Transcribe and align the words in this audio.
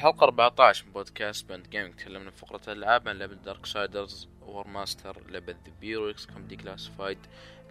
الحلقة 0.00 0.24
14 0.24 0.86
من 0.86 0.92
بودكاست 0.92 1.48
Beyond 1.48 1.70
Gaming. 1.70 1.94
تكلمنا 1.94 2.30
في 2.30 2.38
فقرة 2.38 2.72
الألعاب 2.72 3.08
عن 3.08 3.18
لعبة 3.18 3.34
Darksiders 3.34 4.28
Warmastered 4.42 5.30
لعبة 5.30 5.52
The 5.52 5.72
Bureau 5.80 6.10
XCOM 6.10 6.46
Declassified 6.46 7.18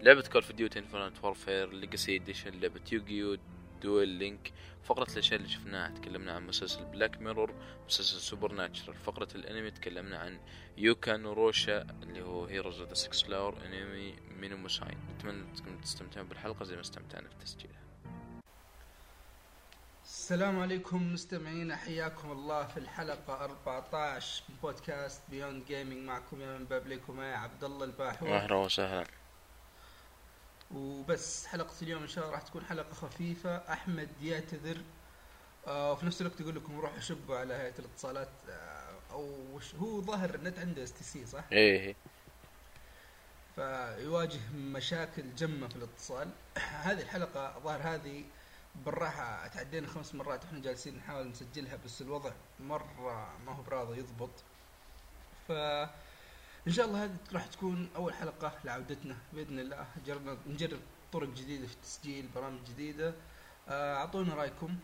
لعبة 0.00 0.22
Call 0.22 0.42
of 0.42 0.52
Duty 0.52 0.78
Infinite 0.78 1.24
Warfare 1.24 1.72
Legacy 1.72 2.16
Edition 2.16 2.60
لعبة 2.60 2.80
Yu-Gi-Oh 2.92 3.38
Duel 3.82 4.08
Links 4.08 4.52
فقرة 4.84 5.12
الأشياء 5.12 5.40
اللي 5.40 5.50
شفناها 5.50 5.90
تكلمنا 5.90 6.32
عن 6.32 6.46
مسلسل 6.46 6.84
Black 6.84 7.20
Mirror 7.20 7.54
مسلسل 7.86 8.20
Supernatural 8.20 8.96
فقرة 8.96 9.28
الأنمي 9.34 9.70
تكلمنا 9.70 10.18
عن 10.18 10.40
Rokka 10.76 11.16
no 11.16 11.33
Yuusha 11.33 11.86
اللي 12.02 12.22
هو 12.22 12.44
Heroes 12.44 12.80
of 12.80 12.88
the 12.88 12.94
Six 12.94 13.22
Flowers 13.22 13.56
أنمي 13.66 14.14
مينو 14.40 14.56
موساين 14.56 14.98
أتمنى 15.18 15.44
تستمتعون 15.82 16.28
بالحلقة 16.28 16.64
زي 16.64 16.74
ما 16.74 16.80
استمتعنا 16.80 17.28
في 17.28 17.36
تسجيلها 17.44 17.89
السلام 20.30 20.60
عليكم 20.60 21.12
مستمعينا 21.12 21.76
حياكم 21.76 22.32
الله 22.32 22.66
في 22.66 22.76
الحلقة 22.76 23.44
14 23.44 24.42
من 24.48 24.56
بودكاست 24.62 25.22
Beyond 25.30 25.64
Gaming 25.66 25.98
معكم 26.06 26.40
يا 26.40 26.58
من 26.58 26.64
باب 26.64 26.86
ليكم 26.86 27.16
معي 27.16 27.34
عبد 27.34 27.64
الله 27.64 27.84
الباحور. 27.84 28.36
أهلا 28.36 28.56
وسهلا. 28.56 29.06
وبس 30.74 31.46
حلقة 31.46 31.74
اليوم 31.82 32.02
إن 32.02 32.08
شاء 32.08 32.24
الله 32.24 32.34
راح 32.34 32.42
تكون 32.42 32.64
حلقة 32.64 32.94
خفيفة. 32.94 33.56
أحمد 33.56 34.08
يعتذر. 34.22 34.76
آه 35.66 35.92
وفي 35.92 36.06
نفس 36.06 36.20
الوقت 36.20 36.40
يقول 36.40 36.56
لكم 36.56 36.80
روحوا 36.80 37.00
شبوا 37.00 37.36
على 37.36 37.54
هيئة 37.54 37.78
الاتصالات. 37.78 38.30
آه 38.48 39.12
أو 39.12 39.54
وش 39.54 39.74
هو 39.74 40.00
ظاهر 40.00 40.34
النت 40.34 40.58
عنده 40.58 40.84
STC 40.84 41.26
صح؟ 41.26 41.44
إيه. 41.52 41.96
فيواجه 43.54 44.40
مشاكل 44.54 45.34
جمة 45.34 45.68
في 45.68 45.76
الاتصال. 45.76 46.28
هذه 46.86 47.02
الحلقة 47.02 47.58
ظاهر 47.58 47.80
هذه 47.94 48.24
بالراحة 48.74 49.46
تعدينا 49.46 49.86
خمس 49.86 50.14
مرات 50.14 50.44
إحنا 50.44 50.60
جالسين 50.60 50.96
نحاول 50.96 51.28
نسجلها 51.28 51.76
بس 51.84 52.02
الوضع 52.02 52.32
مرة 52.60 53.38
ما 53.46 53.52
هو 53.52 53.62
براضي 53.62 53.98
يضبط. 53.98 54.30
ف 55.48 55.52
إن 56.66 56.72
شاء 56.72 56.86
الله 56.86 57.04
هذه 57.04 57.16
راح 57.32 57.46
تكون 57.46 57.90
أول 57.96 58.14
حلقة 58.14 58.52
لعودتنا 58.64 59.16
بإذن 59.32 59.58
الله. 59.58 59.86
جربنا 60.06 60.36
نجرب 60.46 60.80
طرق 61.12 61.28
جديدة 61.28 61.66
في 61.66 61.74
التسجيل 61.74 62.28
برامج 62.34 62.58
جديدة. 62.68 63.14
آه، 63.68 63.96
أعطونا 63.96 64.34
رأيكم 64.34 64.76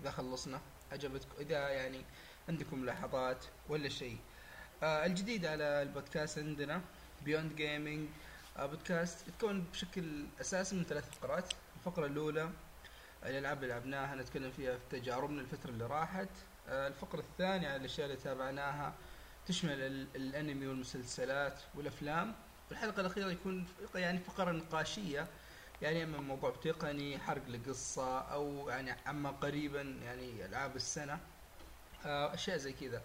إذا 0.00 0.10
خلصنا. 0.10 0.60
عجبتكم 0.92 1.30
إذا 1.40 1.68
يعني 1.68 2.00
عندكم 2.48 2.78
ملاحظات 2.78 3.44
ولا 3.68 3.88
شيء. 3.88 4.18
آه، 4.82 5.06
الجديد 5.06 5.46
على 5.46 5.82
البودكاست 5.82 6.38
عندنا 6.38 6.80
بيوند 7.24 7.56
جيمنج 7.56 8.08
بودكاست 8.58 9.28
يتكون 9.28 9.60
بشكل 9.72 10.26
أساسي 10.40 10.76
من 10.76 10.84
ثلاث 10.84 11.10
فقرات. 11.10 11.52
الفقرة 11.76 12.06
الأولى 12.06 12.50
الألعاب 13.24 13.56
اللي 13.62 13.74
لعبناها 13.74 14.14
نتكلم 14.14 14.50
فيها 14.50 14.76
في 14.76 15.00
تجاربنا 15.00 15.40
الفترة 15.40 15.70
اللي 15.70 15.86
راحت. 15.86 16.28
آه، 16.68 16.88
الفقرة 16.88 17.20
الثانية 17.20 17.68
على 17.68 17.76
الأشياء 17.76 18.06
اللي 18.06 18.16
تابعناها 18.20 18.94
تشمل 19.46 19.80
ال- 19.80 20.06
الأنمي 20.16 20.66
والمسلسلات 20.66 21.60
والأفلام. 21.74 22.34
والحلقة 22.70 23.00
الأخيرة 23.00 23.30
يكون 23.30 23.66
يعني 23.94 24.18
فقرة 24.18 24.52
نقاشية 24.52 25.26
يعني 25.82 26.02
أما 26.04 26.18
موضوع 26.18 26.50
تقني 26.50 27.18
حرق 27.18 27.48
لقصه 27.48 28.18
أو 28.20 28.68
يعني 28.68 28.90
عما 29.06 29.30
قريبا 29.30 29.80
يعني 29.82 30.44
ألعاب 30.46 30.76
السنة. 30.76 31.18
آه، 32.06 32.34
أشياء 32.34 32.56
زي 32.56 32.72
كذا. 32.72 33.02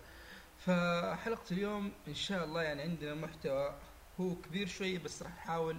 فحلقة 0.66 1.44
اليوم 1.52 1.92
إن 2.08 2.16
شاء 2.16 2.44
الله 2.44 2.62
يعني 2.62 2.81
عندنا 2.81 3.14
محتوى 3.16 3.75
هو 4.20 4.36
كبير 4.36 4.68
شوي 4.68 4.98
بس 4.98 5.23
راح 5.23 5.31
نحاول 5.36 5.78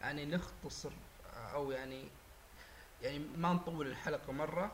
يعني 0.00 0.24
نختصر 0.26 0.90
آه، 1.34 1.54
أو 1.54 1.70
يعني 1.70 2.08
يعني 3.02 3.18
ما 3.36 3.52
نطول 3.52 3.86
الحلقة 3.86 4.32
مرة 4.32 4.72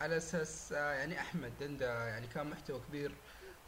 على 0.00 0.16
أساس 0.16 0.72
آه، 0.72 0.92
يعني 0.92 1.20
أحمد 1.20 1.52
عنده 1.62 2.08
يعني 2.08 2.26
كان 2.26 2.50
محتوى 2.50 2.80
كبير. 2.88 3.12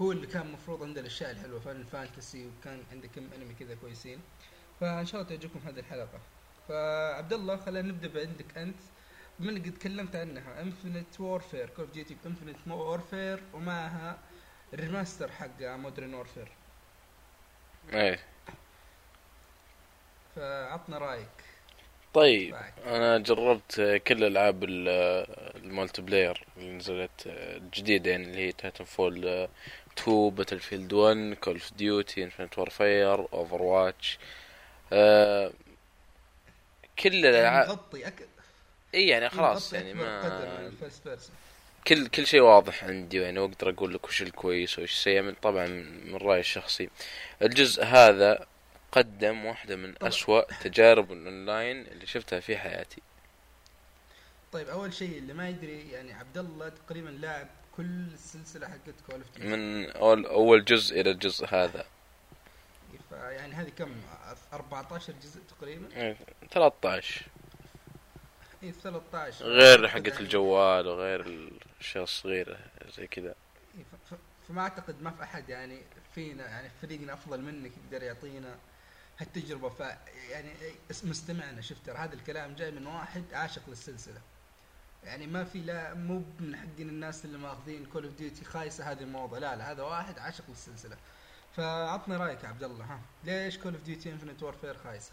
هو 0.03 0.13
اللي 0.13 0.27
كان 0.27 0.43
المفروض 0.47 0.83
عنده 0.83 1.01
الأشياء 1.01 1.31
الحلوة 1.31 1.61
Final 1.61 1.77
Fantasy 1.77 2.47
وكان 2.47 2.83
عنده 2.93 3.09
كم 3.09 3.29
انمي 3.35 3.55
كذا 3.55 3.75
كويسين. 3.75 4.21
فإن 4.81 5.07
شاء 5.07 5.21
الله 5.21 5.37
تعجبكم 5.37 5.59
هذه 5.67 5.79
الحلقة. 5.81 6.21
فعبد 6.69 7.33
الله 7.33 7.57
خلينا 7.57 7.89
نبدأ 7.89 8.09
بعندك 8.09 8.59
أنت. 8.59 8.81
بما 9.39 9.51
إنك 9.51 9.67
قد 9.67 9.75
تكلمت 9.79 10.17
عنها 10.17 10.63
Infinite 10.63 11.21
Warfare 11.21 11.69
Call 11.69 11.85
of 11.85 11.95
Duty 11.95 12.17
Infinite 12.27 12.57
Warfare 12.69 13.43
ومعها 13.55 14.19
ال 14.75 14.81
remaster 14.81 15.33
حق 15.33 15.61
Modern 15.61 16.15
Warfare 16.15 16.53
إيه. 17.93 18.19
فعطنا 20.37 20.99
رأيك. 20.99 21.45
طيب. 22.15 22.55
أنا 22.87 23.19
جربت 23.19 24.01
كل 24.07 24.25
ألعاب 24.25 24.65
ال- 24.65 24.89
ال 25.65 26.03
multiplayer 26.03 26.45
اللي 26.57 26.73
نزلت 26.73 27.11
الجديده 27.27 28.11
يعني 28.11 28.25
اللي 28.25 28.39
هي 28.47 28.53
Titanfall 28.53 29.49
2 29.99 30.31
Battlefield 30.31 30.93
1 30.93 31.35
Call 31.41 31.55
of 31.55 31.73
Duty 31.73 32.25
Infinite 32.25 32.59
Warfare 32.59 33.15
Overwatch 33.33 34.19
كل 36.99 37.15
يعني 37.15 37.29
الالعاب 37.29 37.69
مغطي 37.69 38.07
أك... 38.07 38.29
إي 38.95 39.09
يعني 39.09 39.29
خلاص 39.29 39.73
يعني 39.73 39.95
ما 39.95 40.21
كل 41.87 42.07
كل 42.07 42.27
شيء 42.27 42.41
واضح 42.41 42.85
عندي 42.85 43.17
يعني 43.21 43.39
واقدر 43.39 43.71
أقول 43.71 43.95
لك 43.95 44.05
وش 44.09 44.23
الكويس 44.23 44.79
وش 44.79 44.93
السيء 44.93 45.21
من 45.23 45.35
طبعا 45.43 45.67
من 46.05 46.15
رأيي 46.17 46.41
الشخصي 46.41 46.91
الجزء 47.43 47.85
هذا 47.85 48.47
قدم 48.93 49.45
واحدة 49.45 49.77
من 49.77 49.93
طبعا. 49.95 50.09
أسوأ 50.09 50.43
تجارب 50.63 51.13
الأونلاين 51.13 51.87
اللي 51.87 52.07
شفتها 52.07 52.41
في 52.41 52.57
حياتي. 52.59 53.03
طيب 54.53 54.69
أول 54.69 54.95
شيء 54.95 55.19
اللي 55.19 55.33
ما 55.33 55.49
يدري 55.49 55.91
يعني 55.91 56.13
عبد 56.13 56.39
الله 56.39 56.69
تقريبا 56.69 57.09
لاعب 57.09 57.49
كل 57.77 57.85
السلسلة 58.13 58.69
حقت 58.69 58.95
Call 59.07 59.15
of 59.21 59.39
من 59.45 59.91
أول, 59.91 60.27
أول 60.27 60.65
جزء 60.65 61.01
إلى 61.01 61.11
الجزء 61.11 61.47
هذا. 61.47 61.87
فيعني 63.11 63.55
هذه 63.55 63.69
كم؟ 63.79 63.95
14 64.53 65.13
جزء 65.23 65.41
تقريبا؟ 65.59 65.97
إيه، 65.97 66.17
13 66.51 67.27
اي 68.63 68.73
13 68.73 69.45
غير 69.45 69.89
حقة 69.89 69.97
يعني- 69.99 70.21
الجوال 70.21 70.87
وغير 70.87 71.21
الأشياء 71.21 72.05
الصغيرة 72.05 72.59
زي 72.97 73.07
كذا. 73.07 73.35
إيه، 73.79 73.85
فما 74.49 74.63
أعتقد 74.63 75.03
ما 75.03 75.11
في 75.11 75.23
أحد 75.23 75.49
يعني 75.49 75.83
فينا 76.15 76.49
يعني 76.49 76.71
فريقنا 76.83 77.13
أفضل 77.15 77.41
منك 77.41 77.73
يقدر 77.85 78.03
يعطينا 78.03 78.59
هالتجربة. 79.21 79.69
ف 79.69 79.81
يعني 80.31 80.53
مستمعنا 81.05 81.61
شفت 81.61 81.87
ترى 81.87 81.99
هذا 81.99 82.15
الكلام 82.15 82.55
جاي 82.55 82.71
من 82.71 82.87
واحد 82.87 83.25
عاشق 83.33 83.63
للسلسلة. 83.69 84.21
يعني 85.05 85.27
ما 85.27 85.45
في 85.45 85.59
لا 85.59 85.95
مو 85.95 86.23
من 86.41 86.57
حقين 86.57 86.89
الناس 86.89 87.25
اللي 87.25 87.39
ماخذين 87.39 87.87
Call 87.87 88.05
of 88.05 88.15
Duty 88.15 88.45
خايسة 88.45 88.93
هذه 88.93 89.03
الموضه 89.03 89.39
لا 89.39 89.57
لا 89.57 89.73
هذا 89.73 89.83
واحد 89.83 90.19
عاشق 90.19 90.45
للسلسلة. 90.49 90.97
فعطنا 91.57 92.17
رأيك 92.17 92.45
يا 92.45 92.49
عبد 92.49 92.63
الله 92.63 92.85
ها. 92.85 93.01
ليش 93.25 93.59
Call 93.59 93.73
of 93.75 93.83
Duty 93.83 94.11
Infinite 94.13 94.43
Warfare 94.43 94.75
خايسة؟ 94.75 95.13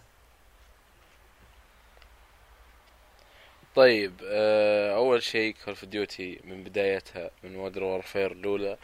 طيب 3.76 4.14
آه، 4.26 4.96
أول 4.96 5.24
شيء 5.24 5.54
Call 5.54 5.74
of 5.74 5.86
Duty 5.86 6.42
من 6.44 6.64
بدايتها 6.64 7.32
من 7.44 7.54
Modern 7.58 7.84
Warfare 7.84 8.32
الأولى 8.32 8.78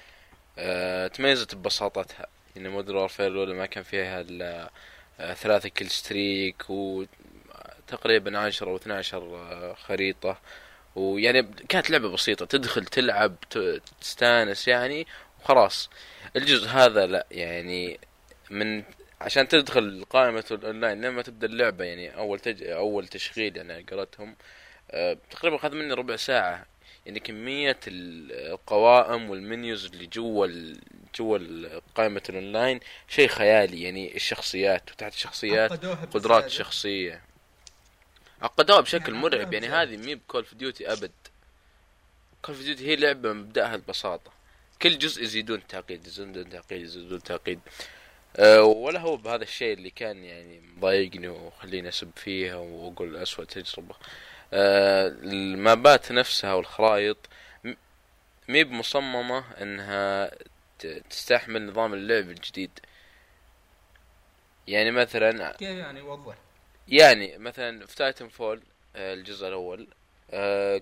آه، 0.57 1.07
تميزت 1.07 1.55
ببساطتها. 1.55 2.27
يعني 2.55 2.69
Modern 2.69 2.97
Warfare 2.97 3.27
الأولى 3.27 3.53
ما 3.53 3.65
كان 3.65 3.83
فيها 3.83 4.25
آه، 4.41 4.69
ثلاثة 5.17 5.69
killstreak 5.69 6.69
وتقريبا 6.69 8.37
عشرة 8.37 8.69
أو 8.69 8.75
12 8.75 9.17
آه، 9.17 9.73
خريطة. 9.73 10.37
ويعني 10.95 11.43
كانت 11.69 11.89
لعبة 11.89 12.09
بسيطة 12.09 12.45
تدخل 12.45 12.85
تلعب 12.85 13.35
تستانس 14.01 14.67
يعني 14.67 15.07
وخلاص. 15.41 15.89
الجزء 16.35 16.67
هذا 16.67 17.05
لا 17.05 17.25
يعني 17.31 17.99
من 18.49 18.83
عشان 19.21 19.47
تدخل 19.47 20.05
قائمة 20.09 20.43
الأونلاين 20.51 21.01
لما 21.01 21.21
تبدأ 21.21 21.47
اللعبة 21.47 21.85
يعني 21.85 22.17
أول 22.17 22.39
تج... 22.39 22.63
أول 22.63 23.07
تشغيل 23.07 23.57
يعني 23.57 23.85
قولتهم 23.91 24.35
آه، 24.91 25.17
تقريبا 25.31 25.55
أخذ 25.55 25.75
مني 25.75 25.93
ربع 25.93 26.15
ساعة 26.15 26.65
يعني 27.05 27.19
كمية 27.19 27.79
ال- 27.87 28.51
القوائم 28.51 29.29
وال 29.29 29.45
menus 29.45 29.85
اللي 29.85 30.05
جوا. 30.05 30.47
جوا 31.15 31.37
ال- 31.37 31.81
قائمة 31.95 32.21
الأونلاين 32.29 32.79
شيء 33.07 33.27
خيالي 33.27 33.81
يعني 33.83 34.15
الشخصيات 34.15 34.91
وتحت 34.91 35.13
الشخصيات 35.13 35.71
قدرات. 36.13 36.47
شخصية 36.49 37.21
عقدوها 38.41 38.79
بشكل 38.79 39.11
يعني 39.13 39.23
مرعب 39.23 39.53
يعني. 39.53 39.67
هذه 39.67 39.97
مي 39.97 40.15
ب 40.15 40.20
Call 40.20 40.41
of 40.43 40.53
Duty 40.53 40.91
أبد 40.93 41.11
Call 42.41 42.55
of 42.55 42.63
Duty 42.63 42.87
هي 42.87 42.95
لعبة 42.95 43.33
مبدأها 43.33 43.75
البساطة 43.75 44.31
كل 44.81 44.97
جزء 44.99 45.23
يزيدون 45.23 45.67
تعقيد 45.67 46.07
يزيدون 46.07 46.49
تعقيد 46.49 46.81
يزيدون 46.81 47.23
تعقيد 47.23 47.59
أه 48.35 48.63
ولا 48.63 48.99
هو 48.99 49.17
بهذا 49.17 49.43
الشيء 49.43 49.73
اللي 49.73 49.89
كان 49.89 50.23
يعني 50.23 50.61
مضايقني 50.77 51.27
وخليني 51.27 51.89
أسب 51.89 52.11
فيها 52.15 52.55
وأقول 52.55 53.15
أسوأ 53.17 53.45
تجربة 53.45 53.95
أه 53.95 54.42
المابات 54.53 56.11
نفسها 56.11 56.53
والخرائط 56.53 57.17
مي 58.47 58.63
بمصممة 58.63 59.43
إنها 59.61 60.31
تستحمل 61.09 61.67
نظام 61.67 61.93
اللعب 61.93 62.29
الجديد. 62.29 62.79
يعني 64.67 64.91
مثلا 64.91 65.51
كيف 65.51 65.69
يعني 65.69 66.01
وضح 66.01 66.35
يعني 66.87 67.37
مثلا 67.37 67.85
في 67.85 67.95
Titanfall 67.95 68.61
الجزء 68.95 69.47
الأول 69.47 69.87
آه، 70.31 70.81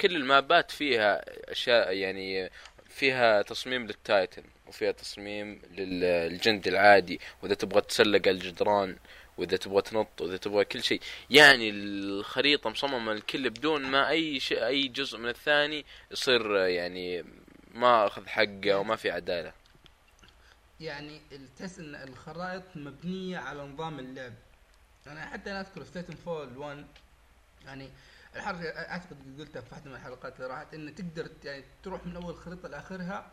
كل 0.00 0.16
المابات 0.16 0.70
فيها 0.70 1.24
أشياء 1.52 1.92
يعني 1.92 2.50
فيها 2.88 3.42
تصميم 3.42 3.86
لل 3.86 4.02
Titan 4.02 4.42
وفيها 4.66 4.92
تصميم 4.92 5.62
للجندي 5.70 6.70
العادي 6.70 7.20
وإذا 7.42 7.54
تبغى 7.54 7.80
تسلق 7.80 8.28
الجدران 8.28 8.96
وإذا 9.38 9.56
تبغى 9.56 9.82
تنط 9.82 10.20
وإذا 10.20 10.36
تبغى 10.36 10.64
كل 10.64 10.82
شيء. 10.82 11.00
يعني 11.30 11.70
الخريطة 11.70 12.70
مصممة 12.70 13.12
للكل 13.12 13.50
بدون 13.50 13.82
ما 13.82 14.08
أي 14.08 14.40
شيء 14.40 14.66
أي 14.66 14.88
جزء 14.88 15.18
من 15.18 15.28
الثاني 15.28 15.84
يصير 16.10 16.56
يعني 16.56 17.24
ما 17.74 18.06
أخذ 18.06 18.26
حقه 18.26 18.78
وما 18.78 18.96
في 18.96 19.10
عدالة. 19.10 19.52
يعني 20.80 21.20
تحس 21.58 21.78
إن 21.78 21.94
الخرائط 21.94 22.62
مبنية 22.74 23.38
على 23.38 23.62
نظام 23.62 23.98
اللعب. 23.98 24.32
أنا 25.06 25.26
حتى 25.26 25.50
أنا 25.50 25.60
أذكر 25.60 25.84
في 25.84 25.92
Titanfall 25.92 26.56
1 26.56 26.86
يعني 27.64 27.90
الحركه 28.36 28.68
أعتقد 28.68 29.16
قلتها 29.38 29.62
في 29.62 29.68
واحدة 29.72 29.90
من 29.90 29.96
الحلقات 29.96 30.36
اللي 30.36 30.46
راحت 30.46 30.74
انه 30.74 30.90
تقدر 30.90 31.30
يعني 31.44 31.64
تروح 31.82 32.06
من 32.06 32.16
أول 32.16 32.36
خريطة 32.36 32.68
لآخرها 32.68 33.32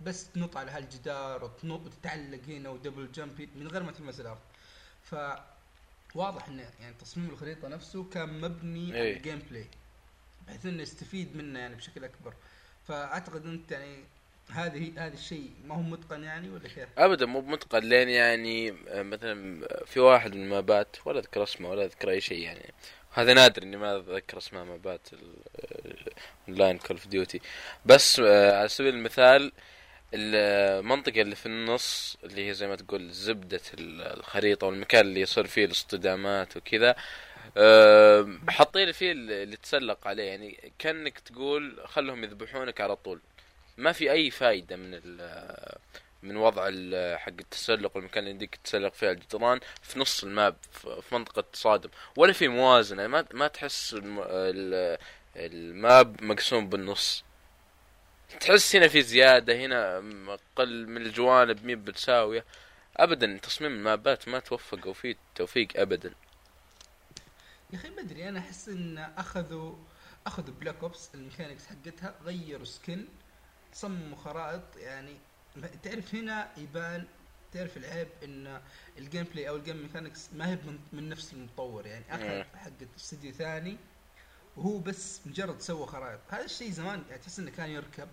بس 0.00 0.32
تنط 0.32 0.56
على 0.56 0.70
هالجدار 0.70 1.44
وتنط 1.44 1.86
وتتعلق 1.86 2.40
هنا 2.48 2.68
و 2.68 2.74
double 2.74 3.12
jump 3.12 3.48
من 3.56 3.68
غير 3.68 3.82
ما 3.82 3.92
تلمس 3.92 4.20
الأرض. 4.20 4.38
ف 5.04 5.14
واضح 6.14 6.48
انه 6.48 6.62
يعني 6.80 6.94
تصميم 7.00 7.30
الخريطة 7.30 7.68
نفسه 7.68 8.04
كان 8.04 8.40
مبني. 8.40 8.92
على 8.92 9.12
ال 9.12 9.42
gameplay 9.50 9.66
بحيث 10.46 10.66
إنه 10.66 10.82
يستفيد 10.82 11.36
منه 11.36 11.58
يعني 11.58 11.74
بشكل 11.74 12.04
أكبر 12.04 12.34
فأعتقد 12.88 13.46
أنت 13.46 13.72
يعني 13.72 13.98
هذه 14.50 14.92
هذا 14.96 15.14
الشيء 15.14 15.50
ما 15.66 15.74
هو 15.74 15.82
متقن 15.82 16.22
يعني 16.22 16.50
ولا 16.50 16.68
كيف؟ 16.68 16.88
ابدا 16.98 17.26
مو 17.26 17.40
متقن 17.40 17.78
لين 17.78 18.08
يعني 18.08 18.74
آه، 18.88 19.02
مثلا 19.02 19.68
في 19.86 20.00
واحد 20.00 20.34
من 20.34 20.42
المابات 20.42 20.96
ولا 21.04 21.18
أذكر 21.18 21.42
اسمه 21.42 21.70
ولا 21.70 21.84
أذكر 21.84 22.10
أي 22.10 22.20
شيء 22.20 22.38
يعني 22.38 22.72
هذا 23.12 23.34
نادر 23.34 23.62
إني 23.62 23.76
ما 23.76 23.96
اتذكر 23.96 24.38
اسماء 24.38 24.64
مابات 24.64 25.08
online 26.48 26.78
Call 26.78 26.96
of 26.96 27.06
Duty 27.06 27.40
بس 27.86 28.20
آه، 28.20 28.58
على 28.58 28.68
سبيل 28.68 28.94
المثال 28.94 29.52
المنطقة 30.14 31.20
اللي 31.20 31.36
في 31.36 31.46
النص 31.46 32.16
اللي 32.24 32.48
هي 32.48 32.54
زي 32.54 32.66
ما 32.66 32.76
تقول 32.76 33.10
زبدة 33.10 33.60
الخريطة 33.78 34.66
والمكان 34.66 35.06
اللي 35.06 35.20
يصير 35.20 35.46
فيه 35.46 35.64
الاصطدامات 35.64 36.56
وكذا. 36.56 36.94
حاطين 38.48 38.92
فيه 38.92 39.12
اللي 39.12 39.56
تسلق 39.56 40.06
عليه 40.06 40.22
يعني 40.22 40.72
كأنك 40.78 41.18
تقول 41.18 41.80
خلهم 41.84 42.24
يذبحونك 42.24 42.80
على 42.80 42.96
طول. 42.96 43.20
ما 43.78 43.92
في 43.92 44.12
أي 44.12 44.30
فايدة 44.30 44.76
من 44.76 45.00
من 46.22 46.36
وضع 46.36 46.62
حق 47.16 47.32
التسلق 47.40 47.96
والمكان 47.96 48.24
اللي 48.24 48.34
يديك 48.34 48.58
تسلق 48.64 48.92
فيه 48.92 49.10
الجدران 49.10 49.60
في 49.82 49.98
نص 49.98 50.24
الماب 50.24 50.56
في 50.72 51.14
منطقة 51.14 51.44
تصادم 51.52 51.90
ولا 52.16 52.32
في 52.32 52.48
موازنة 52.48 53.06
ما 53.06 53.24
ما 53.32 53.46
تحس 53.48 53.96
الماب 55.36 56.22
مقسوم 56.22 56.68
بالنص. 56.68 57.24
تحس 58.40 58.76
هنا 58.76 58.88
في 58.88 59.02
زيادة 59.02 59.56
هنا 59.56 59.98
أقل 60.34 60.86
من 60.86 61.02
الجوانب 61.02 61.64
مين 61.64 61.84
بتساوية 61.84 62.44
أبدا 62.96 63.38
تصميم 63.38 63.72
المابات 63.72 64.28
ما 64.28 64.38
توفقوا 64.38 64.92
فيه 64.92 65.16
توفيق 65.34 65.68
أبدا. 65.76 66.14
يا 67.72 67.78
أخي 67.78 67.90
ما 67.90 68.00
أدري 68.00 68.28
أنا 68.28 68.38
أحس 68.38 68.68
إن 68.68 68.98
أخذوا 68.98 69.74
أخذوا 70.26 70.54
Black 70.54 70.76
Ops 70.82 71.10
ال 71.14 71.19
mechanics 71.19 71.66
حقتها 71.66 72.14
غيروا 72.24 72.64
skin 72.64 73.04
صمموا 73.72 74.16
خرائط 74.16 74.76
يعني 74.76 75.16
تعرف 75.82 76.14
هنا 76.14 76.48
يبان 76.56 77.04
تعرف 77.52 77.76
العيب 77.76 78.08
إن 78.24 78.60
ال 78.98 79.24
gameplay 79.24 79.48
أو 79.48 79.56
ال 79.56 79.61
game 79.61 79.82
mechanics 79.82 80.28
ما 80.32 80.48
هي 80.48 80.56
من, 80.56 80.78
من 80.92 81.08
نفس 81.08 81.32
المطور 81.32 81.86
يعني 81.86 82.04
اخذ 82.10 82.56
حق 82.58 82.70
استديو 82.96 83.32
ثاني. 83.32 83.76
وهو 84.56 84.78
بس 84.78 85.20
مجرد 85.26 85.60
سوى 85.60 85.86
خرائط. 85.86 86.20
هذا 86.28 86.44
الشيء 86.44 86.70
زمان 86.70 87.04
يعني 87.10 87.22
تحس 87.22 87.38
إنه 87.38 87.50
كان 87.50 87.70
يركب 87.70 88.08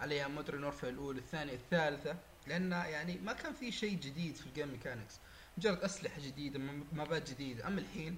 على 0.00 0.14
أيام 0.14 0.34
Modern 0.34 0.72
الأولى 0.82 1.18
الثانية 1.18 1.52
الثالثة 1.52 2.16
لأن 2.46 2.72
يعني 2.72 3.18
ما 3.18 3.32
كان 3.32 3.52
في 3.52 3.72
شيء 3.72 3.98
جديد 3.98 4.36
في 4.36 4.46
ال 4.46 4.50
game 4.50 4.68
mechanics 4.68 5.14
مجرد 5.58 5.78
أسلحة 5.78 6.20
جديدة 6.20 6.58
مابات 6.92 7.30
جديدة. 7.30 7.66
أما 7.66 7.80
الحين 7.80 8.16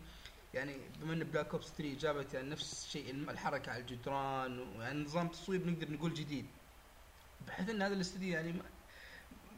يعني 0.55 0.76
بما 1.00 1.12
إن 1.12 1.25
Black 1.25 1.53
Ops 1.53 1.67
3 1.78 1.99
جابت 1.99 2.34
يعني 2.34 2.50
نفس 2.50 2.84
الشيء 2.84 3.11
الحركة 3.11 3.72
على 3.72 3.81
الجدران 3.81 4.58
ويعني 4.58 5.02
نظام 5.05 5.28
تصوير 5.28 5.67
نقدر 5.67 5.90
نقول 5.90 6.14
جديد. 6.14 6.46
بحيث 7.46 7.69
إن 7.69 7.82
هذا 7.82 7.94
الاستديو 7.94 8.32
يعني 8.34 8.55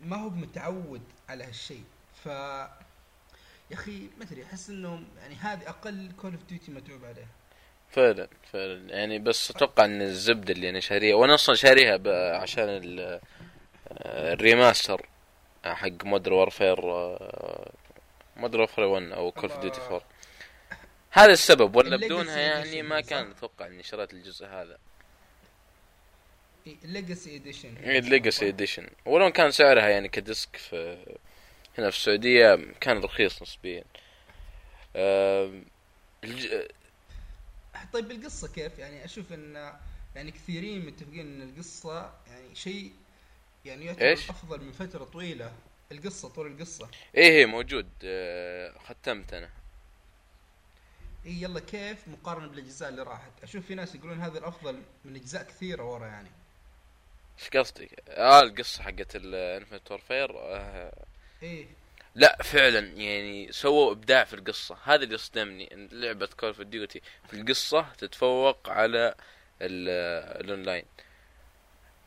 ما 0.02 0.16
هو 0.16 0.30
متعود 0.30 1.02
على 1.28 1.44
هالشيء. 1.44 1.84
ف 2.24 2.26
يا 2.26 3.76
أخي 3.76 4.10
ما 4.18 4.24
أدري 4.24 4.44
أحس 4.44 4.70
انه 4.70 5.04
يعني 5.18 5.34
هذه 5.34 5.68
أقل 5.68 6.12
Call 6.20 6.32
of 6.32 6.44
Duty 6.44 6.72
متعوب 6.72 7.04
عليها 7.04 7.28
فعلا 7.92 8.28
فعلا. 8.52 8.90
يعني 8.90 9.18
بس 9.18 9.50
أتوقع 9.50 9.84
إن 9.84 10.02
الزبدة 10.02 10.52
اللي 10.52 10.68
أنا 10.70 10.80
شاريها 10.80 11.14
وأنا 11.14 11.34
أصلا 11.34 11.54
شاريها 11.54 12.00
عشان 12.36 12.80
ال 14.06 14.17
remaster 14.17 15.06
حق 15.64 16.04
Modern 16.04 16.32
Warfare 16.32 16.80
Modern 18.36 18.60
Warfare 18.60 18.84
1 18.84 19.12
أو 19.12 19.32
Call 19.32 19.50
of 19.50 19.60
Duty 19.60 19.80
4 19.80 20.02
هذا 21.10 21.32
السبب 21.32 21.76
ولا 21.76 21.96
بدونها 21.96 22.38
يعني 22.38 22.82
ما 22.82 23.00
كان 23.00 23.30
أتوقع 23.30 23.66
إني 23.66 23.82
شريت 23.82 24.12
الجزء 24.12 24.46
هذا. 24.46 24.78
ال 26.84 26.92
Legacy 26.92 27.36
Edition 27.36 27.76
ال 27.76 27.86
Legacy 27.86 28.48
Edition 28.48 28.86
ولو 29.06 29.32
كان 29.32 29.50
سعرها 29.50 29.88
يعني 29.88 30.08
ك 30.08 30.18
disc 30.18 30.56
في 30.56 30.96
هنا 31.78 31.90
في 31.90 31.96
السعودية 31.96 32.58
كان 32.80 32.98
رخيص 32.98 33.42
نسبيا. 33.42 33.84
أه... 34.96 35.62
طيب 37.92 38.10
القصة 38.10 38.48
كيف؟ 38.48 38.78
يعني 38.78 39.04
أشوف 39.04 39.32
إن 39.32 39.72
يعني 40.14 40.30
كثيرين 40.30 40.86
متفقين 40.86 41.20
إن 41.20 41.48
القصة 41.48 42.12
يعني 42.26 42.54
شيء 42.54 42.92
يعني 43.64 43.84
يعتبر 43.84 44.02
إيش؟ 44.02 44.30
أفضل 44.30 44.64
من 44.64 44.72
فترة 44.72 45.04
طويلة. 45.04 45.52
القصة 45.92 46.28
طول 46.28 46.46
القصة. 46.46 46.88
إيه 47.14 47.28
إيه 47.30 47.46
موجود. 47.46 47.88
أه 48.04 48.78
ختمت 48.78 49.34
أنا. 49.34 49.50
اي 51.26 51.42
يلا 51.42 51.60
كيف؟ 51.60 52.08
مقارنة 52.08 52.46
بالأجزاء 52.46 52.88
اللي 52.88 53.02
راحت. 53.02 53.32
أشوف 53.42 53.66
في 53.66 53.74
ناس 53.74 53.94
يقولون 53.94 54.20
هذا 54.20 54.38
الأفضل 54.38 54.82
من 55.04 55.16
أجزاء 55.16 55.42
كثيرة 55.42 55.84
ورا 55.84 56.06
يعني. 56.06 56.30
إيش 57.38 57.48
قصدك؟ 57.48 58.02
آه 58.08 58.40
القصة 58.40 58.82
حقت 58.82 59.16
ال 59.16 59.24
Infinite 59.24 59.90
Warfare 59.90 60.30
آه 60.38 61.04
إيه. 61.42 61.66
لا 62.14 62.42
فعلا 62.42 62.78
يعني 62.78 63.52
سووا 63.52 63.92
إبداع 63.92 64.24
في 64.24 64.34
القصة. 64.34 64.76
هذا 64.84 65.04
اللي 65.04 65.14
يصدمني 65.14 65.74
إن 65.74 65.88
لعبة 65.92 66.26
Call 66.26 66.48
of 66.48 66.60
Duty 66.60 67.00
في 67.28 67.34
القصة 67.34 67.86
تتفوق 67.98 68.68
على 68.70 69.14
الاونلاين 69.62 70.84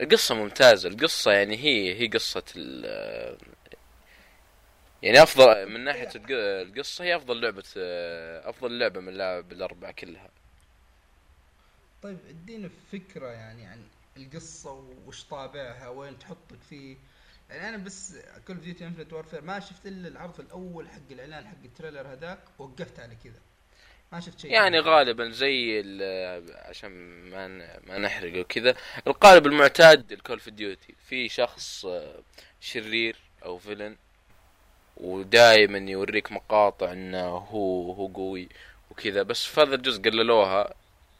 القصة 0.01 0.35
ممتازة. 0.35 0.89
القصة 0.89 1.31
يعني 1.31 1.57
هي 1.57 2.01
هي 2.01 2.07
قصة 2.07 2.43
يعني 5.03 5.23
أفضل 5.23 5.69
من 5.69 5.83
ناحية 5.83 6.09
القصة 6.15 7.03
هي 7.03 7.15
أفضل 7.15 7.41
لعبة 7.41 7.63
أفضل 8.49 8.79
لعبة 8.79 8.99
من 8.99 9.09
اللعب 9.09 9.51
الأربعة 9.51 9.91
كلها. 9.91 10.29
طيب 12.03 12.17
ادينا 12.29 12.69
فكرة 12.91 13.27
يعني 13.27 13.65
عن 13.65 13.87
القصة 14.17 14.71
وش 15.07 15.23
طابعها 15.23 15.89
وين 15.89 16.19
تحطك 16.19 16.59
فيه. 16.69 16.97
يعني 17.49 17.69
أنا 17.69 17.77
بس 17.77 18.17
Call 18.47 18.61
Duty 18.61 18.85
Infinite 18.85 19.13
Warfare 19.13 19.41
ما 19.41 19.59
شفت 19.59 19.85
إلا 19.85 20.07
العرض 20.07 20.39
الأول 20.39 20.89
حق 20.89 21.11
الإعلان 21.11 21.47
حق 21.47 21.63
ال 21.65 21.70
trailer 21.70 22.07
هذاك 22.07 22.39
وقفت 22.59 22.99
على 22.99 23.15
كذا. 23.23 23.39
ما 24.11 24.19
شفت 24.19 24.39
شيء. 24.39 24.51
يعني 24.51 24.79
غالبا 24.79 25.29
زي 25.29 25.79
عشان 26.55 26.91
ما 27.29 27.47
ما 27.87 27.97
نحرق 27.97 28.39
وكذا 28.39 28.75
القالب 29.07 29.47
المعتاد 29.47 30.11
ال 30.11 30.17
Call 30.17 30.39
of 30.39 30.51
Duty 30.51 30.95
في 31.07 31.29
شخص 31.29 31.85
آه، 31.85 32.19
شرير 32.61 33.15
أو 33.45 33.57
villain 33.57 33.95
ودائما 34.97 35.77
يوريك 35.77 36.31
مقاطع 36.31 36.91
إنه 36.91 37.27
هو 37.27 37.91
هو 37.93 38.07
قوي 38.07 38.49
وكذا 38.91 39.23
بس 39.23 39.45
في 39.45 39.61
هذا 39.61 39.75
الجزء 39.75 40.01
قللوها. 40.01 40.73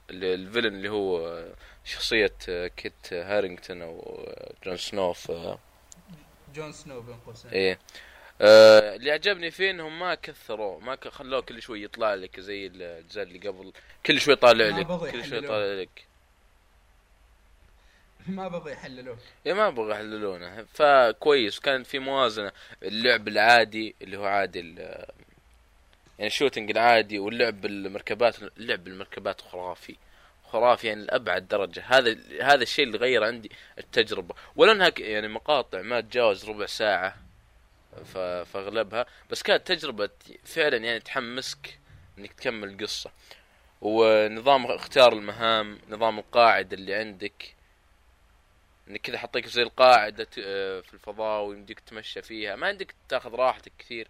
ال 0.09 0.17
villain 0.17 0.75
اللي 0.75 0.89
هو 0.89 1.43
شخصية 1.85 2.31
كيت 2.77 3.13
هارينغتون 3.13 3.81
أو 3.81 4.25
جون 4.65 4.77
سنو 4.77 5.13
في 5.13 5.57
جون 6.55 6.71
سنو 6.71 7.01
بين 7.01 7.15
قوسين. 7.15 7.51
إيه. 7.51 7.79
آه 8.41 8.95
اللي 8.95 9.11
عجبني 9.11 9.51
فيه 9.51 9.71
انهم 9.71 9.99
ما 9.99 10.15
كثروا 10.15 10.81
ما 10.81 10.97
خلوه 11.09 11.41
كل 11.41 11.61
شوي 11.61 11.83
يطلع 11.83 12.13
لك 12.13 12.39
زي 12.39 12.67
الاجزاء 12.67 13.23
اللي 13.23 13.47
قبل. 13.47 13.73
كل 14.05 14.21
شوي 14.21 14.35
طالع 14.35 14.77
لك 14.77 14.87
كل 15.11 15.25
شوي 15.25 15.41
طالع 15.41 15.81
لك. 15.81 16.05
ما 18.27 18.47
بغوا 18.47 18.69
يحللوه 18.69 19.17
اي 19.47 19.53
ما 19.53 19.69
بغوا 19.69 19.93
يحللونه. 19.93 20.65
فكويس 20.73 21.59
كان 21.59 21.83
في 21.83 21.99
موازنة. 21.99 22.51
اللعب 22.83 23.27
العادي 23.27 23.95
اللي 24.01 24.17
هو 24.17 24.25
عادي 24.25 24.59
يعني 26.19 26.27
الشوتنج 26.27 26.71
العادي 26.71 27.19
واللعب 27.19 27.61
بالمركبات 27.61 28.35
اللعب 28.57 28.83
بالمركبات 28.83 29.41
خرافي. 29.41 29.95
خرافي 30.51 30.87
يعني 30.87 31.05
لأبعد 31.05 31.47
درجة. 31.47 31.83
هذا 31.87 32.17
هذا 32.41 32.63
الشيء 32.63 32.85
اللي 32.85 32.97
غير 32.97 33.23
عندي 33.23 33.51
التجربة. 33.77 34.35
ولو 34.55 34.71
إنها 34.71 34.91
يعني 34.97 35.27
مقاطع 35.27 35.81
ما 35.81 36.01
تجاوز 36.01 36.45
ربع 36.45 36.65
ساعة 36.65 37.15
فأغلبها 38.45 39.05
بس 39.29 39.43
كانت 39.43 39.67
تجربة 39.67 40.09
فعلا 40.43 40.77
يعني 40.77 40.99
تحمسك 40.99 41.79
إنك 42.17 42.33
تكمل 42.33 42.69
القصة 42.69 43.11
ونظام 43.81 44.65
اختيار 44.65 45.13
المهام 45.13 45.79
نظام 45.89 46.19
القاعدة 46.19 46.77
اللي 46.77 46.95
عندك. 46.95 47.55
إنك 48.87 49.01
كذا 49.01 49.17
حطيك 49.17 49.45
زي 49.47 49.61
القاعدة 49.61 50.27
في 50.81 50.93
الفضاء 50.93 51.43
ويمديك 51.43 51.79
تمشى 51.79 52.21
فيها. 52.21 52.55
ما 52.55 52.67
عندك 52.67 52.95
تاخذ 53.09 53.35
راحتك 53.35 53.71
كثير 53.79 54.07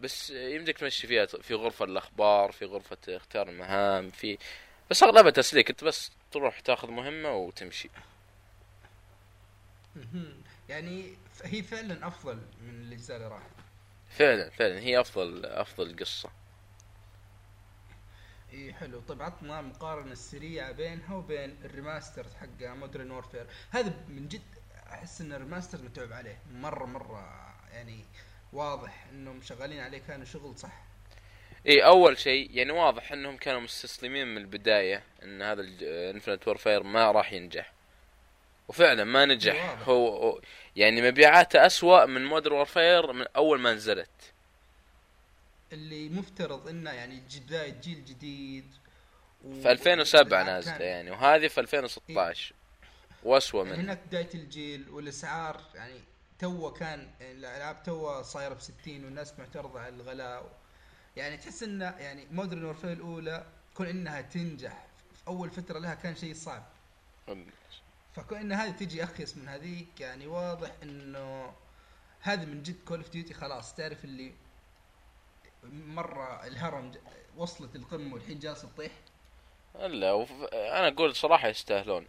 بس 0.00 0.30
يمديك 0.30 0.78
تمشي 0.78 1.06
فيها 1.06 1.26
في 1.26 1.54
غرفة 1.54 1.84
الأخبار 1.84 2.52
في 2.52 2.64
غرفة 2.64 2.96
اختيار 3.08 3.48
المهام 3.48 4.10
في 4.10 4.38
بس 4.90 5.02
أغلبها 5.02 5.30
تسليك 5.30 5.70
انت 5.70 5.84
بس 5.84 6.10
تروح 6.30 6.60
تاخذ 6.60 6.90
مهمة 6.90 7.32
وتمشي. 7.34 7.90
يعني 10.68 11.16
هي 11.44 11.62
فعلا 11.62 12.06
أفضل 12.06 12.42
من 12.60 12.70
الاجزاء 12.70 13.16
اللي 13.16 13.28
راحت. 13.28 13.50
فعلا 14.10 14.50
فعلا 14.50 14.78
هي 14.78 15.00
أفضل 15.00 15.46
أفضل 15.46 15.96
قصة. 16.00 16.30
إي 18.52 18.72
حلو. 18.74 19.00
طيب 19.00 19.22
عطنا 19.22 19.60
مقارنة 19.60 20.14
سريعه 20.14 20.72
بينها 20.72 21.14
وبين 21.14 21.56
ال 21.64 21.71
remaster 21.71 22.26
حق 22.40 22.62
Modern 22.62 23.10
Warfare 23.10 23.46
هذا 23.70 24.04
من 24.08 24.28
جد 24.28 24.42
أحس 24.90 25.20
إن 25.20 25.32
ال 25.32 25.38
remaster 25.38 25.82
متعب 25.82 26.12
عليه. 26.12 26.42
مرة 26.52 26.84
مرة 26.84 27.54
يعني 27.72 28.04
واضح 28.52 29.06
إنهم 29.10 29.42
شغالين 29.42 29.80
عليه 29.80 29.98
كانوا 29.98 30.24
شغل 30.24 30.58
صح. 30.58 30.87
إي 31.66 31.84
أول 31.84 32.18
شيء 32.18 32.50
يعني 32.52 32.72
واضح 32.72 33.12
إنهم 33.12 33.36
كانوا 33.36 33.60
مستسلمين 33.60 34.26
من 34.26 34.36
البداية 34.38 35.02
إن 35.22 35.42
هذا 35.42 35.62
Infinite 35.82 36.48
Warfare 36.48 36.82
ما 36.82 37.10
راح 37.10 37.32
ينجح. 37.32 37.72
وفعلا 38.68 39.04
ما 39.04 39.24
نجح. 39.24 39.78
هو 39.88 40.40
يعني 40.76 41.02
مبيعاته 41.02 41.66
أسوأ 41.66 42.06
من 42.06 42.24
Modern 42.24 42.52
Warfare 42.52 43.12
من 43.12 43.26
أول 43.36 43.60
ما 43.60 43.74
نزلت. 43.74 44.32
اللي 45.72 46.08
مفترض 46.08 46.68
إنه 46.68 46.90
يعني 46.90 47.22
بدايه 47.46 47.74
جيل 47.82 48.04
جديد 48.04 48.64
و... 49.44 49.60
في 49.62 49.70
2007 49.70 50.22
والألعاب 50.22 50.46
نازلة 50.46 50.84
يعني 50.84 51.10
وهذه 51.10 51.48
في 51.48 51.60
2016 51.60 52.54
وأسوأ 53.22 53.64
يعني 53.64 53.76
منه. 53.76 53.84
هناك 53.84 54.00
بداية 54.06 54.28
الجيل 54.34 54.90
والأسعار 54.90 55.60
يعني 55.74 56.00
تو 56.38 56.70
كان 56.72 57.08
الألعاب 57.20 57.82
تو 57.82 58.22
صايرة 58.22 58.54
ب 58.54 58.60
60 58.60 59.04
والناس 59.04 59.38
معترضة 59.38 59.80
على 59.80 59.94
الغلاء. 59.94 60.50
يعني 61.18 61.36
تحس 61.36 61.62
انه 61.62 61.84
يعني 61.84 62.26
Modern 62.30 62.64
Warfare 62.64 62.92
الأولى 62.92 63.46
كون 63.74 63.86
إنها 63.86 64.20
تنجح 64.20 64.86
في 65.14 65.28
أول 65.28 65.50
فترة 65.50 65.78
لها 65.78 65.94
كان 65.94 66.16
شيء 66.16 66.34
صعب. 66.34 66.62
فكون 68.14 68.38
إن 68.38 68.52
هذه 68.52 68.70
تجي 68.70 69.04
اخيس 69.04 69.36
من 69.36 69.48
هذيك 69.48 70.00
يعني 70.00 70.26
واضح 70.26 70.70
إنه 70.82 71.52
هذه 72.20 72.44
من 72.44 72.62
جد 72.62 72.76
Call 72.84 72.98
of 72.98 73.10
Duty 73.10 73.34
خلاص. 73.34 73.74
تعرف 73.74 74.04
اللي 74.04 74.34
مرة 75.64 76.46
الهرم 76.46 76.92
وصلت 77.36 77.76
القمة 77.76 78.14
والحين 78.14 78.38
جالسه 78.38 78.68
تطيح؟ 78.68 78.92
لا 79.74 80.12
وف... 80.12 80.32
أنا 80.52 80.88
أقول 80.88 81.16
صراحة 81.16 81.48
يستاهلون. 81.48 82.06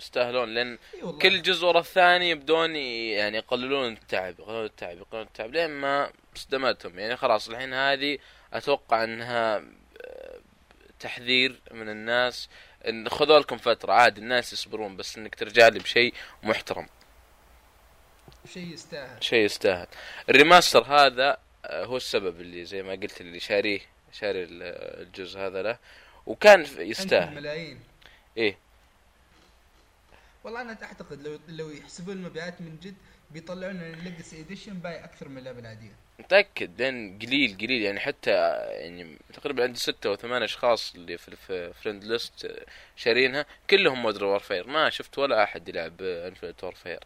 يستاهلون 0.00 0.54
لأن 0.54 0.78
والله. 1.02 1.18
كل 1.18 1.42
جزء 1.42 1.66
ورا 1.66 1.80
الثاني 1.80 2.30
يبدون 2.30 2.76
يعني 2.76 3.36
يقللون 3.36 3.92
التعب 3.92 4.40
يقللون 4.40 4.64
التعب 4.64 4.98
يقللون 4.98 5.26
التعب 5.26 5.50
لين 5.52 5.70
ما 5.70 6.12
صدمتهم 6.34 6.98
يعني 6.98 7.16
خلاص 7.16 7.48
الحين 7.48 7.74
هذه 7.74 8.18
أتوقع 8.52 9.04
إنها 9.04 9.56
آه، 9.56 10.40
تحذير 11.00 11.60
من 11.70 11.88
الناس 11.88 12.48
إن 12.88 13.08
خذوا 13.08 13.38
لكم 13.38 13.58
فترة 13.58 13.92
عادي 13.92 14.20
الناس 14.20 14.52
يصبرون 14.52 14.96
بس 14.96 15.18
إنك 15.18 15.34
ترجع 15.34 15.68
لي 15.68 15.78
بشيء 15.78 16.14
محترم. 16.42 16.86
شيء 18.52 18.72
يستاهل. 18.72 19.24
شيء 19.24 19.38
يستاهل. 19.44 19.86
ال 20.28 20.34
remaster 20.34 20.82
هذا 20.82 21.38
آه، 21.64 21.84
هو 21.84 21.96
السبب 21.96 22.40
اللي 22.40 22.64
زي 22.64 22.82
ما 22.82 22.92
قلت 22.92 23.20
اللي 23.20 23.40
شاريه 23.40 23.80
شاري 24.12 24.42
ال- 24.42 24.62
الجزء 25.06 25.40
هذا 25.40 25.62
له 25.62 25.78
وكان 26.26 26.66
يستاهل. 26.78 27.34
ملايين. 27.34 27.80
إيه. 28.36 28.58
والله 30.46 30.60
أنا 30.60 30.78
أعتقد 30.82 31.22
لو 31.22 31.38
لو 31.48 31.70
يحسبون 31.70 32.16
المبيعات 32.16 32.60
من 32.60 32.78
جد 32.82 32.94
بيطلعون 33.30 33.74
لنا 33.74 33.86
ال 33.86 33.94
legacy 33.94 34.40
edition 34.40 34.74
بايع 34.74 35.04
أكثر 35.04 35.28
من 35.28 35.38
اللعبة 35.38 35.58
العادية. 35.58 35.92
متأكد 36.18 36.80
لأن 36.82 37.18
قليل 37.18 37.56
قليل. 37.56 37.82
يعني 37.82 38.00
حتى 38.00 38.30
يعني 38.30 39.18
تقريبا 39.34 39.62
عندي 39.62 39.78
ستة 39.78 40.08
أو 40.08 40.16
ثمان 40.16 40.42
أشخاص 40.42 40.94
اللي 40.94 41.18
في 41.18 41.36
في 41.36 41.72
friend 41.72 42.04
list 42.04 42.64
شارينها 42.96 43.46
كلهم 43.70 44.02
Modern 44.02 44.26
Warfare 44.26 44.66
ما 44.66 44.90
شفت 44.90 45.18
ولا 45.18 45.44
أحد 45.44 45.68
يلعب 45.68 46.02
Infinite 46.02 46.64
Warfare 46.64 47.00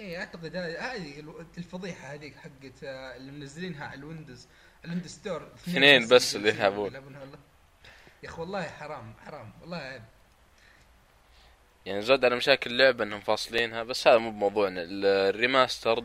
اي 0.00 0.18
أعتقد 0.18 0.56
هذه 0.56 1.34
الفضيحة 1.58 2.14
هذيك 2.14 2.36
حقت 2.36 2.84
آه، 2.84 3.16
اللي 3.16 3.32
منزلينها 3.32 3.86
على 3.86 3.98
ال 4.00 4.06
Windows 4.06 4.46
ال 4.84 4.87
Windows 4.87 5.10
Store 5.10 5.52
اثنين 5.54 6.08
بس 6.08 6.36
اللي 6.36 6.48
يلعبون. 6.48 6.94
يا 8.22 8.28
أخي 8.28 8.40
والله 8.40 8.62
حرام 8.62 9.14
حرام. 9.24 9.52
والله 9.60 9.76
عيب 9.76 10.02
يعني 11.86 12.02
زاد 12.02 12.24
على 12.24 12.36
مشاكل 12.36 12.70
اللعبة 12.70 13.04
انهم 13.04 13.20
فاصلينها 13.20 13.82
بس 13.82 14.08
هذا 14.08 14.18
مو 14.18 14.30
بموضوعنا. 14.30 14.82
ال- 14.82 15.04
ال 15.34 15.42
remaster 15.42 16.04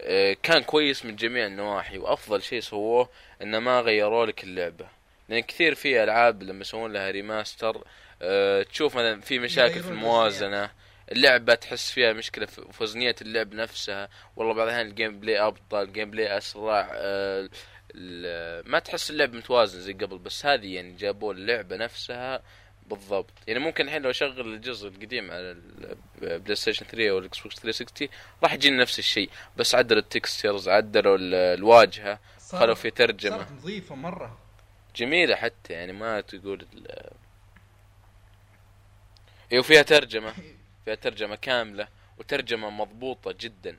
آه، 0.00 0.36
كان 0.42 0.62
كويس 0.62 1.04
من 1.04 1.16
جميع 1.16 1.46
النواحي 1.46 1.98
وأفضل 1.98 2.42
شيء 2.42 2.60
سووه 2.60 3.08
إنه 3.42 3.58
ما 3.58 3.80
غيروا 3.80 4.26
لك 4.26 4.44
اللعبة. 4.44 4.86
لأن 5.28 5.40
كثير 5.40 5.74
في 5.74 6.02
ألعاب 6.04 6.42
لما 6.42 6.60
يسوون 6.60 6.92
لها 6.92 7.10
remaster 7.10 7.84
آه، 8.22 8.62
تشوف 8.62 8.94
مثلا 8.96 9.20
في 9.20 9.38
مشاكل 9.38 9.80
في 9.82 9.88
الموازنة. 9.88 10.70
اللعبة 11.12 11.54
تحس 11.54 11.90
فيها 11.90 12.12
مشكلة 12.12 12.46
في 12.46 12.82
وزنية 12.82 13.14
اللعب 13.22 13.54
نفسها. 13.54 14.08
والله 14.36 14.54
بعض 14.54 14.66
الأحيان 14.66 14.86
ال 14.86 15.20
gameplay 15.20 15.40
أبطأ 15.40 15.82
ال 15.82 16.10
gameplay 16.10 16.36
أسرع 16.38 16.90
آه، 16.94 17.48
ما 18.66 18.78
تحس 18.78 19.10
اللعب 19.10 19.34
متوازن 19.34 19.80
زي 19.80 19.92
قبل 19.92 20.18
بس 20.18 20.46
هذه 20.46 20.74
يعني 20.74 20.92
جابوا 20.96 21.32
اللعبة 21.34 21.76
نفسها 21.76 22.42
بالضبط. 22.86 23.30
يعني 23.46 23.58
ممكن 23.60 23.84
الحين 23.84 24.02
لو 24.02 24.10
أشغل 24.10 24.54
الجزء 24.54 24.88
القديم 24.88 25.30
على 25.30 25.56
ال 26.22 26.56
PlayStation 26.56 26.86
3 26.86 27.10
أو 27.10 27.18
ال 27.18 27.40
Xbox 27.40 27.54
360 27.60 28.08
راح 28.42 28.52
يجيني 28.52 28.76
نفس 28.76 28.98
الشيء 28.98 29.30
بس 29.56 29.74
عدلوا 29.74 30.00
ال 30.00 30.08
textures 30.08 30.68
عدلوا 30.68 31.16
ال- 31.16 31.34
الواجهة 31.34 32.18
خلوا 32.52 32.74
في 32.74 32.90
ترجمة. 32.90 33.36
صارت 33.36 33.52
نظيفة 33.52 33.94
مرة. 33.94 34.38
جميلة 34.96 35.36
حتى 35.36 35.72
يعني 35.72 35.92
ما 35.92 36.20
تقول 36.20 36.66
ال- 36.72 37.10
هي 39.52 39.58
وفيها 39.58 39.82
ترجمة 39.82 40.32
فيها 40.84 40.94
ترجمة 40.94 41.34
كاملة 41.36 41.88
وترجمة 42.18 42.70
مضبوطة 42.70 43.34
جدا. 43.40 43.78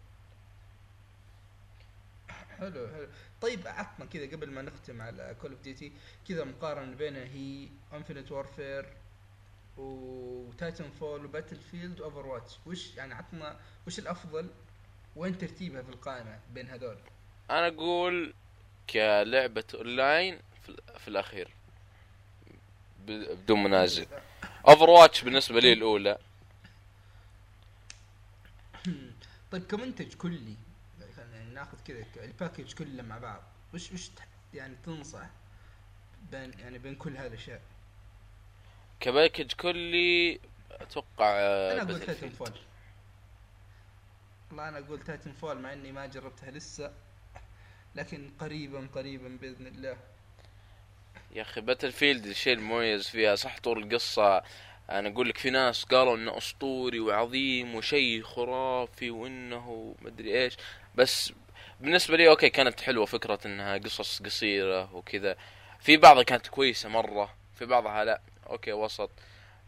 حلو 2.59 2.87
حلو. 2.87 3.07
طيب 3.43 3.67
عطنا 3.67 4.05
كذا 4.05 4.25
قبل 4.25 4.49
ما 4.51 4.61
نختم 4.61 5.01
على 5.01 5.35
Call 5.41 5.51
of 5.51 5.61
Duty 5.61 5.91
كذا 6.27 6.43
مقارنة 6.43 6.95
بينها 6.95 7.23
هي 7.23 7.67
Infinite 7.93 8.31
Warfare 8.31 8.85
و 9.77 10.89
Titanfall 10.99 11.25
و 11.25 11.55
Battlefield 11.71 11.99
و 12.01 12.25
Overwatch 12.25 12.53
وش 12.65 12.95
يعني 12.95 13.13
عطنا 13.13 13.59
وش 13.87 13.99
الأفضل؟ 13.99 14.49
وين 15.15 15.37
ترتيبها 15.37 15.81
في 15.81 15.89
القائمة 15.89 16.39
بين 16.53 16.69
هذول؟ 16.69 16.97
أنا 17.49 17.67
أقول 17.67 18.33
كلعبة 18.89 19.63
أونلاين 19.73 20.39
في, 20.63 20.69
ال- 20.69 20.99
في 20.99 21.07
الأخير. 21.07 21.49
بدون 23.07 23.63
منازع. 23.63 24.03
Overwatch 24.67 25.23
بالنسبة 25.23 25.59
لي 25.59 25.73
الأولى. 25.73 26.17
طيب 29.51 29.63
كمنتج 29.67 30.13
كلي. 30.13 30.55
ناخذ 31.53 31.77
كذا 31.87 32.05
ال 32.23 32.30
package 32.30 32.73
كله 32.73 33.03
مع 33.03 33.17
بعض. 33.17 33.43
وش 33.73 33.91
وش 33.91 34.11
يعني 34.53 34.75
تنصح 34.85 35.25
بين 36.31 36.59
يعني 36.59 36.77
بين 36.77 36.95
كل 36.95 37.17
هذه 37.17 37.27
الاشياء 37.27 37.61
ك 38.99 39.06
package 39.06 39.51
كلي 39.51 40.39
أتوقع 40.71 41.25
أنا 41.71 41.81
أقول. 41.81 41.99
Titanfall 41.99 42.51
والله 44.49 44.69
أنا 44.69 44.77
أقول 44.79 44.99
Titanfall 44.99 45.59
مع 45.59 45.73
إني 45.73 45.91
ما 45.91 46.05
جربتها 46.05 46.51
لسه 46.51 46.93
لكن 47.95 48.31
قريبا 48.39 48.87
قريبا 48.93 49.37
بإذن 49.41 49.67
الله. 49.67 49.97
يا 51.31 51.41
أخي 51.41 51.61
Battlefield 51.61 52.25
الشيء 52.25 52.53
المميز 52.53 53.07
فيها 53.07 53.35
صح 53.35 53.59
طور 53.59 53.83
القصة. 53.83 54.43
أنا 54.89 55.09
أقول 55.09 55.29
لك 55.29 55.37
في 55.37 55.49
ناس 55.49 55.83
قالوا 55.83 56.17
إنه 56.17 56.37
أسطوري 56.37 56.99
وعظيم 56.99 57.75
وشيء 57.75 58.23
خرافي 58.23 59.11
وإنه 59.11 59.95
مدري 60.01 60.43
إيش 60.43 60.57
بس 60.95 61.33
بالنسبة 61.83 62.17
لي 62.17 62.29
okay 62.29 62.49
كانت 62.49 62.81
حلوة 62.81 63.05
فكرة 63.05 63.39
إنها 63.45 63.77
قصص 63.77 64.21
قصيرة 64.21 64.95
وكذا. 64.95 65.35
في 65.79 65.97
بعضها 65.97 66.23
كانت 66.23 66.47
كويسة 66.47 66.89
مرة 66.89 67.35
في 67.55 67.65
بعضها 67.65 68.03
لا. 68.05 68.21
okay 68.49 68.73
وسط. 68.73 69.09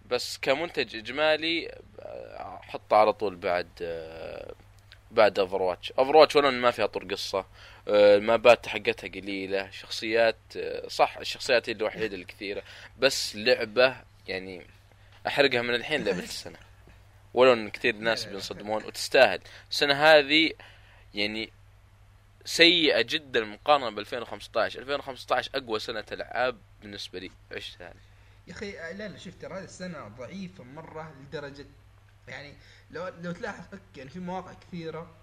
بس 0.05 0.37
كمنتج 0.41 0.95
إجمالي 0.95 1.75
آه، 1.99 2.59
حطه 2.63 2.97
على 2.97 3.13
طول 3.13 3.35
بعد 3.35 3.67
بعد 5.11 5.39
Overwatch 5.39 5.91
Overwatch 5.91 6.35
ولو 6.35 6.51
ما 6.51 6.71
فيها 6.71 6.85
طور 6.85 7.03
قصة 7.05 7.45
المابات 7.87 8.67
حقتها 8.67 9.07
قليلة 9.07 9.69
شخصيات 9.69 10.37
صح 10.87 11.17
الشخصيات 11.17 11.69
هي 11.69 11.73
الوحيدة 11.73 12.15
الكثيرة. 12.15 12.63
بس 12.99 13.35
لعبة 13.35 13.95
يعني 14.27 14.65
أحرقها 15.27 15.61
من 15.61 15.75
الحين 15.75 16.03
لعبة 16.03 16.23
السنة. 16.33 16.57
ولو 17.33 17.53
إن 17.53 17.69
كثير 17.69 17.95
ناس 17.95 18.25
بينصدمون 18.25 18.83
وتستاهل. 18.83 19.39
السنة 19.71 19.93
هذه 19.93 20.51
يعني 21.13 21.49
سيئة 22.45 23.01
جدا 23.01 23.43
مقارنة 23.43 23.89
ب 23.89 23.99
2015 23.99 24.79
2015 24.79 25.51
أقوى 25.55 25.79
سنة 25.79 26.05
ألعاب 26.11 26.57
بالنسبة 26.81 27.19
لي. 27.19 27.31
عشتها 27.51 27.91
أنا. 27.91 27.99
يا 28.47 28.53
أخي 28.53 28.71
لا 28.71 29.07
لا 29.07 29.17
شفت 29.17 29.41
ترى 29.41 29.57
هذه 29.57 29.63
السنة 29.63 30.07
ضعيفة 30.07 30.63
مرة 30.63 31.13
لدرجة 31.21 31.65
يعني 32.27 32.53
لو 32.91 33.07
لو 33.07 33.31
تلاحظ 33.31 33.65
يعني 33.97 34.09
في 34.09 34.19
مواقع 34.19 34.53
كثيرة. 34.53 35.15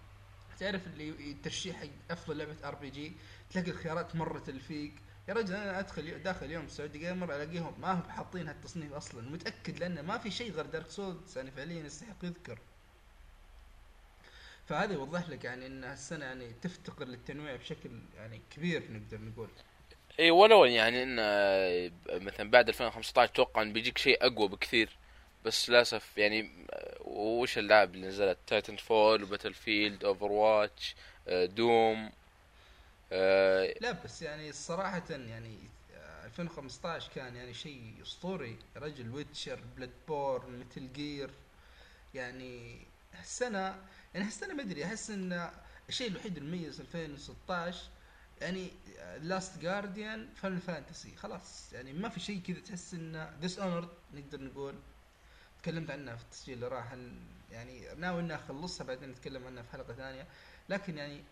تعرف 0.58 0.86
اللي 0.86 1.36
ترشيح 1.44 1.84
أفضل 2.10 2.38
لعبة 2.38 2.56
RPG 2.64 3.12
تلاقي 3.50 3.70
الخيارات 3.70 4.16
مرة 4.16 4.38
تلفيق. 4.38 4.92
يا 5.28 5.34
رجل 5.34 5.54
أنا 5.54 5.78
أدخل 5.78 6.22
داخل 6.22 6.50
يوم 6.50 6.68
Saudi 6.68 6.98
Gamer 6.98 7.36
ألاقيهم 7.36 7.80
ما 7.80 7.92
هم 7.92 8.02
حاطين 8.10 8.48
هالتصنيف 8.48 8.92
أصلا. 8.92 9.30
متأكد 9.30 9.78
لأنه 9.78 10.02
ما 10.02 10.18
في 10.18 10.30
شيء 10.30 10.52
غير 10.52 10.66
Dark 10.66 10.90
Souls 10.90 11.36
يعني 11.38 11.50
فعليا 11.50 11.84
يستحق 11.84 12.24
يذكر. 12.24 12.58
فهذا 14.68 14.92
يوضح 14.92 15.28
لك 15.28 15.44
يعني 15.44 15.66
إن 15.66 15.84
السنة 15.84 16.24
يعني 16.24 16.52
تفتقر 16.62 17.04
للتنويع 17.04 17.56
بشكل 17.56 17.90
يعني 18.16 18.40
كبير 18.56 18.82
نقدر 18.92 19.18
نقول. 19.20 19.48
اي 20.20 20.30
ولو 20.30 20.64
يعني 20.64 21.02
إن 21.02 21.16
آه، 21.20 21.90
مثلا 22.12 22.50
بعد 22.50 22.68
2015 22.68 23.30
أتوقع 23.32 23.62
إن 23.62 23.72
بيجيك 23.72 23.98
شيء 23.98 24.26
أقوى 24.26 24.48
بكثير. 24.48 24.88
بس 25.44 25.70
للأسف 25.70 26.18
يعني 26.18 26.50
آه، 26.70 26.96
وش 27.04 27.58
الالعاب 27.58 27.94
اللي 27.94 28.06
نزلت؟ 28.06 28.38
Titanfall 28.46 28.76
و 28.76 29.22
Battlefield 29.22 30.04
Overwatch 30.04 30.94
Doom 31.28 32.10
آه، 33.12 33.74
لا 33.80 33.92
بس 33.92 34.22
يعني 34.22 34.52
صراحة 34.52 35.02
يعني 35.10 35.58
2015 36.24 37.10
كان 37.14 37.36
يعني 37.36 37.54
شيء 37.54 37.94
أسطوري. 38.02 38.56
رجل 38.76 39.10
Witcher 39.10 39.60
Bloodborne 39.76 40.58
Metal 40.58 40.92
Gear 40.92 41.30
يعني 42.14 42.78
هالسنة 43.12 43.76
يعني 44.14 44.26
هالسنة 44.26 44.54
ما 44.54 44.62
أدري 44.62 44.84
أحس 44.84 45.10
إن 45.10 45.50
الشيء 45.88 46.08
الوحيد 46.10 46.36
المميز 46.36 46.80
2016 46.80 47.90
يعني 48.40 48.70
Last 49.20 49.58
Guardian 49.58 50.28
Final 50.34 50.58
Fantasy 50.58 51.16
خلاص. 51.16 51.72
يعني 51.72 51.92
ما 51.92 52.08
في 52.08 52.20
شيء 52.20 52.40
كذا 52.40 52.60
تحس 52.60 52.94
انه 52.94 53.30
Dishonored 53.40 53.88
نقدر 54.14 54.40
نقول. 54.40 54.74
تكلمت 55.62 55.90
عنها 55.90 56.16
في 56.16 56.22
التسجيل 56.22 56.54
اللي 56.54 56.68
راح 56.68 56.96
يعني 57.50 57.94
ناوي 57.94 58.20
إني 58.20 58.34
أخلصها 58.34 58.84
بعدين 58.86 59.08
نتكلم 59.10 59.46
عنها 59.46 59.62
في 59.62 59.70
حلقة 59.72 59.94
ثانية. 59.94 60.26
لكن 60.68 60.98
يعني 60.98 61.24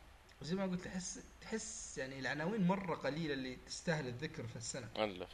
زي 0.42 0.54
ما 0.54 0.62
قلت 0.64 0.84
تحس 0.84 1.20
تحس 1.40 1.98
يعني 1.98 2.18
العناوين 2.18 2.66
مرة 2.66 2.94
قليلة 2.94 3.34
اللي 3.34 3.56
تستاهل 3.66 4.06
الذكر 4.06 4.46
في 4.46 4.56
السنة. 4.56 4.88
الله. 4.96 5.26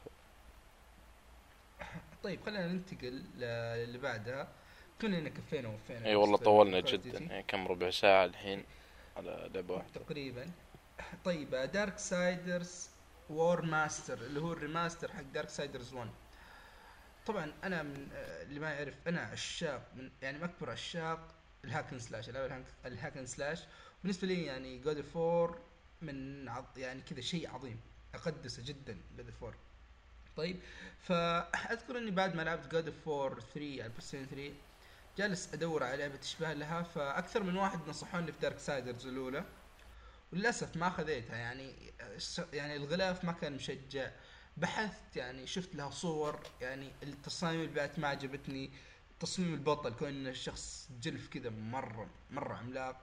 طيب 2.22 2.44
خلينا 2.46 2.66
ننتقل 2.66 3.24
اللي 3.40 3.98
بعدها. 3.98 4.48
كلنا 5.00 5.28
كفينا 5.28 5.68
ووفينا 5.68 6.06
إي 6.06 6.14
والله 6.14 6.36
طولنا 6.36 6.80
جدا. 6.80 7.18
يعني 7.18 7.42
كم 7.42 7.68
ربع 7.68 7.90
ساعة 7.90 8.24
الحين 8.24 8.64
على 9.16 9.50
لعبه 9.54 9.74
واحدة 9.74 10.00
تقريبا. 10.00 10.50
طيب 11.24 11.50
Darksiders 11.50 12.88
Warmastered 13.30 14.18
اللي 14.18 14.40
هو 14.40 14.52
ال 14.52 14.59
remaster 14.59 15.12
حق 15.12 15.22
Darksiders 15.22 15.94
1 15.94 16.10
طبعا 17.26 17.52
أنا 17.64 17.82
من 17.82 18.08
آه، 18.14 18.42
اللي 18.42 18.60
ما 18.60 18.70
يعرف 18.70 18.94
أنا 19.06 19.20
عشاق 19.20 19.88
من 19.96 20.10
يعني 20.22 20.38
من 20.38 20.44
أكبر 20.44 20.70
عشاق 20.70 21.34
ال 21.64 21.69
hack 21.69 21.86
and 21.86 21.98
slash 21.98 22.28
العاب 22.28 22.64
ال 22.86 22.91
hack 22.91 23.11
and 23.11 23.26
slash 23.26 23.62
بالنسبة 24.02 24.26
لي 24.26 24.44
يعني 24.44 24.78
God 24.78 25.00
of 25.00 25.24
War 25.24 25.58
من 26.02 26.48
عض 26.48 26.78
يعني 26.78 27.02
كذا 27.02 27.20
شيء 27.20 27.50
عظيم 27.50 27.80
أقدسه 28.14 28.62
جدا 28.66 28.98
God 29.16 29.30
of 29.30 29.40
War 29.40 29.54
طيب 30.36 30.56
فأذكر 30.98 31.98
إني 31.98 32.10
بعد 32.10 32.36
ما 32.36 32.42
لعبت 32.42 32.72
God 32.72 32.90
of 32.90 33.10
War 33.10 33.40
3 33.40 33.82
على 33.82 33.86
ال 33.86 33.94
Play 33.94 34.26
3 34.26 34.52
جالس 35.16 35.54
أدور 35.54 35.84
على 35.84 35.96
لعبة 35.96 36.16
تشبه 36.16 36.52
لها 36.52 36.82
فأكثر 36.82 37.42
من 37.42 37.56
واحد 37.56 37.88
نصحوني 37.88 38.32
في 38.32 38.38
Darksiders 38.40 39.06
الأولى. 39.06 39.44
وللأسف 40.32 40.76
ما 40.76 40.90
خذيتها 40.90 41.36
يعني 41.36 41.92
يعني 42.52 42.76
الغلاف 42.76 43.24
ما 43.24 43.32
كان 43.32 43.52
مشجع. 43.52 44.10
بحثت 44.56 45.16
يعني 45.16 45.46
شفت 45.46 45.74
لها 45.74 45.90
صور 45.90 46.40
يعني 46.60 46.92
التصاميم 47.02 47.60
اللي 47.60 47.74
بعد 47.74 48.00
ما 48.00 48.08
عجبتني. 48.08 48.70
تصميم 49.20 49.54
البطل 49.54 49.94
كون 49.94 50.26
الشخص 50.26 50.88
جلف 51.02 51.28
كذا 51.28 51.50
مرة 51.50 52.10
مرة 52.30 52.54
عملاق 52.54 53.00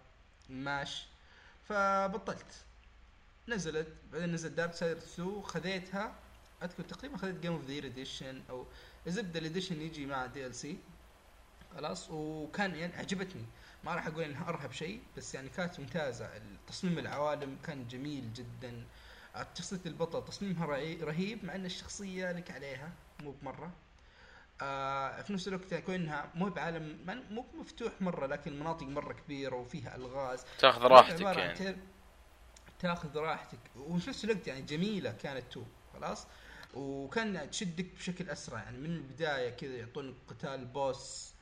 ماش 0.50 1.06
فبطلت. 1.70 2.66
نزلت 3.48 3.88
بعدين 4.12 4.32
نزلت 4.32 4.54
Darksiders 4.54 4.98
2 4.98 5.42
خذيتها. 5.42 6.16
أذكر 6.64 6.84
تقريبا 6.84 7.18
خذيت 7.18 7.40
Game 7.40 7.54
of 7.54 7.66
the 7.66 7.78
Year 7.78 8.02
Edition 8.02 8.44
أو 8.50 8.68
زبده 9.08 9.40
ال 9.40 9.45
edition 9.45 9.82
يجي 9.82 10.06
مع 10.06 10.26
DLC 10.26 10.78
خلاص 11.76 12.08
وكان 12.12 12.76
يعني 12.76 12.96
عجبتني 12.96 13.46
ما 13.84 13.96
راح 13.96 14.08
أقول 14.08 14.24
إنها 14.24 14.50
أرهب 14.50 14.72
شيء 14.72 15.02
بس 15.18 15.36
يعني 15.36 15.50
كانت 15.50 15.80
ممتازة. 15.80 16.30
تصميم 16.68 17.00
العوالم 17.00 17.58
كان 17.66 17.88
جميل 17.88 18.34
جدا. 18.34 18.86
شخصية 19.58 19.80
البطل 19.86 20.26
تصميمها 20.26 20.66
رهيب 21.02 21.46
مع 21.46 21.56
إن 21.56 21.66
الشخصية 21.66 22.32
لك 22.32 22.52
عليها 22.52 22.92
مو 23.24 23.32
بمرة. 23.32 23.72
آه 24.62 25.22
في 25.22 25.34
نفس 25.34 25.48
الوقت 25.48 25.74
كونها 25.74 26.32
مو 26.36 26.50
بعالم 26.50 26.98
مو 27.32 27.46
مفتوح 27.60 27.92
مرة 28.02 28.28
لكن 28.28 28.60
مناطق 28.60 28.88
مرة 28.88 29.14
كبيرة 29.14 29.56
وفيها 29.56 29.96
ألغاز. 29.96 30.46
تأخذ 30.60 30.82
راحتك 30.82 31.22
يعني. 31.22 31.78
تأخذ 32.80 33.18
راحتك. 33.18 33.60
وفي 33.76 34.10
نفس 34.10 34.26
الوقت 34.26 34.48
يعني 34.48 34.62
جميلة 34.62 35.12
كانت 35.12 35.54
تو 35.54 35.64
خلاص. 35.94 36.28
وكان 36.74 37.52
تشدك 37.52 37.86
بشكل 37.96 38.30
أسرع. 38.30 38.64
يعني 38.64 38.78
من 38.78 38.96
البداية 38.96 39.50
كذا 39.50 39.76
يعطونك 39.76 40.16
قتال 40.28 40.66
boss 40.66 41.33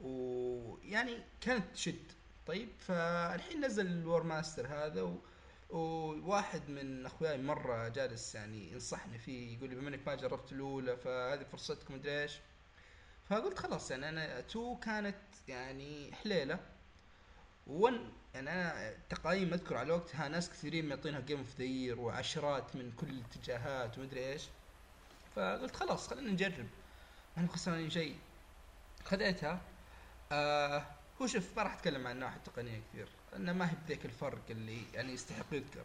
ويعني 0.00 1.18
كانت 1.40 1.74
تشد 1.74 2.12
طيب 2.46 2.68
فالحين 2.78 3.64
نزل 3.64 3.86
ال 3.86 4.22
Warmastered 4.22 4.66
هذا 4.66 5.02
و... 5.02 5.18
وواحد 5.70 6.68
من 6.68 7.06
أخوياي 7.06 7.38
مرة 7.38 7.88
جالس 7.88 8.34
يعني 8.34 8.72
ينصحني 8.72 9.18
فيه 9.18 9.56
يقول 9.56 9.70
لي 9.70 9.74
بما 9.76 9.88
إنك 9.88 10.00
ما 10.06 10.14
جربت 10.14 10.52
الأولى 10.52 10.96
فهذه 10.96 11.42
فرصتكم 11.52 11.94
مدري 11.94 12.22
إيش؟ 12.22 12.38
فقلت 13.28 13.58
خلاص 13.58 13.90
يعني 13.90 14.08
أنا 14.08 14.40
تو 14.40 14.76
كانت 14.76 15.16
يعني 15.48 16.14
حليلة. 16.14 16.58
1 17.66 17.94
يعني 18.34 18.50
أنا 18.50 18.94
تقايم 19.08 19.52
أذكر 19.52 19.76
على 19.76 19.92
وقتها 19.92 20.28
ناس 20.28 20.50
كثيرين 20.50 20.88
معطينها 20.88 21.20
Game 21.20 21.38
of 21.38 21.60
the 21.60 21.75
Year 21.75 21.94
وعشرات 21.94 22.76
من 22.76 22.92
كل 22.92 23.06
الاتجاهات 23.08 23.98
ومدري 23.98 24.32
إيش. 24.32 24.42
فقلت 25.36 25.76
خلاص 25.76 26.08
خلينا 26.08 26.30
نجرب. 26.30 26.66
ما 27.36 27.48
خسرانين 27.48 27.90
شيء. 27.90 28.16
خذيتها. 29.04 29.60
آه 30.32 30.86
هو 31.22 31.26
شوف 31.26 31.56
ما 31.56 31.62
راح 31.62 31.74
أتكلم 31.74 32.06
عن 32.06 32.14
الناحيه 32.14 32.36
التقنيه 32.36 32.80
كثير 32.92 33.08
انه 33.36 33.52
ما 33.52 33.70
هي 33.70 33.74
بذيك 33.86 34.04
الفرق 34.04 34.42
اللي 34.50 34.78
يعني 34.94 35.12
يستحق 35.12 35.46
يذكر. 35.52 35.84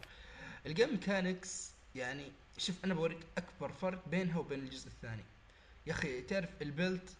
ال 0.66 0.71
game 0.71 0.90
mechanics 0.90 1.70
يعني 1.94 2.32
شوف 2.58 2.84
أنا 2.84 2.94
بوريك 2.94 3.18
أكبر 3.38 3.72
فرق 3.72 4.08
بينها 4.08 4.38
وبين 4.38 4.58
الجزء 4.58 4.86
الثاني. 4.88 5.24
يا 5.86 5.92
أخي 5.92 6.22
تعرف 6.22 6.48
ال 6.62 6.70
build 6.70 7.10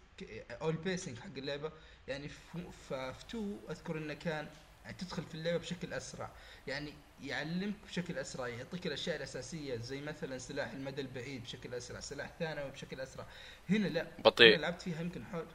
أو 0.51 0.69
ال 0.69 0.76
pacing 0.76 1.19
حق 1.19 1.37
اللعبة؟ 1.37 1.71
يعني 2.07 2.29
في 2.29 3.13
2 3.29 3.59
أذكر 3.69 3.97
إنه 3.97 4.13
كان 4.13 4.47
يعني 4.85 4.97
تدخل 4.97 5.23
في 5.23 5.35
اللعبة 5.35 5.57
بشكل 5.57 5.93
أسرع. 5.93 6.29
يعني 6.67 6.93
يعلمك 7.23 7.73
بشكل 7.89 8.17
أسرع 8.17 8.47
يعطيك 8.47 8.87
الأشياء 8.87 9.15
الأساسية 9.15 9.75
زي 9.77 10.01
مثلا 10.01 10.37
سلاح 10.37 10.71
المدى 10.71 11.01
البعيد 11.01 11.43
بشكل 11.43 11.73
أسرع 11.73 11.99
سلاح 11.99 12.31
ثانوي 12.39 12.71
بشكل 12.71 12.99
أسرع. 12.99 13.25
هنا 13.69 13.87
لا 13.87 14.07
بطيء. 14.25 14.57
لعبت 14.57 14.81
فيها 14.81 15.01
يمكن 15.01 15.25
حول 15.25 15.45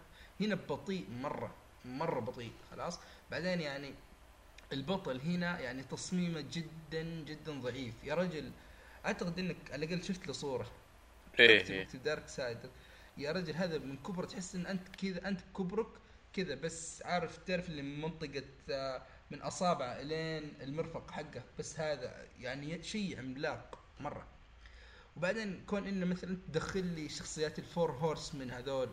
هنا 0.41 0.55
بطيء 0.55 1.11
مرة 1.11 1.55
مرة 1.85 2.21
بطيء 2.21 2.53
خلاص؟ 2.71 2.99
بعدين 3.31 3.61
يعني 3.61 3.95
البطل 4.73 5.21
هنا 5.21 5.61
يعني 5.61 5.83
تصميمه 5.83 6.41
جدا 6.41 7.03
جدا 7.25 7.53
ضعيف. 7.61 7.95
يا 8.05 8.15
رجل 8.15 8.53
أعتقد 9.07 9.39
إنك 9.39 9.57
على 9.73 9.87
الأقل 9.87 10.05
شفت 10.05 10.27
له 10.27 10.33
صورة. 10.33 10.67
إيه 11.41 11.85
Darksiders 12.05 12.59
يا 13.17 13.33
رجل 13.33 13.55
هذا 13.55 13.79
من 13.79 13.97
كبر 13.97 14.25
تحس 14.25 14.55
إن 14.55 14.67
أنت 14.67 14.89
كذا 14.89 15.29
أنت 15.29 15.41
كبرك 15.57 15.87
كذا 16.33 16.55
بس 16.55 17.03
عارف 17.03 17.37
تعرف 17.39 17.69
اللي 17.69 17.83
من 17.83 18.01
منطقة 18.01 18.43
آه، 18.71 19.03
من 19.31 19.43
أصابع 19.43 20.01
لين 20.01 20.55
المرفق 20.61 21.11
حقه. 21.11 21.43
بس 21.59 21.81
هذا 21.81 22.27
يعني 22.41 22.83
شيء 22.83 23.19
عملاق 23.19 23.79
مرة. 24.01 24.27
وبعدين 25.17 25.65
كون 25.67 25.87
إنه 25.87 26.07
مثلا 26.07 26.37
تدخل 26.49 26.85
لي 26.85 27.09
شخصيات 27.09 27.59
ال 27.59 27.93
four 27.93 28.35
horsemen 28.35 28.51
هذول 28.51 28.89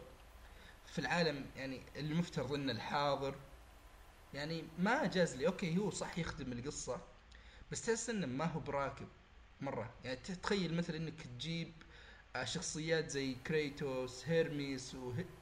في 0.87 0.99
العالم 0.99 1.45
يعني 1.55 1.81
اللي 1.95 2.13
مفترض 2.15 2.53
انه 2.53 2.71
الحاضر 2.71 3.35
يعني 4.33 4.63
ما 4.79 5.05
جاز 5.07 5.35
لي. 5.35 5.47
أوكي 5.47 5.77
هو 5.77 5.89
صح 5.89 6.17
يخدم 6.17 6.51
القصة 6.51 7.01
بس 7.71 7.85
تحس 7.85 8.09
إنه 8.09 8.27
ما 8.27 8.45
هو 8.45 8.59
براكب 8.59 9.07
مرة. 9.61 9.93
يعني 10.03 10.15
تتخيل 10.15 10.73
مثلا 10.77 10.97
إنك 10.97 11.21
تجيب 11.21 11.73
آه، 12.35 12.43
شخصيات 12.43 13.09
زي 13.09 13.33
كريتوس 13.47 14.25
هيرميس 14.27 14.95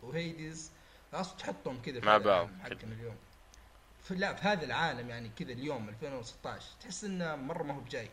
وهيديز 0.04 0.72
خلاص 1.12 1.36
تحطهم 1.36 1.82
كذا 1.82 2.00
مع 2.00 2.18
بعض 2.18 2.50
حقنا 2.62 2.94
اليوم. 2.94 3.16
في 4.04 4.16
لا 4.16 4.34
في 4.34 4.48
هذا 4.48 4.66
العالم 4.66 5.10
يعني 5.10 5.30
كذا 5.30 5.52
اليوم 5.52 5.90
2016 5.90 6.68
تحس 6.82 7.04
إنه 7.04 7.36
مرة 7.36 7.64
ما 7.64 7.74
هو 7.74 7.80
بجاي. 7.80 8.10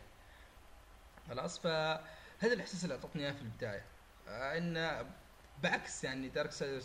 خلاص 1.29 1.59
فهذا 1.59 2.53
الإحساس 2.53 2.83
اللي 2.83 2.95
أعطتني 2.95 3.23
إياه 3.23 3.31
في 3.31 3.41
البداية. 3.41 3.85
آه 4.27 4.57
إنه 4.57 5.11
بعكس 5.63 6.03
يعني 6.03 6.29
Darksiders 6.29 6.81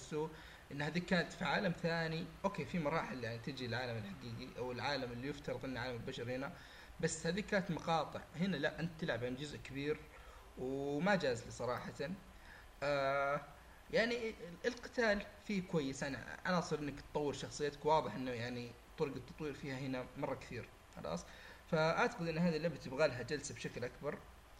إن 0.72 0.82
هذيك 0.82 1.04
كانت 1.04 1.32
في 1.32 1.44
عالم 1.44 1.72
ثاني. 1.72 2.26
أوكي 2.44 2.64
في 2.64 2.78
مراحل 2.78 3.24
يعني 3.24 3.38
تجي 3.38 3.66
العالم 3.66 3.96
الحقيقي 3.96 4.58
أو 4.58 4.72
العالم 4.72 5.12
اللي 5.12 5.28
يفترض 5.28 5.64
إنه 5.64 5.80
عالم 5.80 5.96
البشر 5.96 6.36
هنا 6.36 6.52
بس 7.00 7.26
هذيك 7.26 7.46
كانت 7.46 7.70
مقاطع. 7.70 8.20
هنا 8.36 8.56
لا 8.56 8.80
أنت 8.80 9.00
تلعب 9.00 9.24
عن 9.24 9.36
جزء 9.36 9.58
كبير 9.58 10.00
وما 10.58 11.14
جاز 11.14 11.44
لي 11.44 11.50
صراحة. 11.50 11.92
آه 12.82 13.40
يعني 13.90 14.34
القتال 14.64 15.26
فيه 15.46 15.62
كويس. 15.62 16.02
يعني 16.02 16.16
عناصر 16.44 16.78
إنك 16.78 17.00
تطور 17.00 17.32
شخصيتك. 17.32 17.86
واضح 17.86 18.14
إنه 18.14 18.30
يعني 18.30 18.72
طرق 18.98 19.14
التطوير 19.14 19.54
فيها 19.54 19.78
هنا 19.78 20.06
مرة 20.16 20.34
كثير. 20.34 20.68
خلاص؟ 20.96 21.24
فأعتقد 21.70 22.28
إن 22.28 22.38
هذه 22.38 22.56
اللعبة 22.56 22.76
تبغى 22.76 23.08
لها 23.08 23.22
جلسة 23.22 23.54
بشكل 23.54 23.84
أكبر. 23.84 24.18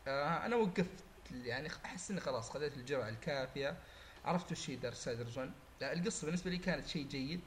آه 0.08 0.46
أنا 0.46 0.56
وقفت 0.56 1.04
يعني 1.30 1.68
أحس 1.84 2.10
إني 2.10 2.20
خلاص 2.20 2.50
خذيت 2.50 2.76
الجرعة 2.76 3.08
الكافية. 3.08 3.76
عرفت 4.26 4.52
وش 4.52 4.70
هي 4.70 4.76
Darksiders 4.76 5.28
One 5.28 5.52
القصة 5.82 6.24
بالنسبة 6.24 6.50
لي 6.50 6.58
كانت 6.58 6.86
شيء 6.86 7.06
جيد. 7.06 7.40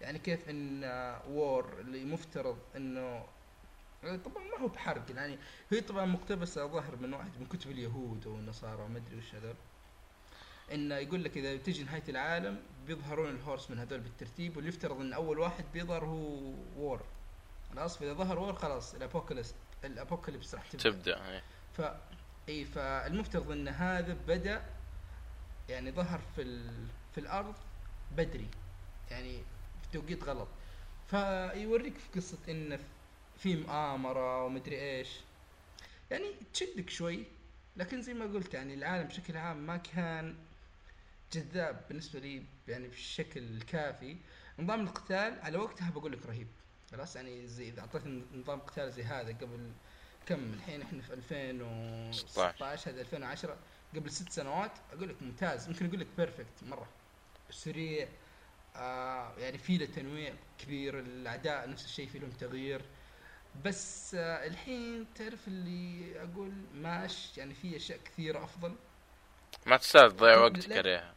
يعني 0.00 0.18
كيف 0.18 0.48
إن 0.48 0.84
War 1.30 1.80
اللي 1.80 2.04
مفترض 2.04 2.58
إنه 2.76 3.26
طبعا 4.02 4.44
ما 4.44 4.58
هو 4.62 4.68
بحرق 4.68 5.02
يعني 5.16 5.38
هي 5.70 5.80
طبعا 5.80 6.06
مقتبسة 6.06 6.66
ظهر 6.66 6.96
من 6.96 7.14
واحد 7.14 7.30
من 7.40 7.46
كتب 7.46 7.70
اليهود 7.70 8.26
أو 8.26 8.34
النصارى 8.34 8.82
وما 8.82 8.98
أدري 8.98 9.16
وش 9.16 9.34
هذول. 9.34 9.54
انه 10.72 10.94
يقول 10.94 11.24
لك 11.24 11.36
إذا 11.36 11.56
تجي 11.56 11.84
نهاية 11.84 12.02
العالم 12.08 12.62
بيظهرون 12.86 13.30
ال 13.30 13.70
Horsemen 13.70 13.78
هذول 13.78 14.00
بالترتيب 14.00 14.56
واللي 14.56 14.68
يفترض 14.68 15.00
إن 15.00 15.12
أول 15.12 15.38
واحد 15.38 15.64
بيظهر 15.72 16.04
هو 16.04 16.52
War. 16.76 17.02
خلاص 17.74 17.98
فاذا 17.98 18.12
ظهر 18.12 18.38
War 18.38 18.54
خلاص 18.54 18.94
ال 18.94 19.00
apocalypse 19.00 19.54
ال 19.84 19.90
apocalypse 19.90 20.54
راح 20.54 20.68
تبدأ. 20.70 20.90
تبدأ 20.90 21.28
إيه. 21.28 21.42
ف 21.72 21.82
اي 22.48 22.64
فالمفترض 22.64 23.50
إن 23.50 23.68
هذا 23.68 24.16
بدأ 24.28 24.62
يعني 25.68 25.90
ظهر 25.92 26.20
في 26.36 26.42
ال... 26.42 26.86
في 27.14 27.18
الأرض 27.20 27.54
بدري 28.16 28.48
يعني 29.10 29.38
في 29.82 29.88
توقيت 29.92 30.24
غلط. 30.24 30.48
فيوريك 31.10 31.94
في 31.98 32.20
قصة 32.20 32.38
إنه 32.48 32.78
في 33.38 33.56
مؤامره 33.56 34.44
ومدري 34.44 34.80
إيش. 34.80 35.08
يعني 36.10 36.24
تشدك 36.52 36.90
شوي 36.90 37.24
لكن 37.76 38.02
زي 38.02 38.14
ما 38.14 38.24
قلت 38.24 38.54
يعني 38.54 38.74
العالم 38.74 39.08
بشكل 39.08 39.36
عام 39.36 39.56
ما 39.66 39.76
كان 39.76 40.36
جذاب 41.32 41.84
بالنسبة 41.88 42.20
لي 42.20 42.42
يعني 42.68 42.88
بالشكل 42.88 43.40
الكافي 43.42 44.16
نظام 44.58 44.80
القتال 44.80 45.38
على 45.40 45.58
وقتها 45.58 45.90
بقول 45.90 46.12
لك 46.12 46.26
رهيب. 46.26 46.46
خلاص 46.92 47.16
يعني 47.16 47.46
زي 47.46 47.68
إذا 47.68 47.80
أعطيتني 47.80 48.22
نظام 48.34 48.60
قتال 48.60 48.92
زي 48.92 49.02
هذا 49.02 49.32
قبل 49.32 49.72
كم 50.26 50.52
الحين 50.52 50.82
إحنا 50.82 51.02
في 51.02 51.12
2016 51.14 52.90
هذا 52.90 53.00
2010 53.00 53.56
قبل 53.96 54.10
ست 54.10 54.30
سنوات 54.32 54.72
أقول 54.92 55.08
لك 55.08 55.22
ممتاز 55.22 55.68
ممكن 55.68 55.86
أقول 55.86 56.00
لك 56.00 56.06
perfect 56.16 56.64
مرة. 56.66 56.88
سريع 57.50 58.08
آه 58.76 59.32
يعني 59.38 59.58
في 59.58 59.76
له 59.78 59.86
تنويع 59.86 60.34
كبير 60.58 60.98
الاعداء 61.00 61.70
نفس 61.70 61.84
الشيء 61.84 62.08
في 62.08 62.18
لهم 62.18 62.30
تغيير. 62.30 62.82
بس 63.64 64.14
آه 64.14 64.46
الحين 64.46 65.06
تعرف 65.14 65.48
اللي 65.48 66.12
أقول 66.22 66.52
ماش 66.74 67.38
يعني 67.38 67.54
في 67.54 67.76
أشياء 67.76 67.98
كثيرة 68.04 68.44
أفضل. 68.44 68.74
ما 69.66 69.76
تستاهل 69.76 70.12
تضيع 70.12 70.38
وقتك 70.38 70.72
عليها. 70.72 71.14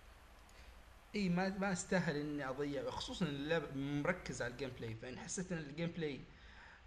إي 1.16 1.30
ما 1.30 1.50
ما 1.50 1.72
أستاهل 1.72 2.16
إني 2.16 2.50
أضيع 2.50 2.90
خصوصا 2.90 3.26
اللعب 3.26 3.78
مركز 3.78 4.42
على 4.42 4.52
ال 4.52 4.70
gameplay 4.80 4.96
فإن 4.96 5.20
حسيت 5.20 5.52
إن 5.52 5.58
ال 5.58 5.90
gameplay 5.90 6.22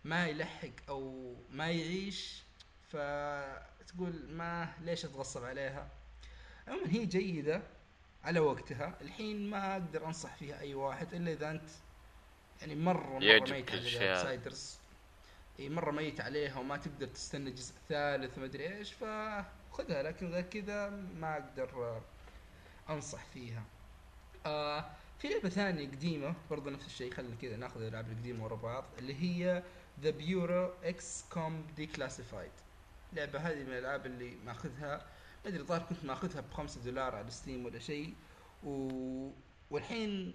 ما 0.04 0.26
يلحق 0.26 0.68
أو 0.88 1.34
ما 1.50 1.70
يعيش 1.70 2.42
فتقول 3.86 4.12
ما 4.30 4.72
ليش 4.80 5.04
اتغصب 5.04 5.44
عليها؟ 5.44 5.88
عموما 6.68 6.90
هي 6.90 7.06
جيدة 7.06 7.62
على 8.24 8.40
وقتها. 8.40 8.94
الحين 9.00 9.50
ما 9.50 9.72
أقدر 9.72 10.06
أنصح 10.06 10.34
فيها 10.36 10.60
أي 10.60 10.74
واحد 10.74 11.14
إلا 11.14 11.32
إذا 11.32 11.50
أنت 11.50 11.70
يعني 12.60 12.74
مرة 12.74 13.18
مرة 13.18 13.20
ميت 13.50 13.70
على 13.70 14.16
Siders 14.22 14.78
إي 15.60 15.68
مرة 15.68 15.90
ميت 15.90 16.20
عليها 16.20 16.58
وما 16.58 16.76
تقدر 16.76 17.06
تستنى 17.06 17.50
جزء 17.50 17.74
ثالث 17.88 18.38
ما 18.38 18.44
أدري 18.44 18.76
إيش 18.76 18.92
فخذها. 18.92 20.02
لكن 20.02 20.30
غير 20.32 20.42
كذا 20.42 20.90
ما 20.90 21.34
أقدر 21.34 22.00
أنصح 22.90 23.24
فيها. 23.24 23.62
آه 24.46 24.84
في 25.18 25.28
لعبة 25.28 25.48
ثانية 25.48 25.86
قديمة 25.88 26.34
برضه 26.50 26.70
نفس 26.70 26.86
الشيء 26.86 27.12
خلينا 27.14 27.34
كذا 27.42 27.56
ناخذ 27.56 27.80
الألعاب 27.82 28.10
القديمة 28.12 28.44
ورا 28.44 28.56
بعض 28.56 28.84
اللي 28.98 29.14
هي 29.14 29.62
The 30.02 30.10
Bureau 30.10 30.70
XCOM 30.84 31.66
Declassified 31.76 32.50
اللعبه 33.14 33.38
هذه 33.38 33.62
من 33.62 33.72
الألعاب 33.72 34.06
اللي 34.06 34.36
ماخذها 34.46 34.96
ما 35.44 35.50
أدري 35.50 35.60
الظاهر 35.60 35.82
كنت 35.82 36.04
ماخذها 36.04 36.40
ب 36.40 36.52
5 36.52 36.80
دولار 36.80 37.14
على 37.14 37.30
Steam 37.30 37.64
ولا 37.64 37.78
شيء 37.78 38.14
و... 38.64 39.30
والحين 39.70 40.34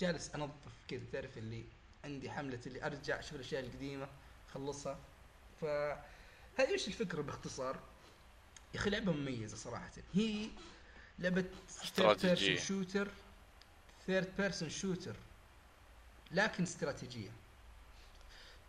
جالس 0.00 0.34
أنظف 0.34 0.72
كذا 0.88 1.00
تعرف 1.12 1.38
اللي 1.38 1.64
عندي 2.04 2.30
حملة 2.30 2.60
اللي 2.66 2.86
أرجع 2.86 3.18
أشوف 3.18 3.34
الأشياء 3.34 3.64
القديمة 3.64 4.08
أخلصها. 4.50 4.98
ف 5.60 5.64
هذه 6.60 6.74
وش 6.74 6.88
الفكرة 6.88 7.22
باختصار؟ 7.22 7.76
يا 8.74 8.78
أخي 8.80 8.90
لعبة 8.90 9.12
مميزة 9.12 9.56
صراحة. 9.56 9.90
هي 10.14 10.48
لعبة 11.18 11.44
third 11.68 12.26
person 12.26 12.56
shooter 12.56 13.08
third 14.06 14.28
person 14.38 14.68
shooter 14.68 15.16
لكن 16.30 16.62
استراتيجية. 16.62 17.30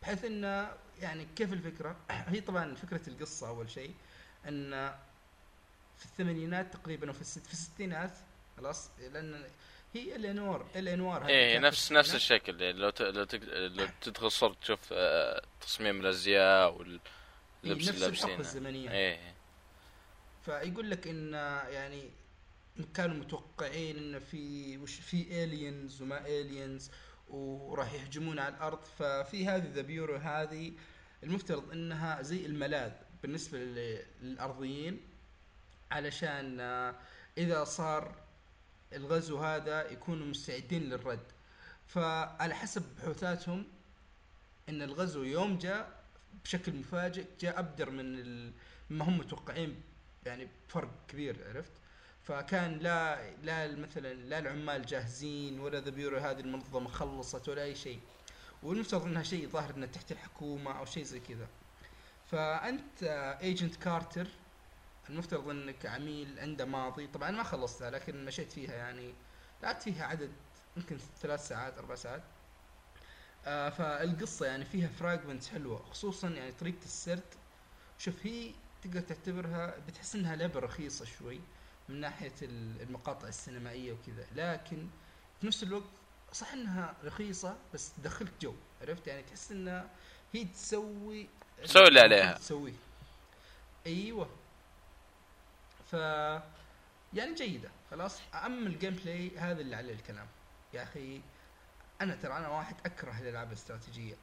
بحيث 0.02 0.26
إنه 0.26 0.72
يعني 1.02 1.28
كيف 1.36 1.54
الفكرة؟ 1.54 1.96
هي 2.12 2.42
طبعا 2.42 2.76
فكرة 2.76 3.10
القصة 3.10 3.48
أول 3.48 3.70
شيء 3.70 3.94
أن 4.48 4.92
في 5.98 6.06
الثمانينات 6.06 6.74
تقريبا 6.74 7.10
وفي 7.10 7.22
الست 7.22 7.46
في 7.46 7.54
الستينات 7.54 8.12
خلاص 8.58 8.90
لأن 9.00 9.46
هي 9.94 10.16
الأنوار 10.16 10.66
الأنوار 10.76 11.28
إيه 11.28 11.60
نفس 11.60 11.92
نفس 11.92 12.16
الشكل. 12.16 12.62
يعني 12.62 12.80
لو 12.80 12.90
ت... 12.90 13.02
لو, 13.02 13.24
ت... 13.24 13.36
لو 13.46 13.88
تدخل 14.02 14.32
صرت 14.32 14.62
تشوف 14.62 14.80
آه، 14.92 15.42
تصميم 15.62 16.02
الأزياء 16.02 16.74
واللبس 16.74 17.00
إيه 17.66 17.74
نفس 17.74 18.04
الحقبة 18.04 18.40
الزمنية. 18.40 18.92
إيه. 18.92 19.34
فيقول 20.46 20.92
لك 20.92 21.08
إن 21.08 21.34
يعني 21.70 22.10
كانوا 22.94 23.16
متوقعين 23.16 23.98
إن 23.98 24.20
في 24.20 24.78
وش 24.78 24.96
في 24.96 25.44
الينز 25.44 26.02
وما 26.02 26.28
الينز 26.28 26.92
وراح 27.30 27.94
يهجمون 27.94 28.40
على 28.40 28.56
الأرض. 28.56 28.80
ففي 29.00 29.48
هذه 29.48 29.82
بيورو 29.82 30.16
هذه 30.16 30.74
المفترض 31.24 31.72
إنها 31.72 32.22
زي 32.22 32.46
الملاذ 32.46 32.92
بالنسبة 33.24 33.58
للأرضيين 34.22 35.02
علشان 35.92 36.60
آه، 36.60 36.96
إذا 37.38 37.63
صار 37.63 38.16
الغزو 38.94 39.38
هذا 39.38 39.92
يكونوا 39.92 40.26
مستعدين 40.26 40.84
للرد. 40.90 41.24
فعلى 41.88 42.56
حسب 42.56 42.84
بحوثاتهم 42.98 43.66
إن 44.70 44.82
الغزو 44.82 45.24
يوم 45.24 45.58
جاء 45.58 46.04
بشكل 46.44 46.76
مفاجئ 46.76 47.26
جاء 47.40 47.60
أبدر 47.60 47.90
من 47.90 48.52
ما 48.90 49.06
هم 49.06 49.18
متوقعين 49.18 49.82
يعني 50.26 50.48
بفرق 50.70 50.90
كبير 51.08 51.48
عرفت؟ 51.50 51.72
فكان 52.28 52.80
لا 52.80 53.32
لا 53.32 53.76
مثلا 53.76 54.13
لا 54.13 54.40
العمال 54.40 54.86
جاهزين 54.86 55.60
ولا 55.60 55.80
The 55.80 55.89
Bureau 55.89 56.17
هذه 56.18 56.40
المنظمة 56.40 56.90
خلصت 56.90 57.50
ولا 57.50 57.63
أي 57.63 57.76
شيء. 57.76 58.00
والمفترض 58.63 59.06
إنها 59.06 59.24
شيء 59.24 59.50
ظاهر 59.50 59.76
إنها 59.76 59.88
تحت 59.88 60.12
الحكومة 60.12 60.80
أو 60.80 60.86
شيء 60.86 61.04
زي 61.04 61.20
كذا. 61.20 61.48
فأنت 62.32 63.04
Agent 63.41 63.76
Carter 63.76 64.28
المفترض 65.10 65.50
إنك 65.50 65.86
عميل 65.86 66.40
عنده 66.40 66.66
ماضي. 66.66 67.08
طبعا 67.08 67.32
ما 67.32 67.44
خلصتها 67.44 67.92
لكن 67.92 68.26
مشيت 68.26 68.52
فيها 68.52 68.74
يعني. 68.74 69.13
لعبت 69.63 69.84
فيها 69.84 70.06
عدد 70.06 70.32
يمكن 70.78 70.98
ثلاث 71.22 71.48
ساعات 71.48 71.78
أربع 71.78 71.96
ساعات. 71.96 72.24
آه 73.46 73.70
فالقصة 73.70 74.46
يعني 74.46 74.66
فيها 74.66 74.88
fragments 74.88 75.50
حلوة 75.50 75.84
خصوصا 75.92 76.30
يعني 76.30 76.52
طريقة 76.52 76.86
السرد. 76.86 77.34
شوف 77.98 78.26
هي 78.26 78.52
تقدر 78.82 79.02
تعتبرها 79.02 79.76
بتحس 79.88 80.16
إنها 80.16 80.36
لعبة 80.36 80.60
رخيصة 80.60 81.06
شوي. 81.06 81.40
من 81.89 82.00
ناحية 82.02 82.34
المقاطع 82.41 83.28
السينمائية 83.28 83.93
وكذا. 83.93 84.26
لكن 84.36 84.88
في 85.41 85.47
نفس 85.47 85.63
الوقت 85.63 85.84
صح 86.34 86.54
إنها 86.54 86.95
رخيصة 87.04 87.58
بس 87.73 87.93
تدخلك 87.93 88.32
جو 88.41 88.54
عرفت؟ 88.82 89.08
يعني 89.08 89.23
تحس 89.23 89.52
إنها 89.52 89.89
هي 90.34 90.45
تسوي 90.45 91.28
تسوي 91.63 91.88
اللي 91.88 92.00
عليها. 92.00 92.34
تسويه 92.34 92.73
أيوه. 93.88 94.30
ف 95.91 95.93
يعني 97.13 97.34
جيدة. 97.36 97.69
خلاص 97.91 98.19
أما 98.45 98.67
ال 98.67 98.93
gameplay 98.96 99.38
هذا 99.38 99.62
اللي 99.62 99.76
عليه 99.76 99.93
الكلام. 99.93 100.28
يا 100.73 100.84
أخي 100.84 101.21
أنا 102.02 102.15
ترى 102.15 102.38
أنا 102.38 102.47
واحد 102.50 102.76
أكره 102.86 103.19
الألعاب 103.19 103.47
الاستراتيجية. 103.47 104.15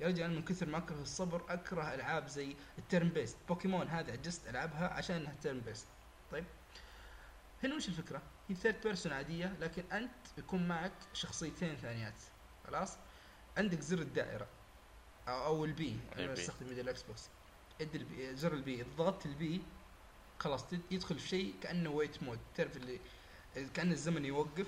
يا 0.00 0.06
رجل 0.06 0.22
أنا 0.22 0.34
من 0.34 0.42
كثر 0.44 0.66
ما 0.66 0.78
أكره 0.78 1.02
الصبر 1.02 1.42
أكره 1.48 1.94
ألعاب 1.94 2.28
زي 2.28 2.56
ال 2.78 2.84
turn 2.84 3.08
based 3.08 3.36
بوكيمون 3.48 3.88
هذه 3.88 4.12
عجزت 4.12 4.48
ألعبها 4.48 4.88
عشان 4.88 5.16
إنها 5.16 5.34
turn 5.42 5.60
based 5.60 5.86
طيب؟ 6.32 6.44
هنا 7.64 7.74
وش 7.74 7.88
الفكرة؟ 7.88 8.22
هي 8.48 8.54
third 8.54 8.76
person 8.84 9.12
عادية 9.12 9.56
لكن 9.60 9.82
أنت 9.92 10.10
يكون 10.38 10.68
معك 10.68 10.92
شخصيتين 11.14 11.76
ثانيات. 11.76 12.14
خلاص؟ 12.66 12.96
عندك 13.56 13.80
زر 13.80 13.98
الدائرة 13.98 14.46
أو, 15.28 15.44
أو 15.44 15.64
ال 15.64 15.81
B 15.81 15.98
أنا 16.18 16.32
استخدم 16.32 16.72
يد 16.72 16.78
ال 16.78 17.02
Xbox 17.02 17.28
ال 17.80 18.08
B 18.08 18.36
زر 18.36 18.52
ال 18.52 18.63
B 18.63 18.74
اذا 18.74 18.90
ضغطت 18.96 19.26
ال 19.26 19.44
B 19.44 19.62
خلاص 20.38 20.64
يدخل 20.90 21.18
في 21.18 21.28
شيء 21.28 21.54
كأنه 21.62 21.90
wait 21.90 22.22
mode 22.22 22.38
تعرف 22.56 22.76
اللي 22.76 22.98
كأن 23.74 23.92
الزمن 23.92 24.24
يوقف. 24.24 24.66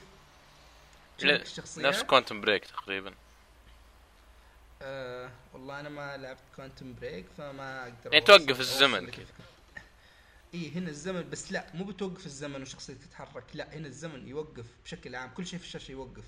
نفس 1.76 2.02
Quantum 2.02 2.40
Break 2.40 2.64
تقريبا. 2.64 3.14
آه 4.82 5.30
والله 5.52 5.80
أنا 5.80 5.88
ما 5.88 6.16
لعبت 6.16 6.40
Quantum 6.56 6.94
Break 6.94 7.26
فما 7.38 7.82
أقدر 7.82 8.12
يعني 8.12 8.24
توقف 8.24 8.60
الزمن. 8.60 9.10
كذا 9.10 9.26
اي 10.54 10.70
هنا 10.70 10.88
الزمن 10.90 11.30
بس 11.30 11.52
لا 11.52 11.66
مو 11.74 11.84
بتوقف 11.84 12.26
الزمن 12.26 12.62
وشخصيتك 12.62 13.04
تتحرك 13.04 13.44
لا 13.54 13.76
هنا 13.76 13.86
الزمن 13.86 14.28
يوقف 14.28 14.66
بشكل 14.84 15.14
عام 15.14 15.30
كل 15.34 15.46
شيء 15.46 15.58
في 15.58 15.64
الشاشة 15.64 15.92
يوقف. 15.92 16.24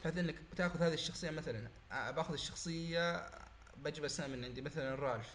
بحيث 0.00 0.18
إنك 0.18 0.34
بتاخذ 0.52 0.82
هذه 0.82 0.94
الشخصية 0.94 1.30
مثلا 1.30 1.68
باخذ 2.10 2.32
الشخصية 2.32 3.30
بجيب 3.76 4.04
أسامي 4.04 4.36
من 4.36 4.44
عندي 4.44 4.60
مثلا 4.62 4.94
رالف. 4.94 5.28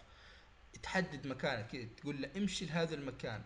تحدد 0.83 1.27
مكانك 1.27 1.67
كذا 1.67 1.87
تقول 1.97 2.21
له 2.21 2.29
امشي 2.37 2.65
لهذا 2.65 2.95
المكان. 2.95 3.41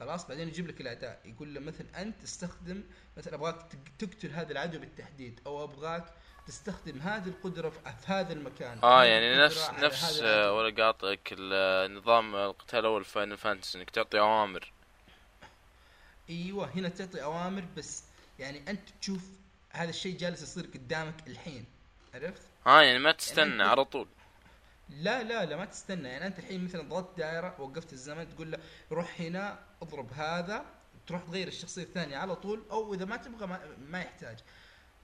خلاص 0.00 0.26
بعدين 0.28 0.48
يجيب 0.48 0.66
لك 0.68 0.80
الأداء 0.80 1.20
يقول 1.24 1.54
له 1.54 1.60
مثلا 1.60 2.02
أنت 2.02 2.22
استخدم 2.22 2.82
مثلا 3.16 3.34
أبغاك 3.34 3.72
تق- 3.72 4.06
تقتل 4.06 4.30
هذا 4.30 4.52
العدو 4.52 4.78
بالتحديد 4.78 5.40
أو 5.46 5.64
أبغاك 5.64 6.04
تستخدم 6.46 6.98
هذه 7.00 7.28
القدرة 7.28 7.70
في 7.70 7.80
هذا 8.06 8.32
المكان. 8.32 8.78
آه 8.82 9.04
يعني 9.04 9.44
نفس 9.44 9.70
نفس. 9.70 10.22
ولا 10.22 10.84
قاطعك 10.84 11.32
نظام 11.90 12.36
القتال 12.36 12.78
الأول 12.78 13.04
Final 13.04 13.36
Fantasy 13.36 13.78
إنك 13.78 13.90
تعطي 13.90 14.18
أوامر. 14.20 14.72
أيوه 16.30 16.70
هنا 16.76 16.88
تعطي 16.88 17.22
أوامر 17.22 17.64
بس 17.76 18.04
يعني 18.38 18.70
أنت 18.70 18.88
تشوف 19.00 19.22
هذا 19.70 19.90
الشيء 19.90 20.16
جالس 20.16 20.42
يصير 20.42 20.64
قدامك 20.74 21.26
الحين. 21.26 21.64
عرفت؟ 22.14 22.42
آه 22.66 22.82
يعني 22.82 22.98
ما 22.98 23.12
تستنى 23.12 23.64
أنت- 23.64 23.68
على 23.68 23.84
طول. 23.84 24.08
لا 24.88 25.22
لا 25.22 25.44
لا 25.44 25.56
ما 25.56 25.64
تستنى. 25.64 26.08
يعني 26.08 26.26
أنت 26.26 26.38
الحين 26.38 26.64
مثلا 26.64 26.82
ضغطت 26.88 27.18
دائرة 27.18 27.60
وقفت 27.60 27.92
الزمن 27.92 28.34
تقول 28.34 28.50
له 28.52 28.58
روح 28.92 29.20
هنا 29.20 29.58
اضرب 29.82 30.12
هذا 30.12 30.64
تروح 31.06 31.22
تغير 31.22 31.48
الشخصية 31.48 31.82
الثانية 31.82 32.16
على 32.16 32.36
طول 32.36 32.62
أو 32.70 32.94
إذا 32.94 33.04
ما 33.04 33.16
تبغى 33.16 33.46
ما, 33.46 33.60
ما 33.78 34.00
يحتاج. 34.00 34.38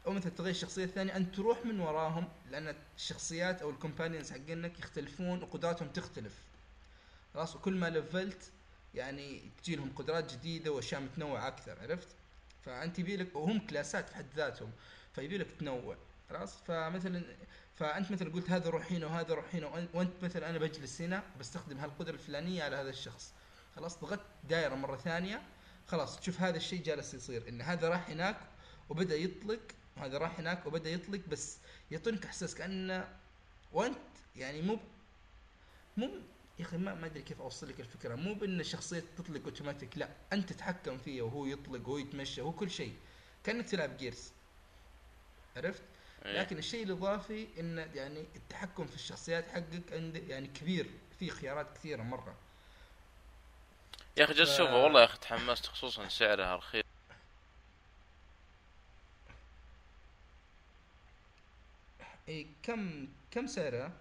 أو 0.07 0.13
مثلا 0.13 0.33
تغير 0.33 0.51
الشخصية 0.51 0.85
الثانية 0.85 1.17
انت 1.17 1.35
تروح 1.35 1.65
من 1.67 1.81
وراهم 1.81 2.29
لأن 2.51 2.75
الشخصيات 2.97 3.63
أو 3.63 3.71
الكومبانيونز 3.71 4.33
حقينك 4.33 4.79
يختلفون 4.79 5.43
وقدراتهم 5.43 5.89
تختلف. 5.89 6.33
خلاص 7.35 7.57
وكل 7.57 7.75
ما 7.75 7.91
لفلت 7.91 8.51
يعني 8.95 9.43
تجي 9.63 9.77
لهم 9.77 9.93
قدرات 9.97 10.33
جديدة 10.33 10.73
وأشياء 10.73 11.01
متنوعة 11.01 11.49
أكثر 11.49 11.81
عرفت؟ 11.83 12.09
فأنت 12.65 12.99
يبي 12.99 13.17
لك 13.17 13.37
وهم 13.37 13.67
كلاسات 13.67 14.09
في 14.09 14.15
حد 14.15 14.27
ذاتهم 14.37 14.71
فيبي 15.15 15.39
لك 15.39 15.47
تنوع 15.61 15.97
خلاص؟ 16.31 16.57
فمثلا 16.57 17.23
فأنت 17.77 18.13
مثلا 18.13 18.33
قلت 18.33 18.51
هذا 18.51 18.71
روح 18.71 18.93
هنا 18.93 19.07
وهذا 19.07 19.35
روح 19.35 19.55
هنا 19.55 19.67
وأنت 19.95 20.13
مثلا 20.23 20.51
أنا 20.51 20.59
بجلس 20.59 21.03
هنا 21.03 21.23
بستخدم 21.41 21.79
هالقدرة 21.79 22.15
الفلانية 22.15 22.63
على 22.63 22.77
هذا 22.77 22.91
الشخص. 22.91 23.33
خلاص 23.77 23.99
ضغطت 23.99 24.27
دائرة 24.49 24.75
مرة 24.75 24.97
ثانية 24.97 25.43
خلاص 25.87 26.21
تشوف 26.21 26.41
هذا 26.41 26.57
الشيء 26.57 26.83
جالس 26.83 27.15
يصير 27.15 27.49
إن 27.49 27.63
هذا 27.63 27.89
راح 27.89 28.11
هناك 28.11 28.37
وبدأ 28.89 29.17
يطلق 29.17 29.61
وهذا 29.97 30.19
راح 30.19 30.39
هناك 30.39 30.67
وبدأ 30.67 30.91
يطلق 30.91 31.21
بس 31.29 31.59
يعطونك 31.91 32.27
إحساس 32.27 32.55
كأنه 32.55 33.09
وأنت 33.73 33.97
يعني 34.37 34.63
مو 34.63 34.79
مو 35.97 36.11
يا 36.59 36.65
أخي 36.65 36.77
ما 36.77 36.95
ما 36.95 37.07
أدري 37.07 37.23
كيف 37.23 37.41
أوصل 37.41 37.69
لك 37.69 37.81
الفكرة. 37.81 38.15
مو 38.15 38.35
بأن 38.35 38.61
الشخصية 38.61 39.05
تطلق 39.19 39.45
أوتوماتيك 39.45 39.99
لا. 39.99 40.09
أنت 40.33 40.53
تتحكم 40.53 40.99
فيه 40.99 41.23
وهو 41.23 41.47
يطلق 41.47 41.89
وهو 41.89 41.99
يتمشى 41.99 42.41
وهو 42.41 42.53
كل 42.53 42.71
شيء. 42.71 42.95
كأنك 43.45 43.69
تلعب 43.69 43.97
جيرز 43.97 44.33
عرفت؟ 45.57 45.83
إيه. 46.25 46.41
لكن 46.41 46.59
الشيء 46.59 46.85
الإضافي 46.85 47.47
إن 47.61 47.79
يعني 47.95 48.25
التحكم 48.37 48.87
في 48.87 48.95
الشخصيات 48.95 49.49
حقك 49.49 49.93
عند 49.93 50.17
يعني 50.17 50.47
كبير. 50.47 50.87
في 51.19 51.31
خيارات 51.31 51.67
كثيرة 51.77 52.03
مرة. 52.03 52.35
يا 54.17 54.25
أخي 54.25 54.35
جالس 54.35 54.51
ف- 54.51 54.53
اشوفه 54.55 54.77
والله 54.85 55.01
يا 55.01 55.05
أخي 55.05 55.19
تحمست 55.19 55.67
خصوصا 55.67 56.09
سعرها 56.09 56.57
رخيص. 56.57 56.85
اي 62.31 62.47
كم 62.63 63.09
كم 63.31 63.47
سعرها؟ 63.47 63.93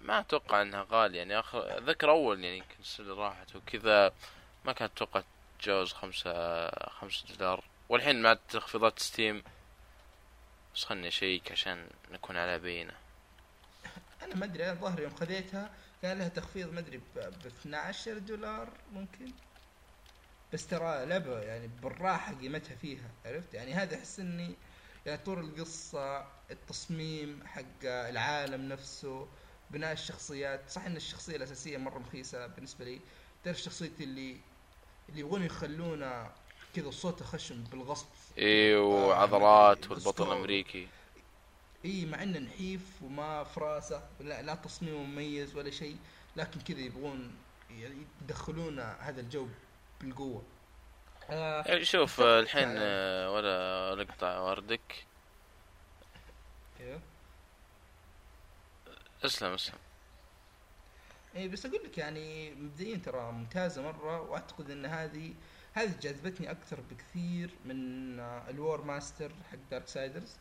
ما 0.00 0.20
أتوقع 0.20 0.62
إنها 0.62 0.86
غالية 0.90 1.18
يعني 1.18 1.38
اخر 1.38 1.82
ذكر 1.82 2.10
أول 2.10 2.44
يعني 2.44 2.58
يمكن 2.58 3.10
راحت 3.12 3.56
وكذا 3.56 4.12
ما 4.64 4.72
كانت 4.72 4.92
أتوقع 4.92 5.22
تتجاوز 5.58 5.92
خمسة 5.92 6.68
خمسة 6.88 7.36
دولار. 7.38 7.64
والحين 7.88 8.22
مع 8.22 8.36
تخفيضات 8.48 8.98
ستيم 8.98 9.42
بس 10.74 10.84
خلني 10.84 11.08
أشيك 11.08 11.52
عشان 11.52 11.86
نكون 12.10 12.36
على 12.36 12.58
بينة 12.58 12.94
أنا 14.22 14.34
ما 14.34 14.44
أدري 14.44 14.64
أنا 14.64 14.72
الظاهر 14.72 15.00
يوم 15.00 15.14
خذيتها 15.14 15.70
كان 16.02 16.18
لها 16.18 16.28
تخفيض 16.28 16.72
ما 16.72 16.80
أدري 16.80 17.00
ب 17.16 17.18
12 17.46 18.18
دولار 18.18 18.68
ممكن. 18.92 19.32
بس 20.52 20.66
ترى 20.66 21.06
لعبة 21.06 21.40
يعني 21.40 21.70
بالراحة 21.82 22.34
قيمتها 22.34 22.76
فيها 22.76 23.10
عرفت؟ 23.26 23.54
يعني 23.54 23.74
هذا 23.74 23.96
أحس 23.96 24.20
إني 24.20 24.54
يعني 25.06 25.18
طول 25.18 25.38
القصة 25.38 26.35
التصميم 26.50 27.46
حق 27.46 27.84
العالم 27.84 28.68
نفسه 28.68 29.28
بناء 29.70 29.92
الشخصيات. 29.92 30.70
صح 30.70 30.84
إن 30.84 30.96
الشخصية 30.96 31.36
الأساسية 31.36 31.76
مرة 31.78 31.98
رخيصة 32.08 32.46
بالنسبة 32.46 32.84
لي. 32.84 33.00
تعرف 33.44 33.60
شخصية 33.60 33.90
اللي 34.00 34.36
اللي 35.08 35.20
يبغون 35.20 35.42
يخلونا 35.42 36.32
كذا 36.76 36.90
صوته 36.90 37.24
خشم 37.24 37.64
بالغصب؟ 37.64 38.06
اي 38.38 38.74
آه، 38.74 38.80
وعضلات 38.80 39.78
يعني 39.78 39.90
والبطل 39.90 40.08
أسطورة. 40.10 40.32
الأمريكي. 40.32 40.88
إي 41.84 42.06
مع 42.06 42.22
إنه 42.22 42.38
نحيف 42.38 42.80
وما 43.02 43.44
في 43.44 43.60
راسه 43.60 44.02
لا, 44.20 44.42
لا 44.42 44.54
تصميمه 44.54 44.98
مميز 44.98 45.56
ولا 45.56 45.70
شيء 45.70 45.96
لكن 46.36 46.60
كذا 46.60 46.78
يبغون 46.80 47.36
يدخلون 48.22 48.80
هذا 48.80 49.20
الجو 49.20 49.48
بالقوة. 50.00 50.42
آه 51.30 51.62
يعني 51.66 51.84
شوف 51.84 52.20
الحين 52.20 52.68
على- 52.74 52.78
آه، 52.80 53.32
ولا 53.32 54.02
اقطع 54.02 54.40
وردك. 54.40 55.06
أيوه 56.80 57.00
اسلم 59.24 59.52
اسلم. 59.54 59.78
اي 61.36 61.48
بس 61.48 61.66
أقول 61.66 61.80
لك 61.84 61.98
يعني 61.98 62.54
مبدئيا 62.54 62.96
ترى 62.96 63.32
ممتازة 63.32 63.82
مرة 63.82 64.20
وأعتقد 64.20 64.70
إن 64.70 64.86
هذه 64.86 65.34
هذه 65.74 65.94
جذبتني 66.00 66.50
أكثر 66.50 66.80
بكثير 66.90 67.50
من 67.64 67.76
ال 68.20 68.36
War 68.36 68.82
master 68.82 69.32
حق 69.52 69.58
Darksiders. 69.70 70.36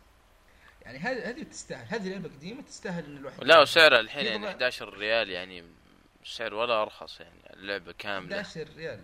يعني 0.82 0.98
هذه 1.00 1.30
هذه 1.30 1.44
تستاهل 1.44 1.88
هذه 1.88 2.10
لعبة 2.10 2.30
قديمة 2.30 2.62
تستاهل 2.62 3.06
إن 3.06 3.18
الواحد 3.18 3.44
لا 3.44 3.60
وسعرها 3.62 4.00
الحين 4.00 4.26
يعني 4.26 4.46
يبغى- 4.46 4.50
11 4.50 4.94
ريال 4.94 5.30
يعني 5.30 5.64
سعر 6.26 6.54
ولا 6.54 6.82
أرخص 6.82 7.20
يعني 7.22 7.54
اللعبة 7.54 7.92
كاملة. 7.92 8.36
11 8.42 8.68
ريال. 8.78 9.02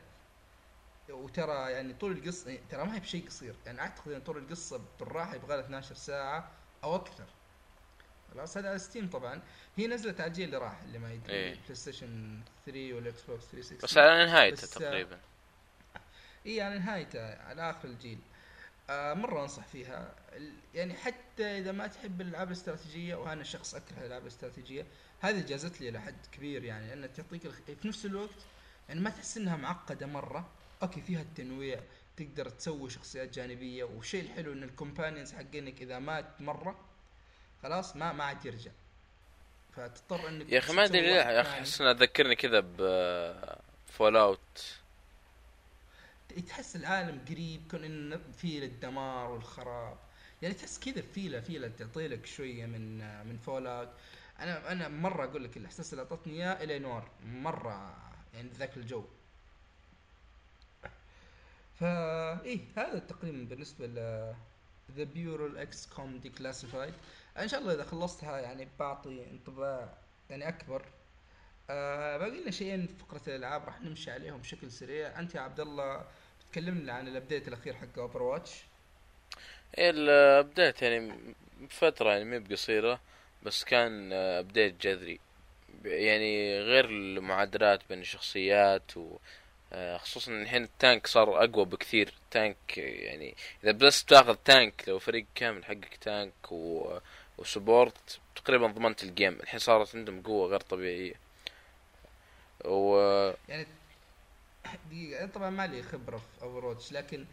وترى 1.10 1.72
يعني 1.72 1.94
طول 1.94 2.12
القصة 2.12 2.60
ترى 2.70 2.84
ما 2.86 2.96
هي 2.96 3.00
بشيء 3.00 3.28
قصير. 3.28 3.56
يعني 3.66 3.82
أعتقد 3.82 4.12
إن 4.12 4.22
طول 4.22 4.38
القصة 4.38 4.82
بالراحة 5.00 5.36
يبغى 5.36 5.56
لها 5.58 5.66
12 5.66 5.96
ساعة. 5.96 6.52
أو 6.84 6.96
أكثر. 6.96 7.26
خلاص 8.34 8.58
هذا 8.58 8.70
على 8.70 8.80
Steam 8.80 9.10
طبعا. 9.10 9.42
هي 9.78 9.88
نزلت 9.88 10.22
على 10.22 10.28
الجيل 10.28 10.46
اللي 10.46 10.58
راح 10.58 10.82
اللي 10.82 10.98
ما 11.00 11.14
يدري 11.14 11.34
إيه. 11.34 11.54
PlayStation 11.64 12.40
3 12.66 12.94
وال 12.94 13.22
Xbox 13.22 13.46
360 13.46 13.78
بس 13.84 13.98
على 13.98 14.26
نهايته 14.26 14.64
آه، 14.64 14.80
تقريبا. 14.80 15.20
اي 16.46 16.62
على 16.62 16.80
نهايته 16.80 17.36
على 17.36 17.70
آخر 17.70 17.88
الجيل. 17.88 18.20
آه 18.90 19.14
مرة 19.14 19.42
أنصح 19.44 19.68
فيها. 19.68 20.16
يعني 20.74 20.94
حتى 20.94 21.44
إذا 21.58 21.72
ما 21.72 21.88
تحب 21.88 22.22
الألعاب 22.22 22.48
الاستراتيجية 22.48 23.16
وأنا 23.16 23.44
شخص 23.44 23.76
أكره 23.76 23.98
الألعاب 23.98 24.22
الاستراتيجية 24.22 24.86
هذه 25.20 25.46
جازت 25.46 25.82
لي 25.82 25.90
إلى 25.90 26.00
حد 26.02 26.26
كبير 26.32 26.64
يعني 26.64 26.96
لأن 26.96 27.14
تعطيك. 27.14 27.48
في 27.82 27.88
نفس 27.88 28.06
الوقت 28.06 28.46
يعني 28.90 29.00
ما 29.00 29.10
تحس 29.10 29.38
إنها 29.38 29.56
معقدة 29.56 30.08
مرة. 30.08 30.50
okay 30.84 31.02
فيها 31.02 31.22
التنويع 31.22 31.80
تقدر 32.18 32.50
تسوي 32.50 32.90
شخصيات 32.90 33.34
جانبية. 33.34 33.84
والشيء 33.84 34.24
الحلو 34.24 34.54
إن 34.54 34.64
ال 34.64 34.70
companions 34.70 35.34
حقينك 35.34 35.82
إذا 35.82 36.00
مات 36.00 36.42
مرة 36.42 36.80
خلاص 37.64 37.96
ما 37.96 38.14
ما 38.14 38.24
عاد 38.24 38.46
يرجع. 38.46 38.72
فتضطر 39.76 40.30
إنك 40.30 40.52
يا 40.52 40.60
أخي 40.60 40.74
ما 40.74 40.86
أدري 40.86 41.02
ليه 41.02 41.16
يا 41.16 41.42
أخي. 41.42 41.60
احس 41.60 41.82
انها 41.82 41.94
تذكرني 41.94 42.36
كذا 42.36 42.60
ب 42.60 42.78
Fallout 43.88 44.64
تحس 46.48 46.76
العالم 46.76 47.26
قريب 47.30 47.62
كون 47.72 47.84
انه 47.84 48.20
فيه 48.38 48.66
الدمار 48.66 49.32
والخراب. 49.32 49.98
يعني 50.42 50.54
تحس 50.54 50.80
كذا 50.80 51.02
feel 51.02 51.40
ة 51.40 51.45
feel 51.45 51.63
ة 51.63 51.68
تعطي 51.68 52.08
لك 52.08 52.26
شوية 52.26 52.66
من 52.66 52.98
من 53.28 53.38
Fallout 53.38 53.90
أنا 54.40 54.72
أنا 54.72 54.88
مرة 54.88 55.24
أقول 55.24 55.44
لك 55.44 55.58
الإحساس 55.58 55.94
اللي 55.94 56.02
أعطتني 56.04 56.34
إياه 56.34 56.64
L.A. 56.64 56.80
Noire. 56.80 57.04
مرة 57.26 57.96
يعني 58.34 58.50
ذاك 58.58 58.78
الجو. 58.78 59.06
فا 61.82 62.44
إيه 62.44 62.60
هذا 62.76 63.00
تقريبا 63.00 63.46
بالنسبة 63.50 63.86
ل 63.88 63.96
ذا 64.98 65.04
بيورال 65.04 65.58
XCOM 65.58 66.18
Declassified 66.18 66.94
إن 67.40 67.48
شاء 67.48 67.60
الله 67.62 67.74
إذا 67.74 67.84
خلصتها 67.84 68.40
يعني 68.40 68.68
بعطي 68.80 69.26
انطباع 69.32 69.94
يعني 70.30 70.48
أكبر. 70.48 70.86
آه 71.70 72.18
باقي 72.18 72.42
لنا 72.42 72.52
شيئين 72.52 72.88
في 72.88 72.94
فقرة 72.94 73.22
الألعاب 73.28 73.66
راح 73.66 73.82
نمشي 73.82 74.12
عليهم 74.12 74.38
بشكل 74.38 74.72
سريع. 74.72 75.20
أنت 75.20 75.36
يا 75.36 75.42
عبد 75.42 75.60
الله 75.60 76.06
تكلمنا 76.52 76.94
عن 76.94 77.08
ال 77.08 77.14
update 77.14 77.48
الأخير 77.48 77.74
حق 77.74 78.00
Overwatch 78.00 78.64
ال 79.78 79.93
update 79.93 80.82
يعني 80.82 81.14
فترة 81.70 82.10
يعني 82.10 82.26
مهي 82.26 82.40
بقصيرة 82.40 83.00
بس 83.44 83.64
كان 83.64 84.14
update 84.14 84.82
جذري. 84.82 85.20
يعني 85.86 86.60
غير 86.60 86.86
المعادلات 86.86 87.82
بين 87.90 88.00
الشخصيات 88.00 88.92
آه، 89.74 89.98
خصوصا 89.98 90.32
الحين 90.32 90.64
ال 90.64 90.73
tank 90.73 91.08
صار 91.08 91.44
أقوى 91.44 91.66
بكثير. 91.66 92.14
tank 92.32 92.78
يعني 92.78 93.36
إذا 93.64 93.72
بس 93.72 94.04
بتاخذ 94.04 94.36
tank 94.36 94.84
لو 94.88 95.00
فريق 95.00 95.26
كامل 95.36 95.66
حقك 95.66 95.96
tank 96.02 96.52
و... 96.52 96.98
و 97.38 97.48
support 97.48 98.20
تقريبا 98.36 98.68
ضمنت 98.68 99.04
ال 99.04 99.09
game. 99.09 99.34
الحين 99.34 99.60
صارت 99.60 99.96
عندهم 99.96 100.22
قوة 100.22 100.48
غير 100.50 100.60
طبيعية. 100.60 101.14
و 102.66 102.96
يعني 103.50 103.68
دقيقة 104.90 105.24
أنا 105.24 105.32
طبعا 105.32 105.50
ما 105.50 105.68
لي 105.68 105.84
خبرة 105.84 106.18
في 106.18 106.42
Over 106.44 106.78
لكن 106.92 107.26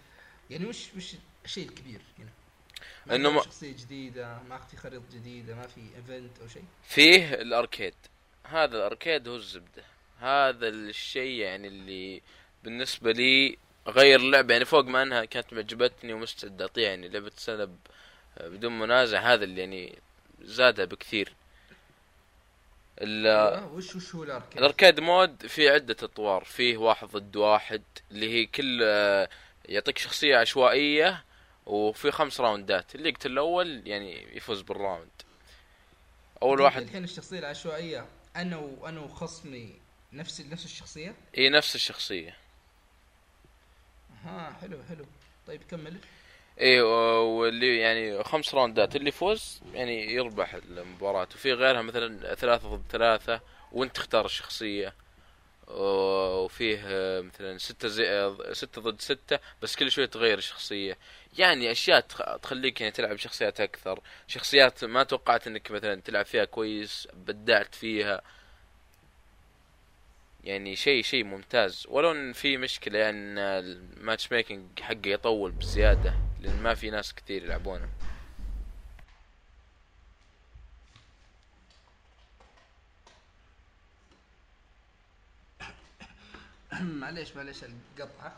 يعني 0.51 0.67
وش 0.67 0.89
وش 0.97 1.15
الشيء 1.45 1.69
الكبير؟ 1.69 2.01
هنا؟ 2.19 3.17
إنه 3.17 3.29
في 3.29 3.35
ما- 3.37 3.43
شخصية 3.43 3.73
جديدة 3.73 4.39
ما 4.49 4.59
في 4.59 4.77
خريطة 4.77 5.05
جديدة 5.13 5.55
ما 5.55 5.67
في 5.67 5.81
event 5.97 6.39
أو 6.41 6.49
شيء؟ 6.49 6.65
فيه 6.89 7.35
ال 7.35 7.42
arcade. 7.42 7.95
هذا 8.45 8.77
ال 8.77 8.84
arcade 8.84 9.29
هو 9.29 9.37
الزبدة. 9.37 9.85
هذا 10.21 10.69
الشيء 10.69 11.41
يعني 11.41 11.69
اللي 11.69 12.23
بالنسبة 12.65 13.13
لي 13.13 13.59
غير 13.89 14.21
اللعبه 14.21 14.53
يعني 14.53 14.65
فوق 14.65 14.85
ما 14.85 15.03
انها 15.03 15.25
كانت 15.25 15.53
معجبتني 15.53 16.13
ومستعد 16.13 16.61
اعطيها 16.63 16.89
يعني 16.89 17.09
لعبة 17.09 17.33
سنه 17.37 17.65
ب- 17.65 17.77
بدون 18.41 18.79
منازع 18.79 19.21
هذا 19.33 19.45
اللي 19.45 19.61
يعني 19.61 19.99
زادها 20.43 20.85
بكثير. 20.85 21.33
ال- 23.01 23.27
أيوة، 23.27 23.73
وش 23.73 23.97
وش 23.97 24.15
هو 24.15 24.23
ال 24.25 24.29
arcade؟ 24.29 24.59
ال 24.59 24.65
arcade 24.65 25.01
mode 25.01 25.47
فيه 25.47 25.71
عدة 25.71 25.97
أطوار. 26.03 26.45
فيه 26.45 26.77
واحد 26.77 27.09
ضد 27.09 27.37
واحد 27.37 27.83
اللي 28.11 28.31
هي 28.35 28.47
كل 28.47 28.81
آه، 28.83 29.29
يعطيك 29.65 29.99
شخصية 29.99 30.37
عشوائية 30.37 31.25
وفي 31.67 32.11
خمس 32.11 32.41
round 32.41 32.79
ات. 32.79 32.95
اللي 32.95 33.09
يقتل 33.09 33.33
الأول 33.33 33.83
يعني 33.87 34.37
يفوز 34.37 34.61
بال 34.61 34.73
round. 34.73 35.09
أول 36.43 36.61
واحد 36.61 36.83
الحين 36.83 37.05
الشخصية 37.05 37.39
العشوائية 37.39 38.07
أنا 38.37 38.57
وأنا 38.57 39.01
وخصمي 39.01 39.75
نفس 40.13 40.41
نفس 40.41 40.65
الشخصية؟ 40.65 41.15
اي 41.39 41.49
نفس 41.49 41.75
الشخصية. 41.75 42.37
ها 44.25 44.57
حلو 44.61 44.79
حلو. 44.89 45.05
طيب 45.47 45.63
كمل. 45.71 45.97
اي 46.61 46.81
واللي 46.81 47.79
يعني 47.79 48.25
خمس 48.25 48.55
round 48.55 48.85
ات. 48.85 48.97
اللي 48.97 49.09
يفوز 49.09 49.61
يعني 49.73 50.13
يربح 50.15 50.55
المباراة. 50.55 51.29
وفي 51.35 51.53
غيرها 51.53 51.83
مثلا 51.83 52.35
ثلاثة 52.35 52.77
ضد 52.77 52.83
ثلاثة 52.91 53.41
وأنت 53.73 53.97
تختار 53.97 54.25
الشخصية. 54.25 54.95
وفيه 55.69 56.81
آه، 56.87 57.21
مثلا 57.21 57.59
ستة 57.59 57.89
زي 57.89 58.09
آه، 58.09 58.53
ستة 58.53 58.83
ضد 58.83 59.01
ستة 59.01 59.39
بس 59.63 59.77
كل 59.77 59.91
شوية 59.91 60.07
تغير 60.07 60.39
الشخصية. 60.39 60.99
يعني 61.39 61.71
أشياء 61.73 62.01
تخ- 62.01 62.37
تخليك 62.43 62.81
يعني 62.81 62.93
تلعب 62.93 63.17
شخصيات 63.17 63.61
أكثر. 63.61 64.01
شخصيات 64.27 64.85
ما 64.85 65.03
توقعت 65.03 65.47
إنك 65.47 65.71
مثلا 65.71 66.01
تلعب 66.01 66.25
فيها 66.27 66.45
كويس 66.45 67.09
بدعت 67.13 67.75
فيها. 67.75 68.21
يعني 70.45 70.77
شيء 70.77 71.03
شيء 71.03 71.25
ممتاز. 71.25 71.87
ولو 71.89 72.13
إن 72.13 72.33
في 72.33 72.57
مشكلة 72.57 72.99
يعني 72.99 73.19
إن 73.19 73.39
الماتش 73.39 74.33
ميكنج 74.33 74.81
حقه 74.81 75.01
يطول 75.07 75.53
بزيادة 75.53 76.15
لأن 76.41 76.63
ما 76.63 76.75
في 76.75 76.91
ناس 76.91 77.15
كثير 77.15 77.45
يلعبونه. 77.45 77.89
معليش 87.01 87.37
معليش 87.37 87.57
القطعة. 87.65 88.37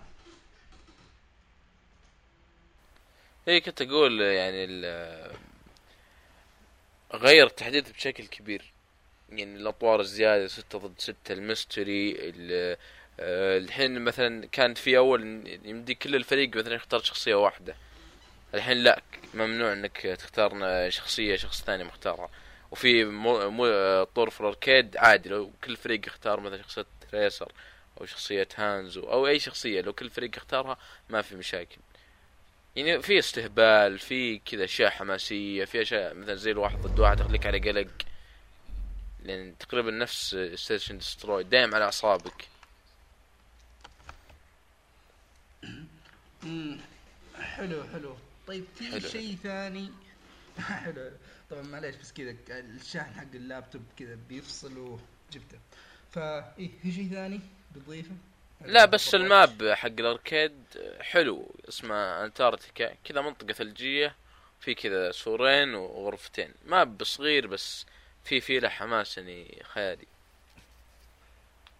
اي 3.48 3.60
كنت 3.60 3.82
أقول 3.82 4.20
يعني 4.20 4.66
غير 7.14 7.46
التحديث 7.46 7.90
بشكل 7.90 8.26
كبير. 8.26 8.72
يعني 9.32 9.56
الأطوار 9.56 10.00
الزيادة 10.00 10.46
ستة 10.46 10.78
ضد 10.78 10.94
ستة 10.98 11.32
الميستري 11.32 12.16
ال- 12.18 12.76
آه، 13.20 13.58
الحين 13.58 14.00
مثلا 14.04 14.46
كانت 14.46 14.78
في 14.78 14.96
أول 14.98 15.22
يمدي 15.64 15.94
كل 15.94 16.16
الفريق 16.16 16.56
مثلا 16.56 16.74
يختار 16.74 17.02
شخصية 17.02 17.34
واحدة. 17.34 17.76
الحين 18.54 18.76
لا 18.76 19.02
ممنوع 19.34 19.72
إنك 19.72 19.96
تختار 20.20 20.52
شخصية 20.90 21.36
شخص 21.36 21.62
ثاني 21.62 21.84
مختارها. 21.84 22.30
وفي 22.70 23.04
مو 23.04 24.04
طور 24.04 24.30
في 24.30 24.40
الأركيد 24.40 24.96
عادي 24.96 25.28
لو 25.28 25.52
كل 25.64 25.76
فريق 25.76 26.06
يختار 26.06 26.40
مثلا 26.40 26.62
شخصية 26.62 26.86
Tracer 27.14 27.52
أو 28.00 28.06
شخصية 28.06 28.48
هانزو 28.56 29.02
أو 29.02 29.26
أي 29.26 29.38
شخصية 29.38 29.80
لو 29.80 29.92
كل 29.92 30.10
فريق 30.10 30.30
اختارها 30.36 30.78
ما 31.08 31.22
في 31.22 31.36
مشاكل. 31.36 31.76
يعني 32.76 33.02
في 33.02 33.18
استهبال 33.18 33.98
في 33.98 34.38
كذا 34.38 34.64
أشياء 34.64 34.90
حماسية 34.90 35.64
في 35.64 35.82
أشياء 35.82 36.14
مثلا 36.14 36.34
زي 36.34 36.50
الواحد 36.50 36.78
ضد 36.82 37.00
واحد 37.00 37.16
تخليك 37.18 37.46
على 37.46 37.58
قلق. 37.58 37.88
لأن 39.30 39.58
تقريبا 39.58 39.90
نفس 39.90 40.36
search 40.54 40.84
and 40.84 40.98
destroy 40.98 41.44
دايم 41.44 41.74
على 41.74 41.84
أعصابك. 41.84 42.48
حلو 47.40 47.84
حلو. 47.92 48.16
طيب 48.46 48.64
في. 48.78 49.00
شيء 49.00 49.36
ثاني؟ 49.42 49.90
حلو 50.84 51.10
طبعا 51.50 51.62
معليش 51.62 51.96
بس 51.96 52.12
كذا 52.12 52.34
الشاحن 52.50 53.12
حق 53.14 53.34
اللابتوب 53.34 53.82
كذا 53.98 54.18
بيفصل 54.28 54.78
وجبته. 54.78 55.58
فا 56.12 56.54
إيه 56.58 56.70
في 56.82 56.92
شيء 56.92 57.08
ثاني 57.10 57.40
بتضيفه؟ 57.76 58.14
لا 58.64 58.84
بس 58.84 59.14
ال 59.14 59.29
map 59.29 59.72
حق 59.72 59.86
ال 59.88 59.98
arcade 59.98 60.54
حلو. 61.00 61.54
اسمه 61.68 62.24
Antarctica 62.24 62.94
كذا 63.04 63.20
منطقة 63.20 63.52
ثلجية 63.52 64.14
في 64.60 64.74
كذا 64.74 65.12
سورين 65.12 65.74
وغرفتين. 65.74 66.54
map 66.66 67.02
صغير 67.04 67.46
بس 67.46 67.86
في 68.24 68.40
فيه 68.40 68.58
له 68.58 68.68
حماس 68.68 69.18
يعني 69.18 69.62
خيالي. 69.64 70.06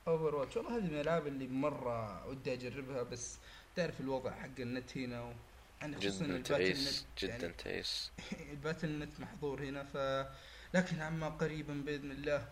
Overwatch 0.08 0.56
والله 0.56 0.76
هذه 0.76 0.82
من 0.82 0.94
الألعاب 0.94 1.26
اللي 1.26 1.46
مرة 1.46 2.26
ودي 2.26 2.52
أجربها 2.52 3.02
بس 3.02 3.38
تعرف 3.76 4.00
الوضع 4.00 4.30
حق 4.30 4.60
النت 4.60 4.98
هنا 4.98 5.22
و... 5.22 5.32
يعني 5.80 5.96
خصوصا 5.96 6.24
جدا 6.26 6.42
تعيس 6.42 7.06
جدا 7.18 7.32
يعني 7.36 7.52
تعيس 7.52 8.10
ال 8.52 8.98
Battle.net 8.98 9.20
محظور 9.20 9.62
هنا 9.62 9.84
ف 9.84 9.96
لكن 10.74 11.00
عما 11.00 11.28
قريبا 11.28 11.74
بإذن 11.86 12.10
الله 12.10 12.48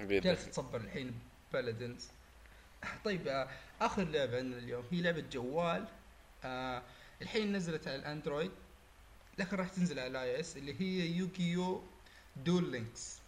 جالس. 0.00 0.46
تصبر 0.48 0.80
الحين 0.80 1.20
بلدنا 1.52 2.08
طيب 3.04 3.28
آه، 3.28 3.48
آخر 3.80 4.04
لعبة 4.04 4.36
عندنا 4.38 4.58
اليوم 4.58 4.84
هي 4.90 5.00
لعبة 5.00 5.24
جوال. 5.32 5.84
آه 6.44 6.82
الحين 7.22 7.52
نزلت 7.52 7.88
على 7.88 7.96
الأندرويد 7.96 8.50
لكن 9.38 9.56
راح 9.56 9.68
تنزل 9.68 9.98
على 9.98 10.06
ال 10.08 10.40
iOS 10.40 10.56
اللي 10.56 10.80
هي 10.80 11.06
Yu-Gi-Oh 11.16 11.82
Duel 12.44 12.72
Links 12.72 13.18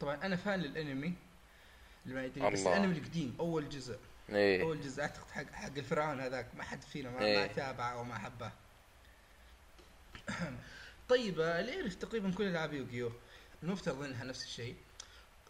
طبعا 0.00 0.14
أنا 0.26 0.36
fan 0.36 0.60
للأنمي 0.60 1.14
اللي 2.06 2.14
ما 2.14 2.24
يدري 2.24 2.50
بس. 2.50 2.66
الأنمي 2.66 2.98
القديم 2.98 3.36
أول 3.40 3.68
جزء. 3.68 3.98
إيه. 4.30 4.62
أول 4.62 4.80
جزء 4.80 5.02
أعتقد 5.02 5.30
حق 5.30 5.52
حق 5.52 5.76
الفرعون 5.76 6.20
هذاك 6.20 6.54
ما 6.54 6.62
حد 6.62 6.82
فينا 6.82 7.10
ما, 7.10 7.24
إيه. 7.24 7.38
ما 7.38 7.46
تابعه 7.46 8.00
وما 8.00 8.18
حبه. 8.18 8.52
طيب 11.08 11.40
آه، 11.40 11.60
اللي 11.60 11.72
يعرف 11.72 11.94
تقريبا 11.94 12.30
كل 12.30 12.44
ألعاب 12.44 12.72
Yu-Gi-Oh 12.72 13.12
المفترض 13.62 14.02
إنها 14.02 14.24
نفس 14.24 14.44
الشيء. 14.44 14.76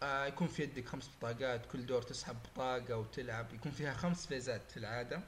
آه 0.03 0.27
يكون 0.27 0.49
في 0.49 0.62
يدك 0.62 0.88
خمس 0.88 1.11
بطاقات 1.19 1.67
كل 1.67 1.87
دور 1.87 2.03
تسحب 2.03 2.37
بطاقة 2.43 2.97
وتلعب. 2.97 3.55
يكون 3.55 3.73
فيها 3.73 3.95
خمس 3.95 4.27
phase 4.27 4.63
ات 4.63 4.70
في 4.71 4.77
العادة. 4.77 5.21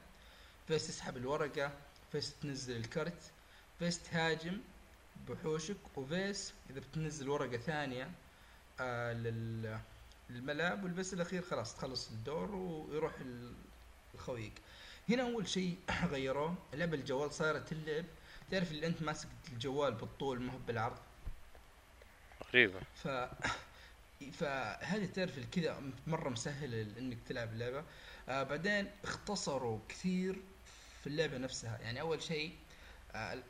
phase 0.67 0.87
تسحب 0.87 1.17
الورقة 1.17 1.71
phase 2.11 2.35
تنزل 2.41 2.75
الكرت 2.75 3.31
phase 3.79 4.03
تهاجم. 4.03 4.61
بوحوشك 5.27 5.97
و 5.97 6.06
phase 6.06 6.53
إذا 6.69 6.79
بتنزل 6.79 7.29
ورقة 7.29 7.57
ثانية 7.57 8.11
آه 8.79 9.13
لل 9.13 9.79
وال 10.83 10.92
phase 10.92 11.13
الأخير 11.13 11.41
خلاص 11.41 11.75
تخلص 11.75 12.09
الدور 12.11 12.55
ويروح 12.55 13.13
ال- 13.21 13.53
لخويك 14.15 14.53
هنا 15.09 15.23
أول 15.23 15.47
شيء 15.47 15.77
غيروه. 16.11 16.55
لعبة 16.73 16.95
الجوال 16.97 17.33
صارت 17.33 17.71
اللعب. 17.71 18.05
تعرف 18.51 18.71
اللي 18.71 18.87
أنت 18.87 19.01
ماسك 19.01 19.27
الجوال 19.53 19.93
بالطول 19.93 20.41
ما 20.41 20.53
هو 20.53 20.57
بالعرض؟ 20.57 20.97
غريبة. 22.49 22.79
ف 22.95 23.07
فهذه 24.39 25.05
تعرف 25.05 25.39
كذا 25.51 25.81
مرة 26.07 26.29
مسهل 26.29 26.73
ال- 26.75 26.97
إنك 26.97 27.17
تلعب 27.27 27.53
اللعبة. 27.53 27.83
آه 28.29 28.43
بعدين 28.43 28.91
اختصروا 29.03 29.79
كثير 29.89 30.41
في 31.01 31.07
اللعبة 31.07 31.37
نفسها. 31.37 31.79
يعني 31.81 32.01
أول 32.01 32.21
شيء 32.23 32.55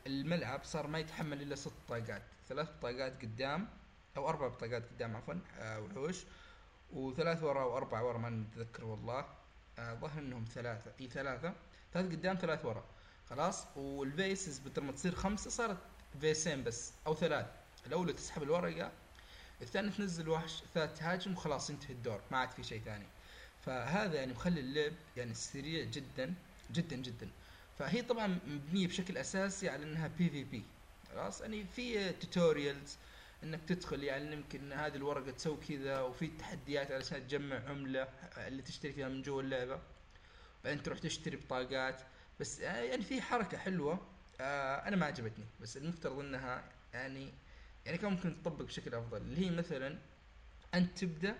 الملعب 0.06 0.64
صار 0.64 0.86
ما 0.86 0.98
يتحمل 0.98 1.42
إلا 1.42 1.54
ست 1.54 1.72
بطاقات 1.86 2.22
ثلاث 2.48 2.68
بطاقات 2.78 3.22
قدام 3.22 3.68
أو 4.16 4.28
أربع 4.28 4.48
بطاقات 4.48 4.82
قدام 4.94 5.16
عفوا 5.16 5.34
آه 5.58 5.80
وحوش. 5.80 6.16
وثلاث 6.92 7.42
ورا 7.42 7.64
وأربع 7.64 8.00
ورا 8.00 8.18
ما 8.18 8.30
نتذكر 8.30 8.84
والله. 8.84 9.26
آه 9.78 9.94
ظهر 9.94 10.18
إنهم 10.18 10.44
ثلاثة. 10.54 10.92
إي 11.00 11.08
ثلاثة. 11.08 11.54
ثلاث 11.94 12.06
قدام 12.06 12.36
ثلاث 12.36 12.64
ورا. 12.64 12.84
خلاص؟ 13.30 13.66
وال 13.76 13.96
phases 13.96 14.58
بدل 14.58 14.82
ما 14.82 14.92
تصير 14.92 15.14
خمسة 15.14 15.50
صارت 15.50 15.78
phase 16.20 16.51
ين 16.51 16.64
بس 16.64 16.92
أو 17.06 17.14
ثلاث. 17.14 17.46
الأولى 17.86 18.12
تسحب 18.12 18.42
الورقة 18.42 18.92
الثاني 19.62 19.90
تنزل 19.90 20.28
وحش 20.28 20.62
الثالث 20.62 20.98
تهاجم 20.98 21.32
وخلاص 21.32 21.70
ينتهي 21.70 21.92
الدور 21.94 22.20
ما 22.30 22.38
عاد 22.38 22.50
في 22.50 22.62
شيء 22.62 22.82
ثاني. 22.84 23.06
فهذا 23.66 24.14
يعني 24.14 24.32
مخلي 24.32 24.60
اللعب 24.60 24.92
يعني 25.16 25.34
سريع 25.34 25.84
جدا 25.84 26.34
جدا 26.72 26.96
جدا. 26.96 27.28
فهي 27.78 28.02
طبعا 28.02 28.38
مبنية 28.46 28.86
بشكل 28.86 29.16
أساسي 29.16 29.68
على 29.68 29.82
إنها 29.84 30.08
PvP 30.18 30.62
خلاص؟ 31.10 31.40
يعني 31.40 31.64
في 31.76 32.12
tutorials 32.12 32.96
إنك 33.42 33.60
تدخل 33.68 34.04
يعلمك 34.04 34.54
ان 34.54 34.72
هذه 34.72 34.96
الورقة 34.96 35.30
تسوي 35.30 35.56
كذا 35.68 36.00
وفي 36.00 36.26
تحديات 36.26 36.92
علشان 36.92 37.26
تجمع 37.26 37.60
عملة 37.68 38.08
اللي 38.36 38.62
تشتري 38.62 38.92
فيها 38.92 39.08
من 39.08 39.22
جوا 39.22 39.42
اللعبة. 39.42 39.80
بعدين 40.64 40.82
تروح 40.82 40.98
تشتري 40.98 41.36
بطاقات. 41.36 42.00
بس 42.40 42.60
آه، 42.60 42.82
يعني 42.82 43.02
في 43.02 43.22
حركة 43.22 43.58
حلوة 43.58 44.00
آه 44.40 44.88
أنا 44.88 44.96
ما 44.96 45.06
عجبتني. 45.06 45.44
بس 45.60 45.76
المفترض 45.76 46.18
إنها 46.18 46.64
يعني 46.94 47.32
يعني 47.86 47.98
كان 47.98 48.10
ممكن 48.10 48.42
تطبق 48.42 48.64
بشكل 48.64 48.94
أفضل. 48.94 49.16
اللي 49.16 49.46
هي 49.46 49.50
مثلا 49.50 49.98
أنت 50.74 50.98
تبدأ 50.98 51.38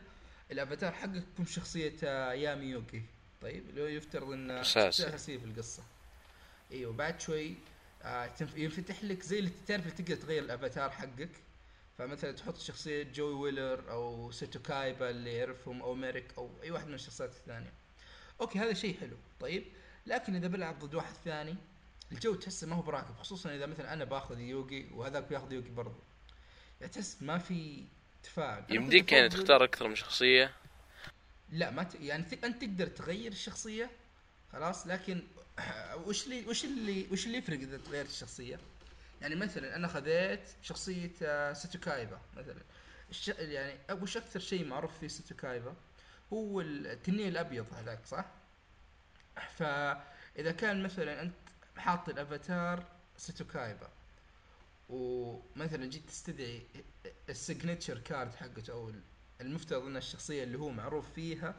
الأفاتار 0.51 0.93
حقك 0.93 1.17
يكون 1.35 1.47
شخصية 1.47 1.97
آه، 2.05 2.33
يامي 2.33 2.67
يوكي. 2.67 3.03
طيب؟ 3.43 3.69
اللي 3.69 3.83
هو 3.83 3.87
يفترض 3.87 4.31
إنه 4.31 4.61
اساسيه 4.61 5.39
في 5.39 5.45
القصة. 5.45 5.83
أيوه 6.73 6.93
بعد 6.93 7.21
شوي 7.21 7.55
آه 8.03 8.31
ينفتح 8.57 9.05
لك 9.05 9.23
زي 9.23 9.39
اللي 9.39 9.51
تعرف 9.67 9.83
اللي 9.83 9.97
تقدر 9.97 10.17
تغير 10.17 10.43
الأفاتار 10.43 10.91
حقك. 10.91 11.31
فمثلا 11.99 12.33
تحط 12.33 12.59
شخصية 12.59 13.03
جوي 13.03 13.35
ويلر 13.35 13.91
أو 13.91 14.31
سيتو 14.31 14.59
كايبا 14.59 15.11
اللي 15.11 15.37
يعرفهم 15.37 15.83
أو 15.83 15.95
ميريك 15.95 16.35
أو 16.39 16.51
أي 16.63 16.71
واحد 16.71 16.87
من 16.87 16.95
الشخصيات 16.95 17.31
الثانية. 17.31 17.73
أوكي 18.41 18.59
هذا 18.59 18.73
شيء 18.73 19.01
حلو. 19.01 19.17
طيب 19.41 19.65
لكن 20.07 20.37
إذا 20.37 20.49
بلعب 20.49 20.79
ضد 20.79 20.95
واحد 20.95 21.15
ثاني 21.25 21.57
الجو 22.13 22.35
تحسه 22.35 22.67
ما 22.67 22.77
هو 22.77 22.83
براكب 22.83 23.17
خصوصا 23.17 23.55
إذا 23.55 23.67
مثلا 23.67 23.93
أنا 23.93 24.05
باخذ 24.05 24.41
يوغي 24.41 24.89
وهذاك 24.95 25.29
بياخذ 25.29 25.53
يوغي 25.53 25.71
برضه 25.71 25.99
يعني 26.81 26.93
تحس 26.93 27.23
ما 27.23 27.39
في 27.39 27.85
تفاعل 28.23 28.65
يمديك 28.71 29.13
يعني 29.13 29.29
تختار 29.29 29.65
أكثر 29.65 29.89
من 29.89 29.95
شخصية؟ 29.95 30.55
لا 31.53 31.71
ما 31.71 31.83
ت... 31.83 31.95
يعني. 31.95 32.25
أنت 32.45 32.63
تقدر 32.63 32.87
تغير 32.87 33.33
الشخصيه 33.33 33.91
خلاص 34.53 34.87
لكن 34.87 35.23
وش 36.07 36.25
اللي 36.25 36.47
وش 36.47 36.65
اللي 36.65 37.07
وش 37.13 37.27
اللي 37.27 37.39
يفرق 37.39 37.59
إذا 37.59 37.77
تغيرت 37.79 38.09
الشخصية؟ 38.09 38.59
يعني 39.21 39.35
مثلا 39.35 39.77
أنا 39.77 39.89
خذيت 39.89 40.41
شخصية 40.63 41.11
آه، 41.23 41.53
ساتوكايبا 41.53 42.19
مثلا 42.37 42.63
الش... 43.11 43.29
يعني 43.29 43.79
وش 44.03 44.17
أكثر 44.17 44.41
شيء 44.41 44.67
معروف 44.67 44.99
في 44.99 45.09
ساتوكايبا؟ 45.09 45.75
هو 46.33 46.61
التنين 46.61 47.29
الأبيض 47.29 47.67
هذاك 47.75 48.07
صح؟ 48.07 48.25
فاذا 49.57 50.53
كان 50.53 50.83
مثلا 50.83 51.23
أنت 51.23 51.35
حاط 51.77 52.09
الأفاتار 52.09 52.85
ساتوكايبا 53.17 53.89
ومثلا 54.89 55.87
جيت 55.87 56.07
تستدعي 56.09 56.63
ال 57.29 57.36
signature 57.36 57.99
card 57.99 58.35
حقته 58.35 58.73
أو 58.73 58.93
المفترض 59.41 59.87
إن 59.87 59.97
الشخصية 59.97 60.45
اللي 60.45 60.59
هو 60.59 60.71
معروف 60.71 61.13
فيها 61.15 61.55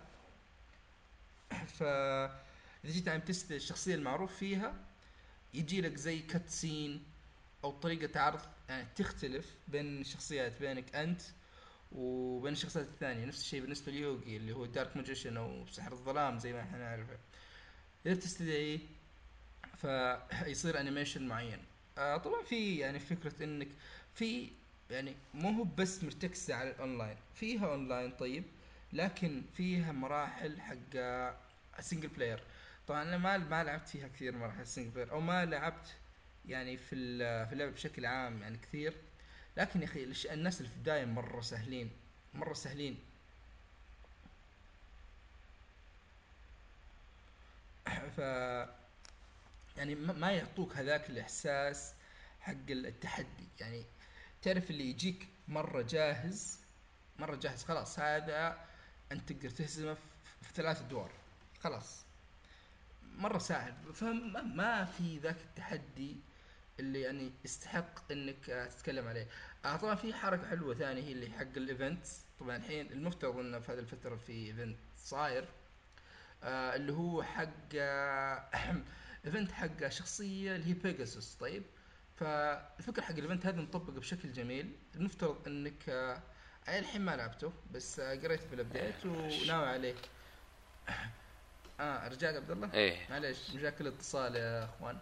ف 1.67 1.83
إذا 2.85 2.93
جيت 2.93 3.07
عم 3.07 3.19
تستدعي 3.19 3.57
الشخصية 3.57 3.95
المعروف 3.95 4.35
فيها 4.37 4.75
يجي 5.53 5.81
لك 5.81 5.95
زي 5.95 6.19
cutscene 6.19 7.03
أو 7.63 7.71
طريقة 7.71 8.19
عرض 8.19 8.41
يعني 8.69 8.87
تختلف 8.95 9.53
بين 9.67 10.01
الشخصيات 10.01 10.59
بينك 10.59 10.95
أنت 10.95 11.21
وبين 11.91 12.53
الشخصيات 12.53 12.85
الثانية. 12.85 13.25
نفس 13.25 13.41
الشيء 13.41 13.61
بالنسبة 13.61 13.91
ليوغي 13.91 14.37
اللي 14.37 14.53
هو 14.53 14.65
Dark 14.65 14.97
Magician 14.97 15.37
أو 15.37 15.65
سحر 15.67 15.91
الظلام 15.91 16.39
زي 16.39 16.53
ما 16.53 16.61
إحنا 16.61 16.77
نعرفه. 16.77 17.17
إذا 18.05 18.13
بتستدعيه 18.13 18.79
فيصير 19.77 20.79
animation 20.79 21.27
معين. 21.27 21.59
آه 21.97 22.17
طبعا 22.17 22.43
في 22.43 22.77
يعني 22.77 22.99
فكرة 22.99 23.43
إنك 23.43 23.67
في 24.15 24.49
يعني 24.91 25.15
مو 25.33 25.49
هو 25.49 25.63
بس 25.63 26.03
مرتكزه 26.03 26.55
على 26.55 26.71
الأونلاين. 26.71 27.17
فيها 27.35 27.67
أونلاين 27.67 28.11
طيب 28.11 28.43
لكن 28.93 29.41
فيها 29.57 29.91
مراحل 29.91 30.61
حق 30.61 30.97
ال 31.79 31.83
single 31.83 32.07
player 32.07 32.43
طبعا 32.87 33.03
أنا 33.03 33.17
ما 33.17 33.37
ما 33.37 33.63
لعبت 33.63 33.87
فيها 33.87 34.07
كثير 34.07 34.37
مراحل 34.37 34.61
ال 34.61 34.65
single 34.65 34.89
player 34.91 35.11
أو 35.11 35.19
ما 35.21 35.45
لعبت 35.45 35.95
يعني 36.45 36.77
في 36.77 36.85
في 37.47 37.53
اللعبه 37.53 37.71
بشكل 37.71 38.05
عام 38.05 38.41
يعني 38.41 38.57
كثير. 38.57 38.93
لكن 39.57 39.79
يا 39.81 39.85
أخي 39.85 40.03
الناس 40.33 40.57
اللي 40.57 40.69
في 40.69 40.75
البدايه 40.75 41.05
مرة 41.05 41.41
سهلين 41.41 41.91
مرة 42.33 42.53
سهلين. 42.53 42.99
ف 48.17 48.19
يعني 49.77 49.95
ما 49.95 50.31
يعطوك 50.31 50.75
هذاك 50.77 51.09
الإحساس 51.09 51.93
حق 52.39 52.53
التحدي. 52.69 53.47
يعني 53.59 53.85
تعرف 54.41 54.69
اللي 54.69 54.89
يجيك 54.89 55.27
مرة 55.47 55.81
جاهز 55.81 56.59
مرة 57.19 57.35
جاهز 57.35 57.63
خلاص 57.63 57.99
هذا 57.99 58.65
أنت 59.11 59.31
تقدر 59.31 59.49
تهزمه 59.49 59.93
في 60.41 60.53
ثلاث 60.53 60.81
ادوار 60.81 61.11
خلاص. 61.59 62.02
مرة 63.17 63.37
سهل 63.37 63.73
فما 63.93 64.41
ما 64.41 64.85
في 64.85 65.17
ذاك 65.17 65.37
التحدي 65.41 66.17
اللي 66.79 67.01
يعني 67.01 67.31
يستحق 67.45 68.11
إنك 68.11 68.49
آه، 68.49 68.65
تتكلم 68.67 69.07
عليه. 69.07 69.27
آه 69.65 69.75
طبعا 69.77 69.95
في 69.95 70.13
حركة 70.13 70.47
حلوة 70.47 70.75
ثانية 70.75 71.03
هي 71.03 71.11
اللي 71.11 71.29
حق 71.29 71.41
ال 71.57 71.65
event 71.65 72.05
طبعا 72.39 72.55
الحين 72.55 72.91
المفترض 72.91 73.37
إنه 73.37 73.59
في 73.59 73.71
هذه 73.71 73.79
الفترة 73.79 74.15
في 74.15 74.31
event 74.33 74.77
صاير. 74.97 75.45
آه 76.43 76.75
اللي 76.75 76.93
هو 76.93 77.23
حق 77.23 77.49
آه 77.75 78.49
event 79.25 79.51
حق 79.51 79.87
شخصية 79.87 80.55
اللي 80.55 80.67
هي 80.69 80.73
بيجاسوس 80.73 81.35
طيب 81.35 81.63
فالفكرة 82.15 83.01
حق 83.03 83.11
ال 83.11 83.17
event 83.17 83.45
هذا 83.45 83.61
مطبق 83.61 83.93
بشكل 83.93 84.31
جميل. 84.33 84.71
المفترض 84.95 85.47
إنك 85.47 85.89
آه 85.89 86.21
الحين 86.67 87.01
ما 87.01 87.15
لعبته 87.15 87.53
بس 87.71 87.99
قريت 87.99 88.43
في 88.43 88.55
ال 88.55 88.62
update 88.62 89.05
وناوي 89.05 89.69
عليه. 89.69 89.95
آه 91.79 92.07
رجعت 92.07 92.35
عبد 92.35 92.51
الله. 92.51 92.73
إيه. 92.73 93.07
معليش 93.09 93.49
مشاكل 93.55 93.87
اتصال 93.87 94.35
يا 94.35 94.63
أخوان. 94.65 94.97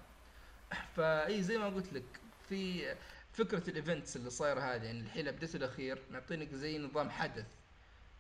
ف 0.96 1.20
إي 1.20 1.44
زي 1.44 1.58
ما 1.58 1.70
قلت 1.70 1.94
لك 1.94 2.04
في 2.50 2.96
فكرة 3.34 3.70
ال 3.70 3.76
events 3.76 4.16
اللي 4.16 4.30
صايرة 4.30 4.60
هذه 4.60 4.84
يعني 4.84 5.00
الحين 5.00 5.22
ال 5.28 5.32
update 5.32 5.56
الأخير 5.56 6.02
معطينك 6.12 6.54
زي 6.54 6.78
نظام 6.78 7.10
حدث 7.10 7.46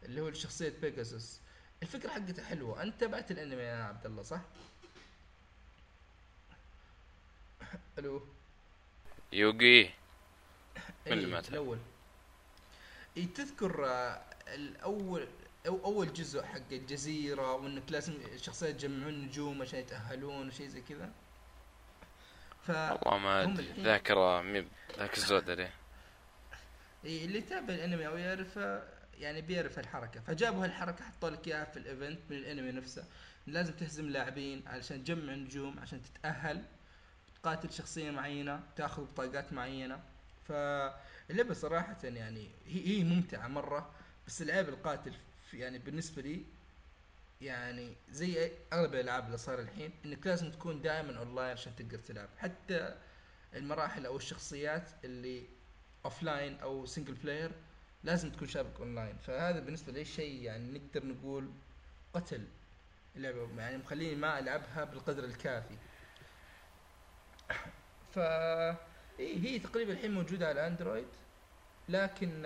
اللي 0.03 0.21
هو 0.21 0.33
شخصيه 0.33 0.69
بيجاسوس 0.81 1.39
الفكرة 1.83 2.09
حقتها 2.09 2.45
حلوة. 2.45 2.83
أنت 2.83 2.99
تابعت 2.99 3.31
الأنمي 3.31 3.61
يا 3.63 3.83
عبد 3.83 4.05
الله 4.05 4.23
صح؟ 4.23 4.41
ألو. 7.99 8.21
يوغي. 9.33 9.83
من 11.07 11.13
اللي؟ 11.13 11.39
الأول. 11.39 11.77
إي 13.17 13.25
تذكر 13.25 13.85
آه، 13.85 14.21
الأول 14.47 15.27
أو 15.67 15.85
أول 15.85 16.13
جزء 16.13 16.43
حق 16.43 16.71
الجزيرة 16.71 17.53
وانك 17.53 17.91
لازم 17.91 18.13
الشخصيات 18.33 18.83
يجمعون 18.83 19.13
نجوم 19.13 19.61
عشان 19.61 19.79
يتأهلون 19.79 20.47
وشيء 20.47 20.67
زي 20.67 20.81
كذا. 20.81 21.11
ف 22.61 22.69
والله 22.69 23.17
ما 23.17 23.43
أدري. 23.43 23.73
ذاكره 23.79 24.41
مو 24.41 24.67
ذاك 24.97 25.17
الزود 25.17 25.49
عليه. 25.49 25.73
اللي 27.03 27.37
يتابع 27.37 27.73
الأنمي 27.73 28.07
أو 28.07 28.17
يعرفه 28.17 28.83
يعني 29.17 29.41
بيعرف 29.41 29.79
الحركه 29.79 30.21
فجابوا 30.21 30.63
هالحركة 30.65 31.05
حطوا 31.05 31.29
لك 31.29 31.47
إياها 31.47 31.65
في 31.65 31.77
ال 31.77 31.84
event 31.84 32.19
من 32.29 32.37
الأنمي 32.37 32.71
نفسه. 32.71 33.03
لازم 33.47 33.73
تهزم 33.73 34.09
لاعبين 34.09 34.67
علشان 34.67 35.03
تجمع 35.03 35.33
نجوم 35.33 35.79
عشان 35.79 36.01
تتأهل 36.01 36.65
تقاتل 37.35 37.71
شخصية 37.71 38.11
معينة 38.11 38.63
تأخذ 38.75 39.03
بطاقات 39.03 39.53
معينة. 39.53 40.03
فاللعبة 40.47 41.53
صراحة 41.53 41.97
يعني 42.03 42.49
هي 42.67 42.87
هي 42.87 43.03
ممتعة 43.03 43.47
مرة 43.47 43.91
بس 44.27 44.41
العيب 44.41 44.69
القاتل 44.69 45.13
يعني 45.53 45.77
بالنسبة 45.79 46.21
لي 46.21 46.43
يعني 47.41 47.95
زي 48.11 48.51
أغلب 48.73 48.93
الألعاب 48.93 49.25
اللي 49.25 49.37
صار 49.37 49.59
الحين 49.59 49.91
إنك 50.05 50.27
لازم 50.27 50.51
تكون 50.51 50.81
دائما 50.81 51.17
اونلاين 51.17 51.51
عشان 51.51 51.75
تقدر 51.75 51.97
تلعب. 51.99 52.29
حتى 52.37 52.95
المراحل 53.55 54.05
أو 54.05 54.17
الشخصيات 54.17 54.89
اللي 55.03 55.43
offline 56.05 56.59
أو 56.59 56.85
single 56.85 57.13
player 57.13 57.51
لازم 58.03 58.31
تكون 58.31 58.47
شابك 58.47 58.79
اونلاين 58.79 59.17
فهذا 59.17 59.59
بالنسبة 59.59 59.91
لي 59.93 60.05
شيء 60.05 60.41
يعني 60.43 60.79
نقدر 60.79 61.05
نقول 61.05 61.51
قتل 62.13 62.47
اللعبة 63.15 63.49
يعني 63.57 63.77
مخليني 63.77 64.15
ما 64.15 64.39
ألعبها 64.39 64.83
بالقدر 64.83 65.23
الكافي. 65.23 65.75
ف 68.13 68.19
هي 69.19 69.59
تقريبا 69.59 69.93
الحين 69.93 70.11
موجودة 70.13 70.47
على 70.47 70.67
اندرويد 70.67 71.07
لكن 71.89 72.45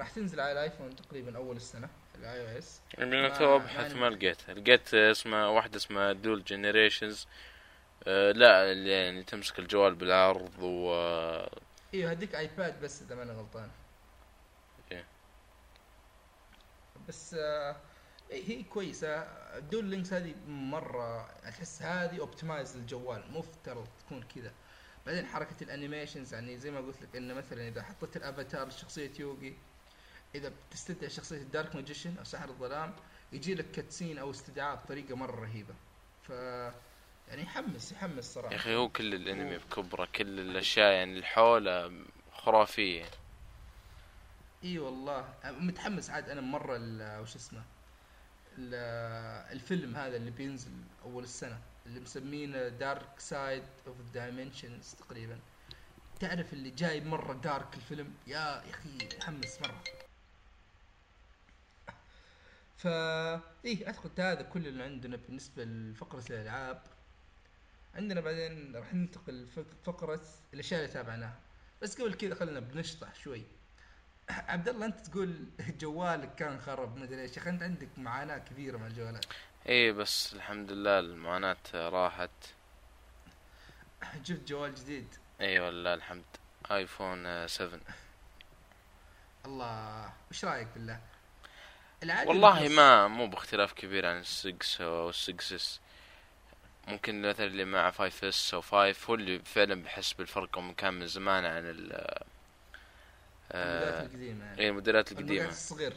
راح 0.00 0.10
تنزل 0.10 0.40
على 0.40 0.52
الايفون 0.52 0.96
تقريبا 0.96 1.36
أول 1.36 1.56
السنة. 1.56 1.88
الآي 2.14 2.52
أو 2.52 2.58
إس. 2.58 2.80
من 2.98 3.22
ما- 3.22 3.28
تو 3.28 3.56
أبحث. 3.56 3.92
ما 3.94 4.10
لقيت. 4.10 4.50
لقيت 4.50 4.94
اسمه 4.94 5.48
واحدة 5.50 5.76
اسمها 5.76 6.12
دول 6.12 6.44
جنريشنز 6.44 7.26
آه 8.06 8.32
لا 8.32 8.72
اللي 8.72 8.90
يعني 8.90 9.22
تمسك 9.22 9.58
الجوال 9.58 9.94
بالعرض 9.94 10.52
و 10.62 10.94
إيوه 11.94 12.10
هديك 12.10 12.34
ايباد 12.34 12.80
بس 12.80 13.02
إذا 13.02 13.14
ماني 13.14 13.32
غلطان. 13.32 13.70
إيه. 14.92 15.04
بس 17.08 17.34
آه 17.34 17.76
هي 18.30 18.62
كويسة. 18.62 19.16
ال 19.58 19.63
Duel 19.63 19.84
Links 19.84 20.12
هذه 20.12 20.34
مرة 20.48 21.30
أحس 21.48 21.82
هذه 21.82 22.20
optimized 22.20 22.76
للجوال. 22.76 23.24
مفترض 23.32 23.86
تكون 24.06 24.22
كذا. 24.34 24.52
بعدين 25.06 25.26
حركة 25.26 25.56
ال 25.62 25.69
animations 25.69 26.34
يعني 26.34 26.58
زي 26.58 26.70
ما 26.70 26.78
قلت 26.80 27.02
لك 27.02 27.16
إنه 27.16 27.34
مثلا 27.34 27.68
إذا 27.68 27.82
حطيت 27.82 28.16
الافاتار 28.16 28.68
لشخصيه 28.68 29.10
يوغي 29.18 29.56
إذا 30.34 30.52
بتستدعي 30.70 31.10
شخصيه 31.10 31.36
ال 31.36 31.44
Dark 31.44 31.76
Magician 31.76 32.18
أو 32.18 32.24
ساحر 32.24 32.48
الظلام 32.48 32.94
يجي 33.32 33.54
لك 33.54 33.70
cutscene 33.70 34.18
أو 34.18 34.30
استدعاء 34.30 34.76
بطريقة 34.76 35.16
مرة 35.16 35.40
رهيبة. 35.40 35.74
ف 36.22 36.30
يعني 37.28 37.42
يحمس 37.42 37.92
يحمس 37.92 38.34
صراحة. 38.34 38.52
يا 38.52 38.56
أخي 38.56 38.74
هو 38.74 38.88
كل 38.88 39.14
الأنمي 39.14 39.58
بكبره 39.58 40.08
كل 40.14 40.40
الأشياء 40.40 40.92
يعني 40.92 41.12
اللي 41.12 41.26
حوله 41.26 41.92
خرافية. 42.32 43.04
إي 44.64 44.78
والله. 44.78 45.34
متحمس 45.44 46.10
عاد 46.10 46.28
أنا 46.28 46.40
مرة 46.40 46.78
وش 47.20 47.36
اسمه 47.36 47.62
ال- 48.58 49.52
الفيلم 49.52 49.96
هذا 49.96 50.16
اللي 50.16 50.30
بينزل 50.30 50.70
أول 51.04 51.22
السنة 51.24 51.58
اللي 51.86 52.00
مسمينه 52.00 52.68
Dark 52.68 53.08
Side 53.20 53.62
of 53.86 53.96
Dimensions 54.14 54.94
تقريبا. 54.94 55.38
تعرف 56.20 56.52
اللي 56.52 56.70
جاي 56.70 57.00
مرة 57.00 57.32
dark 57.32 57.74
الفيلم؟ 57.74 58.14
يا 58.26 58.38
يا 58.38 58.70
أخي 58.70 58.88
متحمس 58.94 59.60
مرة. 59.62 59.82
ف 62.84 62.86
إيه 63.64 63.86
أعتقد 63.86 64.20
هذا 64.20 64.42
كل 64.42 64.66
اللي 64.66 64.84
عندنا 64.84 65.16
بالنسبة 65.16 65.64
لفقرة 65.64 66.24
الألعاب. 66.30 66.82
عندنا 67.94 68.20
بعدين 68.20 68.76
راح 68.76 68.94
ننتقل 68.94 69.46
فقرة 69.84 70.20
الأشياء 70.54 70.80
اللي 70.80 70.92
تابعناها. 70.92 71.38
بس 71.82 72.00
قبل 72.00 72.14
كذا 72.14 72.34
خلينا 72.34 72.60
بنشطح 72.60 73.14
شوي. 73.14 73.42
عبد 74.30 74.68
الله 74.68 74.86
أنت 74.86 75.06
تقول 75.06 75.46
جوالك 75.80 76.34
كان 76.34 76.60
خرب 76.60 76.96
ما 76.96 77.04
أدري 77.04 77.22
إيش 77.22 77.38
أنت 77.38 77.62
عندك 77.62 77.88
معاناة 77.96 78.38
كبيرة 78.38 78.76
مع 78.76 78.86
الجوالات. 78.86 79.24
إيه 79.66 79.92
بس 79.92 80.34
الحمد 80.34 80.72
لله 80.72 80.98
المعاناة 80.98 81.56
راحت. 81.74 82.30
جبت 84.24 84.48
جوال 84.48 84.74
جديد؟ 84.74 85.08
إيه 85.40 85.60
والله 85.60 85.94
الحمد. 85.94 86.24
iPhone 86.70 87.48
7 87.48 87.80
الله 89.46 90.12
وش 90.30 90.44
رأيك 90.44 90.68
بالله؟ 90.74 91.13
والله 92.26 92.68
ما 92.68 93.08
مو 93.08 93.26
باختلاف 93.26 93.72
كبير 93.72 94.06
عن 94.06 94.18
السكس 94.18 94.80
أو 94.80 95.08
السكسس 95.08 95.80
ممكن 96.88 97.22
مثلا 97.22 97.46
اللي 97.46 97.64
مع 97.64 97.90
5 97.90 98.28
s 98.28 98.54
أو 98.54 98.60
5 98.60 98.94
هو 99.10 99.14
اللي 99.14 99.38
فعلا 99.38 99.82
بحس 99.82 100.12
بالفرق 100.12 100.74
كان 100.76 100.94
من 100.94 101.06
زمان 101.06 101.44
عن 101.44 101.62
ال 101.66 102.04
الموديلات 103.54 104.04
القديمة 104.04 104.44
يعني. 104.44 104.60
إيه 104.60 104.68
الموديلات 104.68 105.12
القديمة. 105.12 105.48
الصغير. 105.48 105.94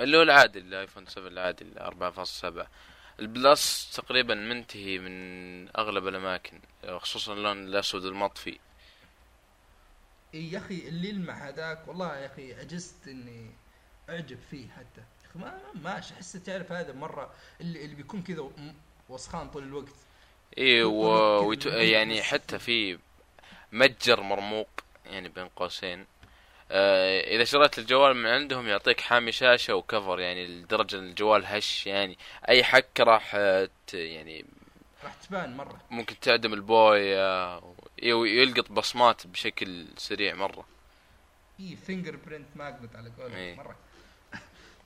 اللي 0.00 0.16
هو 0.16 0.22
العادي 0.22 0.58
ال 0.58 0.65
iPhone 0.65 1.06
7 1.06 1.28
العادي 1.28 1.64
4.7 1.78 2.66
ال 3.20 3.34
plus 3.34 3.90
تقريبا 3.96 4.34
منتهي 4.34 4.98
من 4.98 5.68
أغلب 5.78 6.08
الأماكن 6.08 6.60
خصوصا 6.98 7.32
اللون 7.32 7.64
الأسود 7.64 8.04
المطفي 8.04 8.58
إيه 10.34 10.52
يا 10.52 10.58
أخي 10.58 10.88
اللي 10.88 11.08
يلمع 11.08 11.48
هذاك 11.48 11.88
والله 11.88 12.16
يا 12.18 12.26
أخي 12.26 12.54
عجزت 12.54 13.08
إني 13.08 13.50
أعجب 14.10 14.38
فيه 14.50 14.68
حتى. 14.68 15.02
ما 15.34 15.60
ماشي 15.74 16.14
أحس 16.14 16.32
تعرف 16.32 16.72
هذا 16.72 16.92
مرة 16.92 17.34
اللي 17.60 17.84
اللي 17.84 17.94
بيكون 17.94 18.22
كذا 18.22 18.50
وسخان 19.08 19.50
طول 19.50 19.62
الوقت. 19.62 19.94
إيه 20.58 20.84
و... 20.84 21.04
ويت... 21.48 21.66
يعني 21.66 22.22
حتى 22.22 22.58
في 22.58 22.98
متجر 23.72 24.20
مرموق 24.20 24.68
يعني 25.06 25.28
بين 25.28 25.48
قوسين. 25.48 26.06
آه 26.70 27.20
إذا 27.20 27.44
شريت 27.44 27.78
الجوال 27.78 28.16
من 28.16 28.26
عندهم 28.26 28.68
يعطيك 28.68 29.00
حامي 29.00 29.32
شاشة 29.32 29.74
وكفر 29.74 30.20
يعني 30.20 30.46
لدرجة 30.46 30.98
إن 30.98 31.08
الجوال 31.08 31.46
هش 31.46 31.86
يعني 31.86 32.18
أي 32.48 32.64
حكة 32.64 33.04
راح 33.04 33.34
يعني 33.94 34.44
راح 35.04 35.14
تبان 35.14 35.56
مرة. 35.56 35.80
ممكن 35.90 36.20
تعدم 36.20 36.54
البوية 36.54 37.60
ويلقط 38.04 38.72
بصمات 38.72 39.26
بشكل 39.26 39.86
سريع 39.96 40.34
مرة. 40.34 40.66
اي 41.60 41.76
fingerprint 41.76 42.48
magnet 42.56 42.96
على 42.96 43.10
قولك 43.18 43.34
إيه. 43.34 43.56
مرة. 43.56 43.76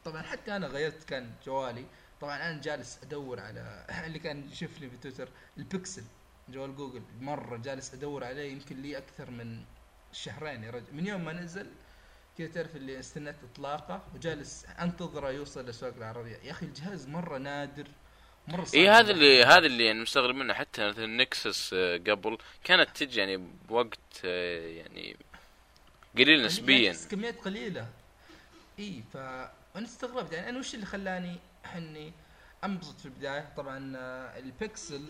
طبعا 0.09 0.23
حتى 0.23 0.57
أنا 0.57 0.67
غيرت 0.67 1.05
كان 1.05 1.31
جوالي. 1.47 1.85
طبعا 2.21 2.37
أنا 2.51 2.61
جالس 2.61 2.99
أدور 3.03 3.41
على 3.41 3.87
اللي 4.07 4.19
كان 4.19 4.49
يشوف 4.53 4.81
لي 4.81 4.91
في 4.91 4.97
تويتر 4.97 5.29
البكسل 5.59 6.05
جوال 6.49 6.77
جوجل. 6.77 7.03
مرة 7.21 7.57
جالس 7.57 7.95
أدور 7.95 8.25
عليه 8.25 8.53
يمكن 8.53 8.83
لي 8.83 8.99
أكثر 8.99 9.31
من 9.31 9.65
شهرين 10.13 10.65
يا 10.65 10.71
رجل. 10.71 10.87
من 10.93 11.07
يوم 11.07 11.25
ما 11.25 11.33
نزل 11.33 11.67
كذا 12.39 12.47
تعرف 12.47 12.77
اللي 12.77 12.99
استنيت 12.99 13.37
إطلاقه 13.53 14.03
وجالس 14.15 14.67
أنتظره 14.81 15.31
يوصل 15.31 15.67
للسوق 15.67 15.95
العربية. 15.97 16.37
يا 16.37 16.51
أخي 16.51 16.67
الجهاز 16.67 17.09
مرة 17.09 17.39
نادر 17.39 17.87
مرة 18.49 18.65
صعب. 18.65 18.75
اي 18.81 18.89
هذا 18.89 19.11
اللي 19.11 19.45
هذا 19.45 19.67
اللي 19.67 19.87
يعني 19.87 20.01
مستغرب 20.01 20.35
منه. 20.35 20.55
حتى 20.55 20.89
مثلا 20.89 21.27
آه، 21.73 21.97
قبل 21.97 22.39
كانت 22.65 22.89
تجي 22.97 23.21
يعني 23.21 23.37
بوقت 23.69 23.99
آه، 24.25 24.69
يعني 24.69 25.17
قليل 26.19 26.47
نسبيا. 26.47 26.97
كميات 27.11 27.39
قليلة. 27.39 27.89
اي 28.79 29.03
ف 29.13 29.17
أنا 29.77 29.87
استغربت 29.87 30.33
يعني 30.33 30.49
أنا 30.49 30.59
وش 30.59 30.75
اللي 30.75 30.87
خلاني 30.87 31.39
إني 31.77 32.13
أنبسط 32.65 33.01
في 33.01 33.07
البداية؟ 33.07 33.53
طبعا 33.57 33.93
آه، 33.97 34.39
البكسل 34.39 35.05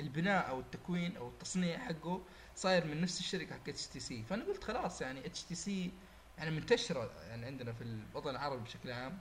البناء 0.00 0.48
أو 0.48 0.60
التكوين 0.60 1.16
أو 1.16 1.28
التصنيع 1.28 1.78
حقه 1.78 2.22
صاير 2.56 2.84
من 2.84 3.00
نفس 3.00 3.20
الشركة 3.20 3.54
حق 3.54 3.68
HTC 3.68 4.22
فأنا 4.22 4.44
قلت 4.44 4.64
خلاص 4.64 5.00
يعني 5.02 5.26
HTC 5.26 5.90
يعني 6.38 6.50
منتشرة 6.50 7.10
يعني 7.28 7.46
عندنا 7.46 7.72
في 7.72 7.82
الوطن 7.84 8.30
العربي 8.30 8.62
بشكل 8.62 8.92
عام. 8.92 9.18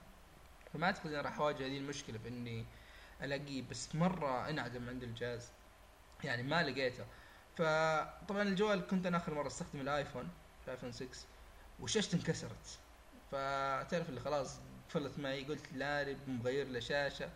فما 0.74 0.86
أعتقد 0.86 1.08
إني 1.08 1.22
راح 1.22 1.40
أواجه 1.40 1.66
هذه 1.66 1.78
المشكلة 1.78 2.18
باني 2.18 2.66
ألاقيه 3.22 3.64
بس 3.72 3.96
مرة 3.96 4.50
أنعدم 4.50 4.90
عند 4.90 5.04
الجهاز. 5.04 5.50
يعني 6.24 6.44
ما 6.44 6.64
لقيته. 6.64 7.06
فطبعا 7.56 8.42
الجوال 8.42 8.88
كنت 8.88 9.06
أنا 9.06 9.18
آخر 9.18 9.34
مرة 9.34 9.48
استخدم 9.48 9.82
الآيفون 9.82 10.30
الآيفون 10.66 10.92
6 10.92 11.08
وشاشته 11.80 12.16
انكسرت. 12.16 12.80
فتعرف 13.32 14.10
اللي 14.10 14.20
خلاص 14.20 14.60
قفلت 14.90 15.20
معي 15.20 15.44
قلت 15.44 15.74
لا 15.74 16.16
مغير 16.28 16.68
له 16.68 16.80
شاشة 16.80 17.30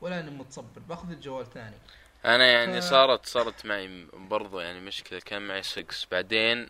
ولا 0.00 0.20
اني 0.20 0.30
متصبر 0.30 0.80
باخذ 0.88 1.10
الجوال 1.10 1.50
ثاني. 1.52 1.76
أنا 2.24 2.46
يعني 2.46 2.80
ف... 2.80 2.84
صارت 2.84 3.26
صارت 3.26 3.66
معي 3.66 4.06
برضو 4.12 4.60
يعني 4.60 4.80
مشكلة 4.80 5.20
كان 5.20 5.48
معي 5.48 5.62
6 5.62 5.84
بعدين 6.10 6.68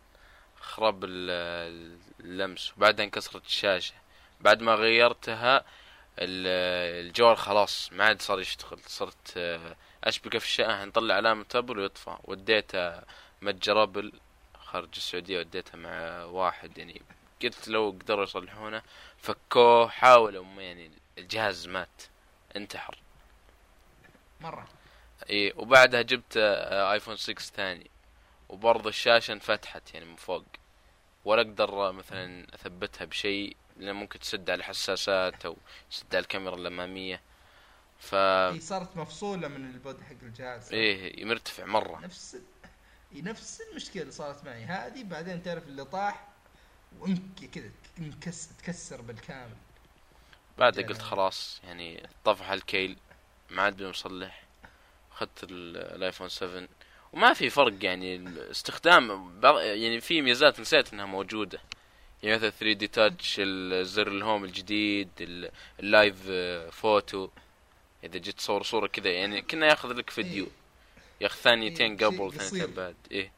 خرب 0.61 1.05
اللمس 1.05 2.73
وبعدين 2.77 3.05
انكسرت 3.05 3.47
الشاشة. 3.47 3.95
بعد 4.41 4.63
ما 4.63 4.75
غيرتها 4.75 5.65
الجوال 6.19 7.37
خلاص 7.37 7.93
ما 7.93 8.05
عاد 8.05 8.23
صار 8.23 8.41
يشتغل. 8.41 8.79
صرت 8.87 9.33
آه، 9.37 9.77
اشبكه 10.05 10.39
في 10.39 10.45
الشاحن 10.45 10.89
تطلع 10.89 11.15
علامة 11.15 11.47
Apple 11.55 11.79
ويطفى. 11.79 12.17
وديته 12.25 13.03
متجر 13.43 13.83
Apple 13.83 14.13
خارج 14.59 14.89
السعودية 14.97 15.39
وديتها 15.39 15.77
مع 15.77 16.25
واحد 16.25 16.79
يعني 16.79 17.03
قلت 17.49 17.69
لو 17.69 17.97
قدروا 18.01 18.25
يصلحونه 18.25 18.83
فكوه 19.19 19.89
حاولوا 19.89 20.45
يعني 20.45 20.91
الجهاز 21.19 21.69
مات 21.69 22.03
انتحر. 22.57 22.99
مرة. 24.41 24.69
إي 25.31 25.53
وبعدها 25.57 26.03
جبت 26.03 26.37
آه، 26.37 26.93
iPhone 26.93 27.17
6 27.17 27.41
ثاني 27.41 27.91
وبرضه 28.49 28.89
الشاشة 28.89 29.33
انفتحت 29.33 29.95
يعني 29.95 30.07
من 30.07 30.17
فوق. 30.17 30.45
ولا 31.25 31.43
أقدر 31.43 31.93
مثلا 31.93 32.47
أثبتها 32.55 33.05
بشيء 33.05 33.57
لأن 33.77 33.95
ممكن 33.95 34.19
تسد 34.19 34.51
على 34.51 34.59
الحساسات 34.59 35.47
أو 35.47 35.57
تسد 35.91 36.15
على 36.15 36.23
الكاميرا 36.23 36.57
الأمامية. 36.57 37.21
ف 37.99 38.15
هي 38.15 38.61
صارت 38.61 38.97
مفصولة 38.97 39.49
من 39.49 39.71
ال 39.71 39.77
body 39.77 40.01
حق 40.01 40.17
الجهاز. 40.23 40.73
إيه 40.73 41.25
مرتفع 41.25 41.65
مرة. 41.65 42.01
نفس 42.01 42.37
نفس 43.13 43.61
المشكلة 43.71 44.03
اللي 44.03 44.13
صارت 44.13 44.45
معي. 44.45 44.65
هذه 44.65 45.03
بعدين 45.05 45.43
تعرف 45.43 45.67
اللي 45.69 45.85
طاح 45.85 46.29
وانك 47.01 47.51
كذا 47.53 47.71
انكس 47.99 48.49
تكسر 48.57 49.01
بالكامل. 49.01 49.57
بعد 50.59 50.81
قلت 50.81 51.03
خلاص 51.03 51.61
يعني 51.65 52.09
طفح 52.25 52.51
الكيل 52.51 52.97
ما 53.51 53.63
عاد 53.63 53.77
بمصلح 53.77 54.43
اخذت 55.13 55.45
ال 55.51 55.62
iPhone 55.62 56.29
7 56.29 56.69
وما 57.13 57.33
في 57.33 57.51
فرق 57.51 57.85
يعني 57.85 58.25
استخدام 58.51 59.33
يعني 59.45 60.01
في 60.01 60.23
ميزات 60.23 60.61
نسيت 60.61 60.93
إنها 60.93 61.07
موجودة. 61.07 61.61
يعني 62.23 62.37
مثلا 62.37 62.51
3D 62.51 62.89
Touch 62.89 63.37
الزر 63.39 64.09
ال 64.09 64.16
Home 64.16 64.45
الجديد 64.45 65.09
ال 65.81 65.91
Live 65.91 66.31
Photo. 66.77 67.29
إذا 68.05 68.19
جيت 68.19 68.37
تصور 68.37 68.63
صورة 68.63 68.87
كذا 68.87 69.11
يعني 69.11 69.43
كأنه 69.43 69.67
ياخذ 69.67 69.93
لك 69.93 70.11
فيديو. 70.11 70.45
إيه. 70.45 70.51
ياخذ 71.21 71.41
ثانيتين 71.41 71.97
إيه. 71.99 72.07
قبل 72.07 72.33
ثانيتين 72.33 72.75
بعد. 72.75 72.97
إيه. 73.11 73.33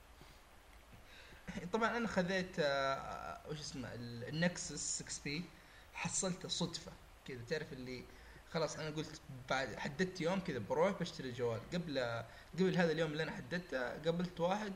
طبعا 1.73 1.97
أنا 1.97 2.09
خذيت 2.09 2.57
آه 2.59 3.41
وش 3.51 3.61
اسمه 3.61 3.89
ال 3.95 5.03
Nexus 5.03 5.25
6P 5.25 5.45
حصلته 5.95 6.49
صدفة 6.49 6.93
كذا. 7.27 7.45
تعرف 7.49 7.73
اللي 7.73 8.05
خلاص 8.51 8.77
أنا 8.79 8.91
قلت 8.97 9.21
بعد 9.51 9.77
حددت 9.77 10.21
يوم 10.21 10.41
كذا 10.41 10.59
بروح 10.59 11.01
بشتري 11.01 11.29
الجوال 11.29 11.61
قبل 11.75 11.99
قبل 12.55 12.77
هذا 12.77 12.93
اليوم 12.93 13.13
اللي 13.13 13.23
أنا 13.23 13.33
حددته 13.33 13.89
قابلت 13.99 14.41
واحد 14.41 14.73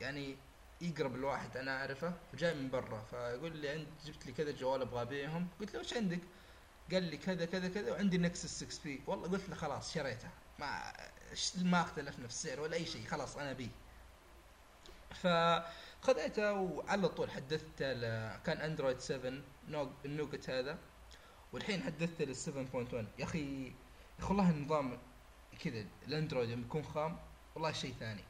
يعني 0.00 0.36
يقرب 0.80 1.14
الواحد 1.14 1.56
أنا 1.56 1.80
أعرفه 1.80 2.12
وجاي 2.34 2.54
من 2.54 2.70
برا. 2.70 3.04
فيقول 3.10 3.56
لي 3.56 3.68
عند 3.68 3.86
جبت 4.04 4.26
لي 4.26 4.32
كذا 4.32 4.50
جوال 4.50 4.82
أبغى 4.82 5.02
أبيعهم. 5.02 5.48
قلت 5.60 5.74
له 5.74 5.80
وش 5.80 5.94
عندك؟ 5.94 6.20
قال 6.92 7.02
لي 7.02 7.16
كذا 7.16 7.44
كذا 7.44 7.68
كذا 7.68 7.92
وعندي 7.92 8.18
Nexus 8.18 8.64
6P. 8.64 9.02
والله 9.06 9.28
قلت 9.28 9.48
له 9.48 9.54
خلاص 9.54 9.94
شريته 9.94 10.28
ما 10.58 10.92
ما 11.56 11.80
اختلفنا 11.80 12.28
في 12.28 12.34
السعر 12.34 12.60
ولا 12.60 12.76
أي 12.76 12.86
شيء. 12.86 13.06
خلاص 13.06 13.36
أنا 13.36 13.52
بي 13.52 13.70
فخذيته 16.02 16.52
وعلى 16.52 17.08
طول 17.08 17.30
حدثته 17.30 17.92
كان 18.36 18.58
Android 18.58 19.00
7 19.00 19.32
النوكت 20.04 20.50
هذا. 20.50 20.78
والحين 21.52 21.82
حدثته 21.82 22.24
لل 22.24 22.36
7.1 22.36 22.94
يا 23.18 23.24
أخي 23.24 23.64
يا 23.64 23.72
أخي 24.18 24.28
والله 24.28 24.50
النظام 24.50 24.98
كذا 25.64 25.84
الأندرويد 26.08 26.50
لما 26.50 26.62
يكون 26.62 26.82
خام 26.82 27.16
والله 27.54 27.72
شيء 27.72 27.94
ثاني. 28.00 28.24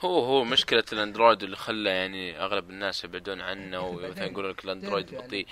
هو 0.00 0.24
هو 0.24 0.44
مشكلة 0.44 0.84
الأندرويد 0.92 1.42
اللي 1.42 1.56
خلى 1.56 1.90
يعني 1.90 2.40
أغلب 2.40 2.70
الناس 2.70 3.04
يبعدون 3.04 3.40
عنه 3.40 3.80
ومثلا 3.88 4.26
يقولون 4.26 4.50
لك 4.50 4.64
الأندرويد 4.64 5.14
بطيء. 5.14 5.46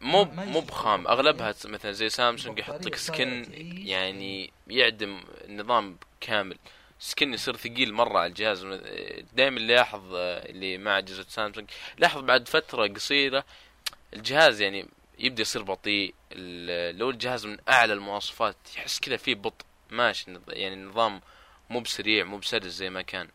مو 0.00 0.24
مو 0.24 0.60
بخام. 0.60 1.06
أغلبها 1.06 1.54
مثلا 1.64 1.92
زي 1.92 2.08
سامسونج 2.08 2.58
يحط 2.58 2.86
لك 2.86 2.96
سكن 2.96 3.46
يعني 3.86 4.52
يعدم 4.68 5.20
النظام 5.44 5.96
كامل. 6.20 6.58
سكن 6.98 7.34
يصير 7.34 7.56
ثقيل 7.56 7.94
مرة 7.94 8.18
على 8.18 8.26
الجهاز. 8.26 8.64
دائما 9.32 9.60
لاحظ 9.60 10.02
اللي 10.14 10.78
مع 10.78 10.98
اجهزه 10.98 11.24
سامسونج 11.28 11.70
لاحظ 11.98 12.20
بعد 12.20 12.48
فترة 12.48 12.86
قصيرة 12.86 13.44
الجهاز 14.14 14.60
يعني 14.60 14.88
يبدأ 15.18 15.42
يصير 15.42 15.62
بطيء. 15.62 16.14
لو 16.92 17.10
الجهاز 17.10 17.46
من 17.46 17.58
أعلى 17.68 17.92
المواصفات 17.92 18.56
يحس 18.76 19.00
كذا 19.00 19.16
فيه 19.16 19.34
بطء 19.34 19.64
ماشي 19.90 20.38
يعني 20.48 20.74
النظام 20.74 21.20
مو 21.70 21.80
بسريع 21.80 22.24
مو 22.24 22.38
بسلس 22.38 22.66
زي 22.74 22.90
ما 22.90 23.02
كان. 23.02 23.28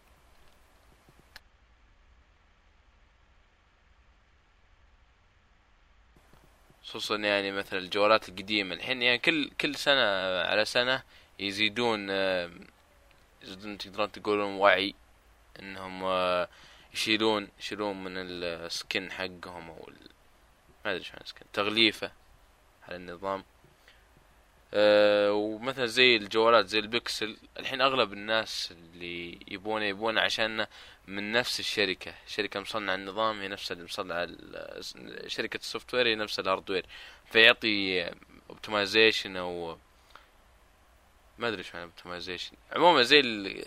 خصوصا 6.83 7.15
يعني 7.15 7.51
مثلا 7.51 7.79
الجوالات 7.79 8.29
القديمة. 8.29 8.75
الحين 8.75 9.01
يعني 9.01 9.17
كل 9.17 9.49
كل 9.61 9.75
سنة 9.75 10.01
على 10.41 10.65
سنة 10.65 10.93
آه، 10.95 11.03
يزيدون 11.39 12.07
تقدرون 13.79 14.11
تقولون 14.11 14.53
وعي 14.55 14.95
إنهم 15.59 16.03
آه، 16.03 16.47
يشيلون 16.93 17.47
يشيلون 17.59 18.03
من 18.03 18.13
ال 18.17 18.36
skin 18.36 19.11
حقهم 19.11 19.69
أو 19.69 19.89
ما 20.85 20.91
أدري 20.91 21.03
شو 21.03 21.13
معنى 21.13 21.25
skin 21.27 21.45
تغليفة 21.53 22.11
على 22.87 22.95
النظام. 22.95 23.43
أه 24.73 25.33
ومثلا 25.33 25.85
زي 25.85 26.15
الجوالات 26.15 26.65
زي 26.67 26.79
البكسل 26.79 27.37
الحين 27.59 27.81
أغلب 27.81 28.13
الناس 28.13 28.71
اللي 28.71 29.39
يبونه 29.47 29.85
يبونه 29.85 30.21
عشان 30.21 30.67
من 31.07 31.31
نفس 31.31 31.59
الشركة 31.59 32.13
شركة 32.27 32.59
مصنعة 32.59 32.95
النظام 32.95 33.39
هي 33.41 33.47
نفس 33.47 33.71
اللي 33.71 33.83
مصنعة 33.83 34.23
ال- 34.23 35.31
شركة 35.31 35.57
ال 35.57 35.93
software 35.93 36.07
هي 36.07 36.15
نفس 36.15 36.39
ال 36.39 36.44
hardware 36.44 36.85
فيعطي 37.31 38.03
optimization 38.49 39.37
أو 39.37 39.77
ما 41.41 41.47
أدري 41.47 41.59
إيش 41.59 41.75
معنى 41.75 41.85
اوبتمايزيشن 41.85 42.55
عموما 42.71 43.01
زي 43.01 43.19
ال... 43.19 43.65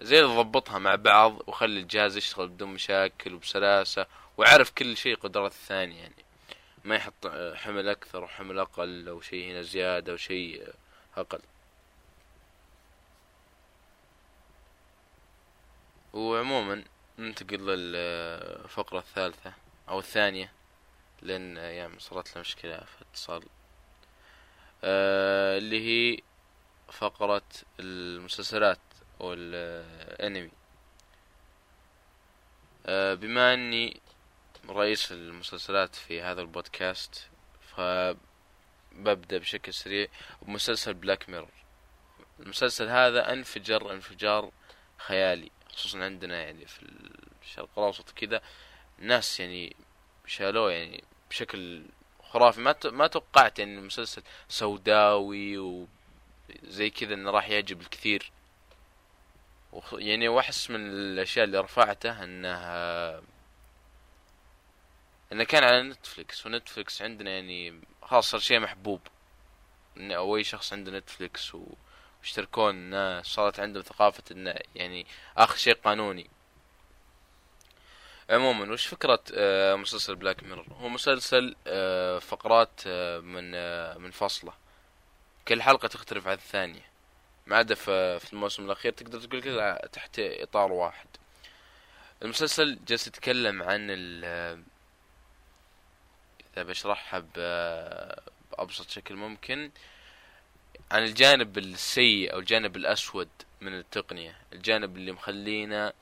زي 0.00 0.20
اللي 0.20 0.34
ضبطها 0.42 0.78
مع 0.78 0.94
بعض 0.94 1.48
وخلي 1.48 1.80
الجهاز 1.80 2.16
يشتغل 2.16 2.48
بدون 2.48 2.68
مشاكل 2.68 3.34
وبسلاسة 3.34 4.06
وعرف 4.38 4.70
كل 4.70 4.96
شيء 4.96 5.16
قدرات 5.16 5.52
الثاني 5.52 5.98
يعني. 5.98 6.14
ما 6.84 6.96
يحط 6.96 7.26
حمل 7.54 7.88
أكثر 7.88 8.24
وحمل 8.24 8.58
أقل 8.58 9.08
أو 9.08 9.20
شيء 9.20 9.50
هنا 9.50 9.62
زيادة 9.62 10.12
أو 10.12 10.16
شيء 10.16 10.68
أقل. 11.16 11.40
وعموما 16.12 16.84
ننتقل 17.18 17.66
للفقرة 17.66 18.98
الثالثة 18.98 19.52
أو 19.88 19.98
الثانية 19.98 20.52
لأن 21.22 21.56
يعني 21.56 22.00
صارت 22.00 22.32
لنا 22.32 22.40
مشكلة 22.40 22.76
في 22.76 23.02
الاتصال. 23.02 23.42
آه 24.84 25.58
اللي 25.58 25.80
هي 25.80 26.22
فقرة 26.98 27.42
المسلسلات 27.80 28.78
والانمي 29.20 30.50
آه 32.86 33.14
بما 33.14 33.54
أني 33.54 34.00
رئيس 34.68 35.12
المسلسلات 35.12 35.94
في 35.94 36.22
هذا 36.22 36.40
البودكاست 36.40 37.28
فببدأ 37.60 39.38
بشكل 39.38 39.74
سريع 39.74 40.06
بمسلسل 40.42 40.94
Black 40.94 41.28
Mirror 41.28 41.64
المسلسل 42.40 42.88
هذا 42.88 43.32
أنفجر 43.32 43.92
انفجار 43.92 44.50
خيالي 44.98 45.50
خصوصا 45.74 46.04
عندنا 46.04 46.42
يعني 46.42 46.66
في 46.66 46.82
الشرق 47.42 47.68
الأوسط 47.78 48.10
كذا. 48.10 48.42
ناس 48.98 49.40
يعني 49.40 49.76
شالوه 50.26 50.72
يعني 50.72 51.04
بشكل 51.30 51.82
خرافي. 52.22 52.60
ما 52.60 52.74
ما 52.84 53.06
توقعت 53.06 53.58
يعني 53.58 53.78
المسلسل 53.78 54.22
سوداوي 54.48 55.86
وزي 56.64 56.90
كذا 56.90 57.14
إنه 57.14 57.30
راح 57.30 57.48
يعجب 57.48 57.80
الكثير. 57.80 58.32
يعني 59.92 60.28
وأحس 60.28 60.70
من 60.70 60.86
الأشياء 60.86 61.44
اللي 61.44 61.60
رفعته 61.60 62.24
انها 62.24 63.22
إنه 65.32 65.44
كان 65.44 65.64
على 65.64 65.82
Netflix. 65.82 66.46
و 66.46 66.53
Netflix 66.53 67.02
عندنا 67.02 67.30
يعني 67.30 67.80
خلاص 68.02 68.30
صار 68.30 68.40
شيء 68.40 68.58
محبوب. 68.60 69.00
إن 69.96 70.12
أو 70.12 70.36
اي 70.36 70.44
شخص 70.44 70.72
عنده 70.72 70.92
Netflix 70.98 71.54
و- 71.54 71.74
واشتركون 72.20 72.70
الناس 72.70 73.26
صارت 73.26 73.60
عندهم 73.60 73.82
ثقافة 73.82 74.22
إنه 74.30 74.54
يعني 74.74 75.06
آخر 75.36 75.56
شيء 75.56 75.74
قانوني. 75.74 76.30
عموما 78.30 78.72
وش 78.72 78.86
فكرة 78.86 79.20
آه، 79.34 79.74
مسلسل 79.74 80.14
بلاك 80.16 80.42
ميرور 80.42 80.66
هو 80.72 80.88
مسلسل 80.88 81.56
آه، 81.66 82.18
فقرات 82.18 82.80
آه، 82.86 83.18
من 83.20 83.50
منفصلة 84.02 84.52
كل 85.48 85.62
حلقة 85.62 85.88
تختلف 85.88 86.26
عن 86.26 86.34
الثانية. 86.34 86.84
ما 87.46 87.56
عدا 87.56 87.74
في 87.74 88.32
الموسم 88.32 88.64
الأخير 88.64 88.92
تقدر 88.92 89.20
تقول 89.20 89.42
كذا 89.42 89.88
تحت 89.92 90.18
إطار 90.18 90.72
واحد. 90.72 91.06
المسلسل 92.22 92.78
جالس 92.86 93.06
يتكلم 93.06 93.62
عن 93.62 93.86
ال 93.90 94.24
إذا 96.54 96.62
بشرحها 96.62 97.20
ب- 97.20 98.18
بأبسط 98.50 98.90
شكل 98.90 99.14
ممكن 99.14 99.70
عن 100.90 101.02
الجانب 101.02 101.58
السيء 101.58 102.32
أو 102.32 102.38
الجانب 102.38 102.76
الأسود 102.76 103.28
من 103.60 103.74
التقنية. 103.78 104.36
الجانب 104.52 104.96
اللي 104.96 105.12
مخلينا 105.12 105.92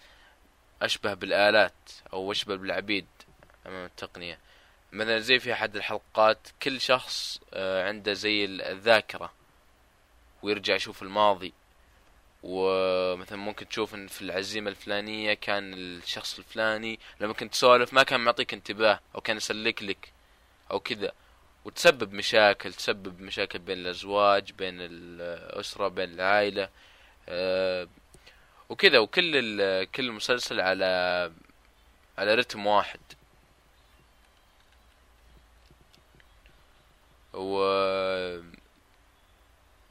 أشبه 0.83 1.15
بالآلات 1.15 1.73
أو 2.13 2.33
أشبه 2.33 2.57
بالعبيد 2.57 3.07
أمام 3.67 3.85
التقنية. 3.87 4.39
مثلا 4.93 5.19
زي 5.19 5.39
في 5.39 5.53
أحد 5.53 5.77
الحلقات 5.77 6.49
كل 6.63 6.81
شخص 6.81 7.41
آه، 7.55 7.89
عنده 7.89 8.13
زي 8.13 8.45
الذاكرة 8.45 9.33
ويرجع 10.43 10.75
يشوف 10.75 11.03
الماضي. 11.03 11.53
ومثلا 12.43 13.39
ممكن 13.39 13.69
تشوف 13.69 13.95
إن 13.95 14.07
في 14.07 14.23
العزيمة 14.23 14.71
الفلانية 14.71 15.35
كان 15.35 15.75
الشخص 15.75 16.39
الفلاني 16.39 16.99
لما 17.21 17.33
كنت 17.33 17.53
تسولف 17.53 17.93
ما 17.95 18.03
كان 18.03 18.21
معطيك 18.21 18.55
انتباه 18.55 19.01
أو 19.15 19.21
كان 19.21 19.37
يسلك 19.37 19.83
لك 19.83 20.13
أو 20.71 20.81
كذا. 20.81 21.13
وتسبب 21.65 22.13
مشاكل 22.13 22.73
تسبب 22.73 23.21
مشاكل 23.21 23.59
بين 23.59 23.79
الأزواج 23.79 24.53
بين 24.53 24.75
الأسرة 24.81 25.89
بين 25.89 26.11
العائلة. 26.13 26.69
آه، 27.29 27.89
وكذا. 28.69 28.99
وكل 28.99 29.31
كل 29.85 30.07
المسلسل 30.07 30.61
على 30.61 31.33
على 32.19 32.35
رتم 32.35 32.67
واحد. 32.67 33.01
و 37.35 37.63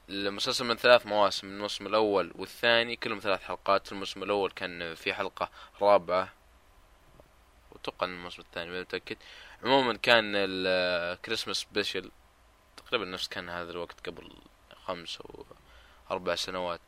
المسلسل 0.10 0.66
من 0.66 0.76
ثلاث 0.76 1.06
مواسم 1.06 1.48
الموسم 1.48 1.88
الأول 1.88 2.32
والثاني 2.36 2.96
كلهم 2.96 3.20
ثلاث 3.20 3.42
حلقات 3.44 3.92
الموسم 3.92 4.24
الأول 4.24 4.52
كان 4.52 4.96
في 4.96 5.14
حلقة 5.14 5.50
رابعة. 5.82 6.34
وأتوقع 7.72 8.08
إن 8.08 8.14
الموسم 8.14 8.42
الثاني 8.42 8.72
ما 8.72 8.82
متأكد. 8.82 9.18
عموما 9.64 9.98
كان 9.98 10.32
الكريسماس 10.36 11.58
سبيشل 11.58 12.12
تقريبا 12.78 13.06
نفس 13.06 13.28
كان 13.28 13.50
هذا 13.50 13.72
الوقت 13.72 14.10
قبل 14.10 14.32
خمس 14.86 15.18
أو 15.22 15.46
أربع 16.12 16.36
سنوات. 16.36 16.82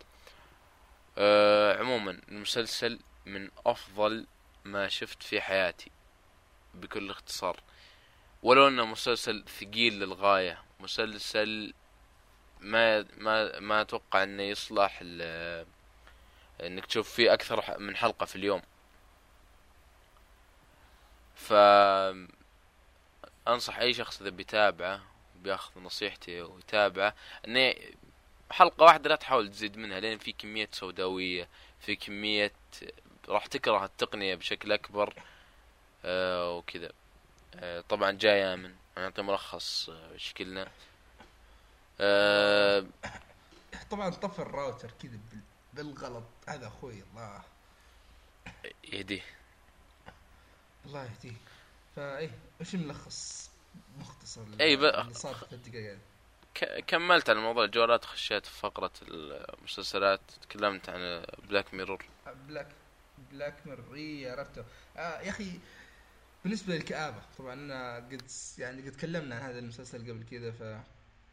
أه 1.17 1.79
عموما 1.79 2.21
المسلسل 2.29 2.99
من 3.25 3.49
أفضل 3.65 4.27
ما 4.65 4.87
شفت 4.87 5.23
في 5.23 5.41
حياتي 5.41 5.91
بكل 6.73 7.09
اختصار. 7.09 7.59
ولو 8.43 8.67
إنه 8.67 8.85
مسلسل 8.85 9.43
ثقيل 9.59 9.99
للغاية. 9.99 10.63
مسلسل 10.79 11.73
ما 12.59 13.05
ما 13.17 13.59
ما 13.59 13.81
أتوقع 13.81 14.23
إنه 14.23 14.43
يصلح 14.43 14.99
إنك 16.61 16.85
تشوف 16.85 17.13
فيه 17.13 17.33
أكثر 17.33 17.79
من 17.79 17.95
حلقة 17.95 18.25
في 18.25 18.35
اليوم. 18.35 18.61
ف 21.35 21.53
أنصح 23.47 23.77
أي 23.79 23.93
شخص 23.93 24.21
إذا 24.21 24.29
بيتابعه 24.29 25.01
بياخذ 25.35 25.81
نصيحتي 25.81 26.41
ويتابعه 26.41 27.15
إنه 27.47 27.75
حلقة 28.51 28.83
واحدة 28.83 29.09
لا 29.09 29.15
تحاول 29.15 29.49
تزيد 29.49 29.77
منها 29.77 29.99
لأن 29.99 30.17
في 30.17 30.31
كمية 30.33 30.69
سوداوية 30.71 31.49
في 31.79 31.95
كمية 31.95 32.51
راح 33.29 33.45
تكره 33.45 33.85
التقنية 33.85 34.35
بشكل 34.35 34.71
أكبر 34.71 35.13
آه 36.05 36.51
وكذا. 36.57 36.91
طبعا 37.89 38.11
جاي 38.11 38.53
امن 38.53 38.75
نعطي 38.97 39.21
ملخص 39.21 39.89
آه، 39.89 40.11
إيش 40.11 40.33
قلنا 40.39 40.67
آه 41.99 42.85
طبعا 43.91 44.09
طفى 44.09 44.39
الراوتر 44.39 44.91
كذا 45.01 45.19
بال- 45.31 45.41
بالغلط. 45.73 46.23
هذا 46.47 46.67
أخوي 46.67 47.03
الله. 47.11 47.41
يهديه. 48.83 49.21
الله 50.85 51.03
يهديه. 51.03 51.35
فإيه 51.95 52.29
وش 52.61 52.75
الملخص 52.75 53.51
مختصر 53.99 54.41
ب- 54.43 54.61
اللي 54.61 55.13
صار 55.13 55.35
في 55.35 55.53
الدقيقة؟ 55.53 55.97
كملت 56.87 57.29
عن 57.29 57.37
موضوع 57.37 57.63
الجوالات 57.63 58.05
خشيت 58.05 58.45
في 58.45 58.59
فقرة 58.59 58.91
المسلسلات 59.01 60.21
تكلمت 60.41 60.89
عن 60.89 61.25
Black 61.49 61.73
Mirror 61.73 62.05
Black 62.47 62.67
Black 63.31 63.67
Mirror 63.67 63.95
اي 63.95 64.29
عرفته. 64.31 64.65
آه 64.97 65.21
يا 65.21 65.29
أخي 65.29 65.59
بالنسبة 66.43 66.75
للكآبة 66.75 67.21
طبعا 67.37 67.53
أنا 67.53 67.95
قد 67.95 68.31
يعني 68.57 68.81
قد 68.81 68.91
تكلمنا 68.91 69.35
عن 69.35 69.41
هذا 69.41 69.59
المسلسل 69.59 70.11
قبل 70.11 70.23
كذا 70.23 70.51
ف 70.51 70.83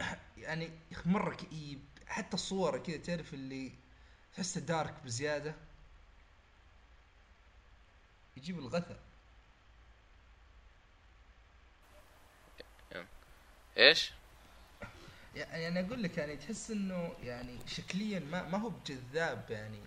يعني 0.46 0.70
مرة 1.06 1.34
كئيب 1.34 1.80
حتى 2.06 2.34
الصور 2.34 2.78
كذا 2.78 2.96
تعرف 2.96 3.34
اللي 3.34 3.72
تحسه 4.34 4.61
دارك 4.61 4.94
بزيادة 5.04 5.54
يجيب 8.36 8.58
الغثى 8.58 8.96
إيش؟ 13.76 14.12
يعني 15.34 15.80
أقول 15.80 16.02
لك 16.02 16.18
يعني 16.18 16.36
تحس 16.36 16.70
إنه 16.70 17.14
يعني 17.22 17.58
شكليا 17.66 18.20
ما 18.20 18.48
ما 18.48 18.58
هو 18.58 18.68
بجذاب 18.68 19.46
يعني 19.50 19.78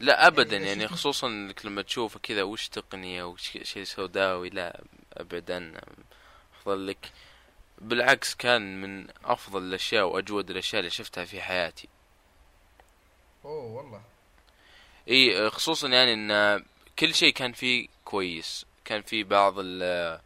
لا 0.00 0.26
ابدا 0.26 0.56
يعني 0.56 0.68
يعني 0.68 0.82
شوف- 0.82 0.92
خصوصا 0.92 1.26
إنك 1.26 1.66
لما 1.66 1.82
تشوفه 1.82 2.20
كذا 2.22 2.42
وش 2.42 2.68
تقنية 2.68 3.22
وش 3.24 3.58
شيء 3.62 3.84
سوداوي 3.84 4.48
لا 4.50 4.82
ابدا 5.16 5.80
أفضل 6.60 6.86
لك. 6.86 7.12
بالعكس 7.78 8.34
كان 8.34 8.80
من 8.80 9.06
أفضل 9.24 9.62
الأشياء 9.62 10.04
وأجود 10.08 10.50
الأشياء 10.50 10.80
اللي 10.80 10.90
شفتها 10.90 11.24
في 11.24 11.40
حياتي. 11.42 11.88
أوه 13.44 13.64
والله. 13.64 14.02
إي 15.08 15.50
خصوصا 15.50 15.88
يعني 15.88 16.14
إن 16.14 16.64
كل 16.98 17.14
شيء 17.14 17.32
كان 17.32 17.52
فيه 17.52 17.88
كويس. 18.04 18.66
كان 18.84 19.02
في 19.02 19.22
بعض 19.24 19.54
ال 19.58 20.20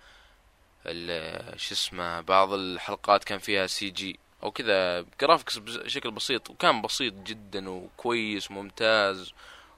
ال 0.87 1.61
شو 1.61 1.75
اسمه 1.75 2.21
بعض 2.21 2.53
الحلقات 2.53 3.25
كان 3.25 3.39
فيها 3.39 3.67
CG 3.67 4.19
أو 4.43 4.51
كذا 4.51 5.05
graphics 5.21 5.59
بشكل 5.59 6.11
بسيط 6.11 6.51
وكان 6.51 6.83
بسيط 6.83 7.15
جدا 7.15 7.71
وكويس 7.71 8.51
وممتاز 8.51 9.33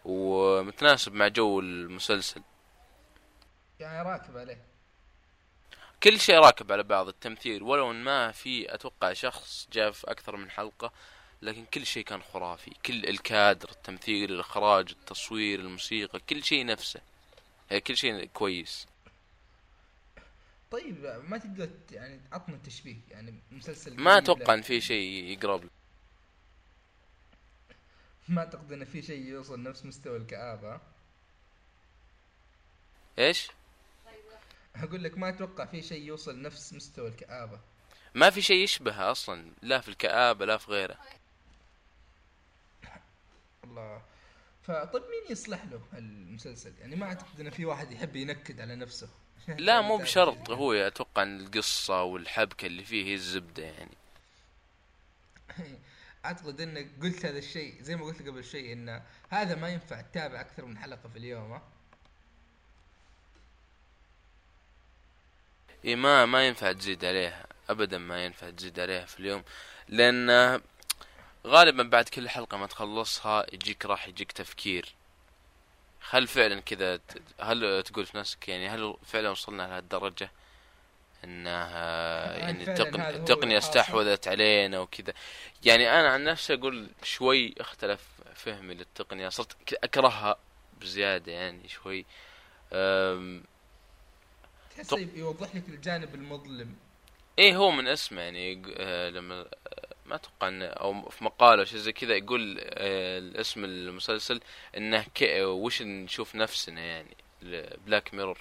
ومتناسب 0.05 1.15
مع 1.15 1.29
جو 1.29 1.61
المسلسل. 1.61 2.43
يعني 3.81 4.09
راكب 4.11 4.37
عليه. 4.37 4.65
كل 6.03 6.21
شيء 6.21 6.39
راكب 6.39 6.73
على 6.73 6.83
بعض 6.83 7.09
التمثيل 7.09 7.63
ولو 7.63 7.91
إن 7.91 8.05
ما 8.05 8.33
في 8.33 8.75
أتوقع 8.75 9.13
شخص 9.13 9.69
جاء 9.73 9.91
في 9.91 10.11
أكثر 10.11 10.37
من 10.37 10.51
حلقة 10.51 10.93
لكن 11.43 11.65
كل 11.65 11.87
شيء 11.87 12.05
كان 12.05 12.23
خرافي. 12.23 12.71
كل 12.87 13.09
الكادر 13.09 13.71
التمثيل 13.71 14.33
الإخراج 14.33 14.91
التصوير 14.91 15.61
الموسيقى 15.61 16.21
كل 16.21 16.45
شيء 16.45 16.67
نفسه. 16.67 17.01
يعني 17.71 17.81
كل 17.81 17.97
شيء 17.97 18.25
كويس. 18.25 18.87
طيب 20.71 21.23
ما 21.29 21.39
تقدر 21.39 21.71
يعني 21.91 22.21
عطنا 22.33 22.59
تشبيه 22.65 22.97
يعني 23.11 23.35
مسلسل 23.51 24.01
ما 24.01 24.19
أتوقع. 24.19 24.55
إن 24.55 24.63
في 24.63 24.81
شيء 24.81 25.25
يقرب 25.25 25.65
له. 25.65 25.71
ما 28.29 28.41
اعتقد 28.41 28.73
إن 28.73 28.85
في 28.85 29.03
شيء 29.03 29.27
يوصل 29.27 29.63
نفس 29.63 29.85
مستوى 29.85 30.17
الكآبة. 30.17 30.81
إيش؟ 33.19 33.51
أقول 34.77 35.05
لك 35.05 35.19
ما 35.19 35.29
أتوقع 35.29 35.65
في 35.65 35.83
شيء 35.83 36.03
يوصل 36.03 36.43
نفس 36.43 36.73
مستوى 36.73 37.09
الكآبة. 37.09 37.61
ما 38.15 38.31
في 38.31 38.43
شيء 38.43 38.65
يشبهه 38.65 39.11
أصلا 39.11 39.53
لا 39.63 39.81
في 39.81 39.89
الكآبة 39.89 40.47
لا 40.47 40.57
في 40.57 40.71
غيره. 40.71 40.99
الله. 43.65 44.03
فطيب 44.63 45.03
مين 45.03 45.31
يصلح 45.31 45.65
له 45.65 45.81
المسلسل 45.99 46.73
يعني 46.81 46.97
ما 46.97 47.07
أعتقد 47.07 47.41
إن 47.41 47.51
في 47.51 47.65
واحد 47.65 47.93
يحب 47.93 48.17
ينكد 48.17 48.61
على 48.61 48.77
نفسه. 48.77 49.09
لا 49.49 49.81
مو 49.81 49.97
بشرط 49.97 50.51
هو 50.51 50.73
أتوقع 50.73 51.23
إن 51.23 51.41
القصة 51.41 52.03
والحبكة 52.03 52.67
اللي 52.67 52.85
فيه 52.85 53.05
هي 53.05 53.15
الزبدة 53.15 53.63
يعني. 53.63 53.97
أعتقد 56.25 56.61
إنك 56.61 56.91
قلت 57.03 57.27
هذا 57.27 57.39
الشيء 57.39 57.83
زي 57.83 57.97
ما 57.97 58.05
قلت 58.05 58.23
قبل 58.23 58.45
شيء 58.45 58.73
إن 58.73 59.03
هذا 59.31 59.55
ما 59.55 59.69
ينفع 59.69 60.01
تتابع 60.01 60.41
أكثر 60.41 60.65
من 60.65 60.79
حلقة 60.79 61.09
في 61.09 61.19
اليوم 61.19 61.53
ها؟ 61.53 61.63
ما 65.85 66.27
ما 66.27 66.47
ينفع 66.49 66.73
تزيد 66.73 67.05
عليها 67.05 67.47
ابدا 67.69 67.99
ما 67.99 68.25
ينفع 68.25 68.51
تزيد 68.51 68.81
عليها 68.81 69.05
في 69.05 69.21
اليوم 69.21 69.43
لأن 69.89 70.61
غالبا 71.47 71.83
بعد 71.83 72.09
كل 72.09 72.29
حلقة 72.29 72.57
ما 72.57 72.67
تخلصها 72.67 73.47
يجيك 73.53 73.87
راح 73.87 74.09
يجيك 74.09 74.33
تفكير. 74.33 74.95
هل 76.11 76.27
فعلا 76.27 76.61
كذا 76.61 77.01
هل 77.41 77.83
تقول 77.83 78.07
في 78.07 78.19
نفسك 78.19 78.49
يعني 78.49 78.69
هل 78.69 78.97
فعلا 79.07 79.31
وصلنا 79.31 79.63
لهالدرجة؟ 79.63 80.31
إنها 81.25 82.37
هل 82.37 82.41
يعني 82.41 82.65
فعلاً 82.65 82.71
التقن 82.83 83.01
هذا 83.01 83.11
هو 83.11 83.21
التقنية 83.21 83.43
اللي 83.43 83.55
حاصل؟ 83.55 83.69
استحوذت 83.79 84.29
علينا 84.29 84.81
وكذا 84.81 85.13
يعني 85.65 86.01
أنا 86.01 86.09
عن 86.09 86.25
نفسي 86.25 86.55
أقول 86.55 86.89
شوي 87.03 87.55
اختلف 87.61 88.01
فهمي 88.35 88.75
للتقنية 88.75 89.29
صرت 89.29 89.75
أكرهها 89.85 90.37
بزيادة 90.81 91.33
يعني 91.33 91.69
شوي 91.69 92.05
أم، 92.73 93.43
تحسه 94.77 95.09
يوضح 95.15 95.55
لك 95.57 95.69
الجانب 95.69 96.15
المظلم 96.15 96.75
إيه 97.39 97.57
هو 97.57 97.71
من 97.71 97.89
اسمه 97.89 98.21
يعني 98.21 98.63
آه 98.77 99.11
لما 99.11 99.41
آه 99.41 99.49
ما 100.07 100.15
أتوقع 100.15 100.49
انه 100.49 100.65
أو 100.67 101.09
في 101.11 101.25
مقاله 101.25 101.61
أو 101.61 101.65
شيء 101.65 101.79
زي 101.79 101.93
كذا 101.93 102.15
يقول 102.15 102.59
آه 102.61 103.19
الاسم 103.19 103.65
المسلسل 103.65 104.41
إنه. 104.77 105.05
وش 105.43 105.83
نشوف 105.83 106.35
نفسنا 106.35 106.81
يعني 106.81 107.17
بلاك 107.87 108.15
ميرور 108.15 108.39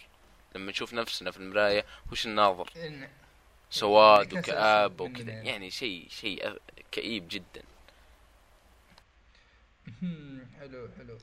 لما 0.56 0.72
نشوف 0.72 0.94
نفسنا 0.94 1.32
في 1.32 1.38
المراية 1.38 1.86
وش 2.12 2.26
الناظر؟ 2.26 2.70
سواد 3.70 4.34
وكآبة 4.34 5.02
وكذا. 5.02 5.32
يعني. 5.32 5.70
شيء 5.72 6.08
شيء 6.10 6.60
كئيب 6.92 7.28
جدا. 7.30 7.64
حلو 10.60 10.90
حلو. 10.98 11.18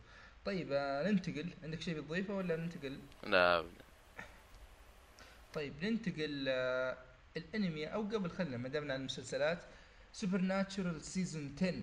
طيب 0.45 0.69
آه، 0.73 1.11
ننتقل. 1.11 1.51
عندك 1.63 1.81
شيء 1.81 2.01
بتضيفه 2.01 2.35
ولا 2.35 2.57
ننتقل؟ 2.57 2.99
لا. 3.23 3.65
طيب 5.55 5.85
ننتقل 5.85 6.45
آه، 6.49 6.97
الأنمي 7.37 7.87
أو 7.87 8.03
قبل 8.03 8.31
خلينا 8.31 8.57
ما 8.57 8.69
دامنا 8.69 8.95
عن 8.95 9.01
المسلسلات 9.01 9.65
Supernatural 10.13 11.03
season 11.03 11.55
10 11.57 11.83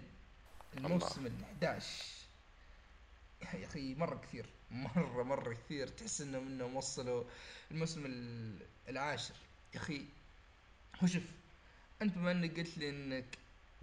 الموسم 0.77 1.25
ال 1.25 1.43
11 1.43 2.03
يا 3.53 3.65
أخي 3.67 3.95
مرة 3.95 4.15
كثير. 4.15 4.45
مرة 4.71 5.23
مرة 5.23 5.53
كثير 5.53 5.87
تحس 5.87 6.21
انهم 6.21 6.47
انهم 6.47 6.75
وصلوا 6.75 7.23
الموسم 7.71 8.05
ال- 8.05 8.65
العاشر. 8.89 9.35
يا 9.73 9.79
أخي 9.79 10.05
هو 11.03 11.07
شوف 11.07 11.23
أنت 12.01 12.17
بما 12.17 12.31
إنك 12.31 12.59
قلت 12.59 12.77
لي 12.77 12.89
إنك 12.89 13.37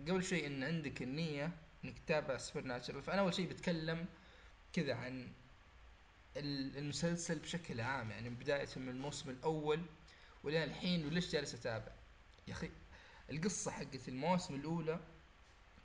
قبل 0.09 0.25
شيء 0.25 0.47
إن 0.47 0.63
عندك 0.65 1.03
النية 1.03 1.51
إنك 1.85 1.99
تتابع 1.99 2.37
سوبر 2.37 2.61
ناتشورال 2.67 3.03
فأنا 3.03 3.21
أول 3.21 3.35
شيء 3.35 3.49
بتكلم 3.49 4.07
كذا 4.73 4.95
عن 4.95 5.29
ال- 6.37 6.79
المسلسل 6.79 7.39
بشكل 7.39 7.81
عام 7.81 8.11
يعني 8.11 8.29
بداية 8.31 8.69
من 8.77 8.89
الموسم 8.89 9.31
الأول 9.31 9.81
ولين 10.45 10.63
الحين 10.63 11.07
وليش 11.07 11.33
جالس 11.33 11.55
أتابع؟ 11.55 11.93
يا 12.49 12.53
أخي 12.53 12.71
القصة 13.31 13.71
حقت 13.71 14.09
المواسم 14.09 14.55
الأولى 14.55 15.01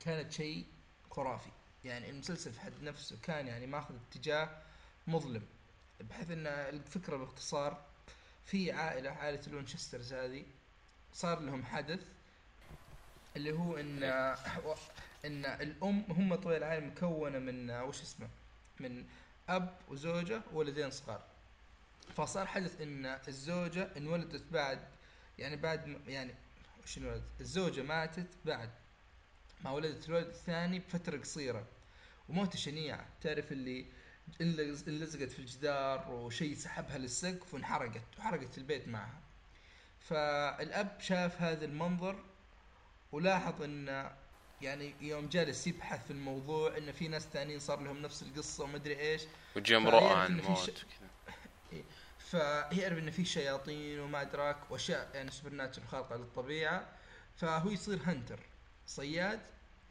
كانت 0.04 0.32
شيء 0.32 0.66
خرافي. 1.10 1.50
يعني 1.84 2.10
المسلسل 2.10 2.52
في 2.52 2.60
حد 2.60 2.82
نفسه 2.82 3.16
كان 3.22 3.46
يعني 3.46 3.66
ماخذ 3.66 3.94
اتجاه 4.10 4.62
مظلم. 5.06 5.42
بحيث 6.00 6.30
إن 6.30 6.46
الفكرة 6.46 7.16
باختصار 7.16 7.84
في 8.44 8.72
عائلة 8.72 9.10
عائلة 9.10 9.40
ال 9.46 9.51
Winchesters 9.51 10.12
هذه 10.12 10.44
صار 11.12 11.40
لهم 11.40 11.64
حدث 11.64 12.00
اللي 13.36 13.52
هو 13.52 13.76
إن 13.76 14.02
إن 15.24 15.44
الأم 15.44 16.04
هم 16.08 16.34
طويل 16.34 16.56
العائلة 16.56 16.86
مكونة 16.86 17.38
من 17.38 17.70
وش 17.70 18.02
اسمه؟ 18.02 18.28
من 18.80 19.04
أب 19.48 19.76
وزوجة 19.88 20.42
وولدين 20.52 20.90
صغار. 20.90 21.22
فصار 22.16 22.46
حدث 22.46 22.80
إن 22.80 23.06
الزوجة 23.28 23.88
انولدت 23.96 24.42
بعد 24.52 24.78
يعني 25.38 25.56
بعد 25.56 26.00
يعني 26.06 26.34
وش 26.82 26.98
انولدت؟ 26.98 27.40
الزوجة 27.40 27.82
ماتت 27.82 28.28
بعد 28.44 28.70
ما 29.64 29.70
ولدت 29.70 30.08
الولد 30.08 30.26
الثاني 30.26 30.78
بفترة 30.78 31.18
قصيرة. 31.18 31.66
وموتة 32.28 32.58
شنيعة. 32.58 33.06
تعرف 33.20 33.52
اللي 33.52 33.86
اللي 34.40 34.62
اللي 34.62 35.04
لزقت 35.04 35.30
في 35.32 35.38
الجدار 35.38 36.10
وشيء 36.10 36.54
سحبها 36.56 36.98
للسقف 36.98 37.54
وانحرقت 37.54 38.18
وحرقت 38.18 38.58
البيت 38.58 38.88
معها. 38.88 39.20
فالأب 40.00 40.96
شاف 41.00 41.42
هذا 41.42 41.64
المنظر 41.64 42.24
ولاحظ 43.12 43.62
إن 43.62 44.10
يعني 44.60 44.94
يوم 45.00 45.28
جالس 45.28 45.66
يبحث 45.66 46.04
في 46.04 46.10
الموضوع 46.10 46.76
إن 46.76 46.92
في 46.92 47.08
ناس 47.08 47.22
ثانيين 47.26 47.58
صار 47.58 47.80
لهم 47.80 48.02
نفس 48.02 48.22
القصة 48.22 48.64
ومدري 48.64 48.98
إيش. 49.00 49.22
وجيم 49.56 49.90
فيعرف 49.90 50.02
رؤى 50.04 50.14
عن 50.20 50.40
موت 50.40 50.58
شيء- 50.58 50.74
وكذا 50.74 51.84
فيعرف 52.30 52.98
إن 52.98 53.10
في 53.10 53.24
شياطين 53.24 54.00
وما 54.00 54.22
أدراك 54.22 54.70
وأشياء 54.70 55.10
يعني 55.14 55.30
سوبر 55.30 55.50
ناتشر 55.50 55.82
خارقة 55.86 56.16
للطبيعة. 56.16 56.88
فهو 57.36 57.70
يصير 57.70 57.98
هنتر 58.06 58.40
صياد 58.86 59.40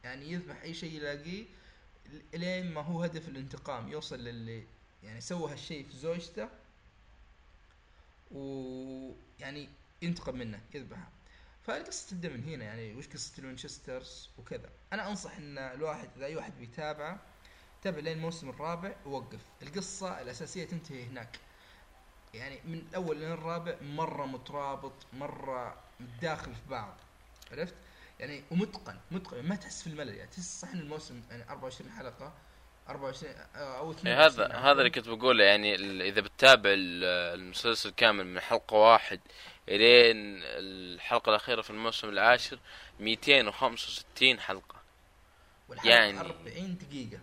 يعني 0.03 0.31
يذبح 0.31 0.61
أي 0.61 0.73
شيء 0.73 0.93
يلاقيه. 0.93 1.45
لين 2.33 2.73
ما 2.73 2.81
هو 2.81 3.03
هدف 3.03 3.27
الانتقام 3.27 3.89
يوصل 3.89 4.19
للي 4.19 4.63
يعني 5.03 5.21
سوى 5.21 5.51
هالشيء 5.51 5.87
في 5.87 5.97
زوجته 5.97 6.49
ويعني 8.31 9.69
ينتقم 10.01 10.35
منه 10.35 10.59
يذبحه. 10.73 11.09
فالقصة 11.67 12.09
تبدأ 12.09 12.29
من 12.29 12.43
هنا 12.43 12.65
يعني 12.65 12.95
وش 12.95 13.07
قصة 13.07 13.33
الوينشسترز 13.39 14.29
وكذا. 14.37 14.69
أنا 14.93 15.09
أنصح 15.09 15.37
إن 15.37 15.57
الواحد 15.57 16.09
إذا 16.17 16.25
أي 16.25 16.35
واحد 16.35 16.53
بيتابعه 16.59 17.19
تابع 17.83 17.99
لين 17.99 18.17
الموسم 18.17 18.49
الرابع 18.49 18.95
ووقف. 19.05 19.39
القصة 19.61 20.21
الأساسية 20.21 20.65
تنتهي 20.65 21.03
هناك. 21.03 21.39
يعني 22.33 22.59
من 22.65 22.73
الأول 22.73 23.17
لين 23.17 23.31
الرابع 23.31 23.75
مرة 23.81 24.25
مترابط 24.25 24.93
مرة 25.13 25.77
متداخل 25.99 26.55
في 26.55 26.69
بعض. 26.69 26.93
عرفت؟ 27.51 27.75
يعني 28.19 28.43
ومتقن 28.51 28.95
متقن. 29.11 29.43
ما 29.45 29.55
تحس 29.55 29.81
في 29.83 29.87
الملل 29.87 30.15
يعني 30.15 30.29
تحس 30.31 30.61
صح 30.61 30.69
إن 30.69 30.79
الموسم 30.79 31.21
يعني 31.31 31.49
24 31.49 31.91
حلقة 31.91 32.33
24 32.89 33.33
أو 33.55 33.91
22 33.91 34.07
إيه 34.07 34.25
هذا 34.25 34.47
هذا 34.55 34.71
اللي 34.79 34.89
كنت 34.89 35.09
بقوله 35.09 35.43
يعني 35.43 35.75
إذا 36.09 36.21
بتتابع 36.21 36.69
ال- 36.69 37.03
المسلسل 37.39 37.89
كامل 37.89 38.25
من 38.27 38.39
حلقة 38.39 38.75
واحد 38.77 39.19
إلين 39.69 40.39
الحلقة 40.43 41.29
الأخيرة 41.29 41.61
في 41.61 41.69
الموسم 41.69 42.09
العاشر 42.09 42.59
265 42.99 44.39
حلقة. 44.39 44.75
والحلقة 45.69 45.89
يعني- 45.89 46.15
يعني 46.17 46.29
40 46.29 46.77
دقيقة. 46.77 47.19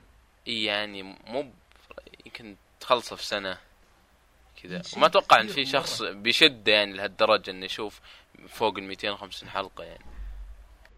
إي 0.49 0.65
يعني 0.65 1.03
مو 1.03 1.51
يمكن 2.27 2.57
تخلصه 2.81 3.17
في 3.17 3.25
سنة 3.25 3.59
كذا. 4.63 4.83
وما 4.97 5.07
أتوقع 5.07 5.41
إن 5.41 5.49
في 5.49 5.67
شخص. 5.67 6.03
بيشد 6.03 6.69
يعني 6.69 6.93
لهالدرجة 6.93 7.51
إنه 7.51 7.65
يشوف 7.67 8.01
فوق 8.49 8.79
ال 8.79 8.85
250 8.85 9.49
حلقة 9.49 9.85
يعني. 9.85 10.05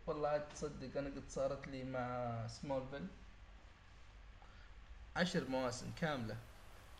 والله 0.08 0.28
عاد 0.28 0.48
تصدق 0.48 0.98
أنا 0.98 1.08
قد 1.08 1.28
صارت 1.28 1.68
لي 1.68 1.84
مع 1.84 2.46
سمولفيل 2.46 3.06
عشر 5.16 5.48
مواسم 5.48 5.92
كاملة. 5.92 6.36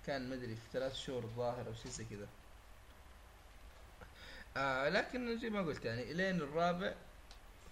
كان 0.07 0.31
مدري 0.31 0.57
في 0.57 0.71
ثلاث 0.73 0.95
شهور 0.95 1.25
الظاهر 1.25 1.67
أو 1.67 1.75
شيء 1.75 1.91
زي 1.93 2.05
كذا. 2.05 2.29
آه 4.57 4.89
لكن 4.89 5.39
زي 5.39 5.51
ما 5.51 5.61
قلت 5.63 5.85
يعني 5.85 6.03
إلين 6.13 6.37
الرابع 6.37 6.95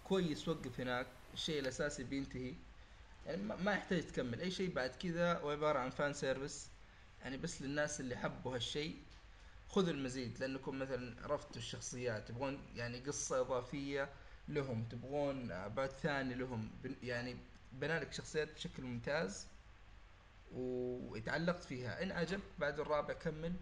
كويس 0.05 0.49
وقف 0.49 0.81
هناك. 0.81 1.07
الشيء 1.35 1.61
الأساسي 1.61 2.05
بينتهي. 2.05 2.55
يعني 3.27 3.43
ما 3.43 3.73
يحتاج 3.73 4.07
تكمل. 4.07 4.41
أي 4.41 4.51
شيء 4.51 4.75
بعد 4.75 4.91
كذا 4.91 5.39
هو 5.39 5.51
عبارة 5.51 5.79
عن 5.79 5.91
fan 5.91 6.13
service 6.13 6.71
يعني 7.23 7.37
بس 7.37 7.63
للناس 7.63 8.01
اللي 8.01 8.17
حبوا 8.17 8.55
هالشيء 8.55 9.03
خذوا 9.69 9.91
المزيد. 9.91 10.39
لأنكم 10.41 10.79
مثلا 10.79 11.23
عرفتوا 11.23 11.57
الشخصيات. 11.57 12.29
تبغون 12.29 12.59
يعني 12.75 13.01
قصة 13.01 13.41
إضافية. 13.41 14.09
لهم 14.49 14.85
تبغون 14.85 15.69
بعد 15.69 15.91
ثاني 15.91 16.35
لهم. 16.35 16.71
يعني 17.03 17.37
بنالك 17.73 18.13
شخصيات 18.13 18.55
بشكل 18.55 18.83
ممتاز 18.83 19.47
وتعلقت 20.53 21.65
فيها. 21.65 22.03
إن 22.03 22.13
عجبك 22.13 22.43
بعد 22.59 22.81
الرابع 22.81 23.15
كمل. 23.15 23.53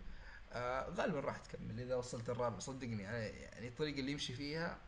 آه 0.52 0.90
غالبا 0.90 1.20
راح 1.20 1.36
تكمل. 1.36 1.80
إذا 1.80 1.94
وصلت 1.94 2.30
الرابع 2.30 2.58
صدقني 2.58 3.02
يعني, 3.02 3.26
يعني 3.26 3.68
الطريقة 3.68 4.00
اللي 4.00 4.12
يمشي 4.12 4.32
فيها 4.32 4.78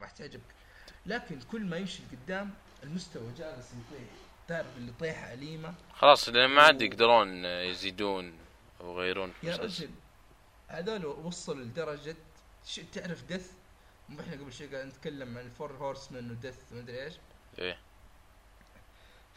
راح 0.00 0.10
تعجبك. 0.10 0.54
لكن 1.06 1.40
كل 1.40 1.64
ما 1.64 1.76
يمشي 1.76 2.02
لقدام 2.02 2.50
المستوى 2.82 3.32
جالس 3.38 3.70
يطيح. 3.70 4.08
تعرف 4.48 4.76
اللي 4.76 4.92
طيحة 5.00 5.32
أليمة. 5.32 5.74
خلاص 5.92 6.28
لأن 6.28 6.50
ما 6.50 6.62
عاد 6.62 6.82
يقدرون 6.82 7.44
يزيدون 7.44 8.32
أو 8.80 8.92
يغيرون 8.92 9.32
يا. 9.42 9.56
رجل 9.56 9.90
هذول 10.68 11.06
وصلوا 11.06 11.64
لدرجة 11.64 12.16
تعرف 12.92 13.24
دث 13.24 13.52
مو 14.08 14.20
إحنا 14.20 14.32
قبل 14.32 14.52
شوي 14.52 14.66
قاعد 14.66 14.86
نتكلم 14.86 15.38
عن 15.38 15.44
الفور 15.46 15.72
هورسمان 15.72 16.30
ودث 16.30 16.72
ومدري 16.72 17.04
إيش. 17.04 17.14
إيه. 17.58 17.78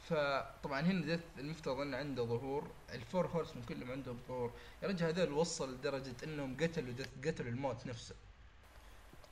فطبعا 0.10 0.82
هنا 0.82 1.16
دث 1.16 1.24
المفترض 1.40 1.80
إنه 1.80 1.98
عنده 1.98 2.24
ظهور 2.24 2.72
الفور 2.94 3.28
هورسمان 3.28 3.64
كلهم 3.66 3.92
عندهم 3.92 4.20
ظهور. 4.28 4.54
يا 4.84 4.88
رجل 4.88 5.06
هذول 5.06 5.32
وصلوا 5.32 5.76
لدرجة 5.76 6.16
إنهم 6.24 6.58
قتلوا 6.58 6.94
دث 6.94 7.10
قتلوا 7.28 7.50
الموت 7.50 7.88
نفسه. 7.88 8.16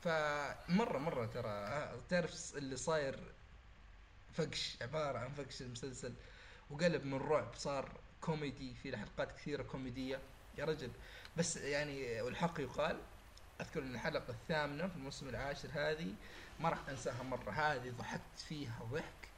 فمرة 0.04 0.98
مرة 0.98 1.26
ترى 1.26 1.92
تعرف 2.10 2.58
اللي 2.58 2.76
صاير 2.76 3.20
فقش 4.34 4.78
عبارة 4.82 5.18
عن 5.20 5.30
فقش 5.34 5.62
المسلسل. 5.62 6.14
وقلب 6.70 7.06
من 7.06 7.18
رعب 7.18 7.54
صار 7.56 7.92
كوميدي 8.22 8.74
في 8.74 8.98
حلقات 8.98 9.32
كثيرة 9.32 9.64
كوميديه 9.64 10.20
يا 10.58 10.66
رجل 10.66 10.92
بس 11.38 11.58
يعني 11.58 12.22
والحق 12.22 12.60
يقال 12.60 12.98
أذكر 13.62 13.82
إن 13.84 13.96
الحلقة 13.96 14.30
الثامنة 14.30 14.88
في 14.88 14.96
الموسم 14.96 15.30
العاشر 15.30 15.70
هذه 15.74 16.14
ما 16.60 16.70
راح 16.70 16.90
أنساها 16.90 17.24
مرة. 17.24 17.52
هذه 17.52 17.90
ضحكت 17.90 18.40
فيها 18.50 18.80
ضحك. 18.92 19.30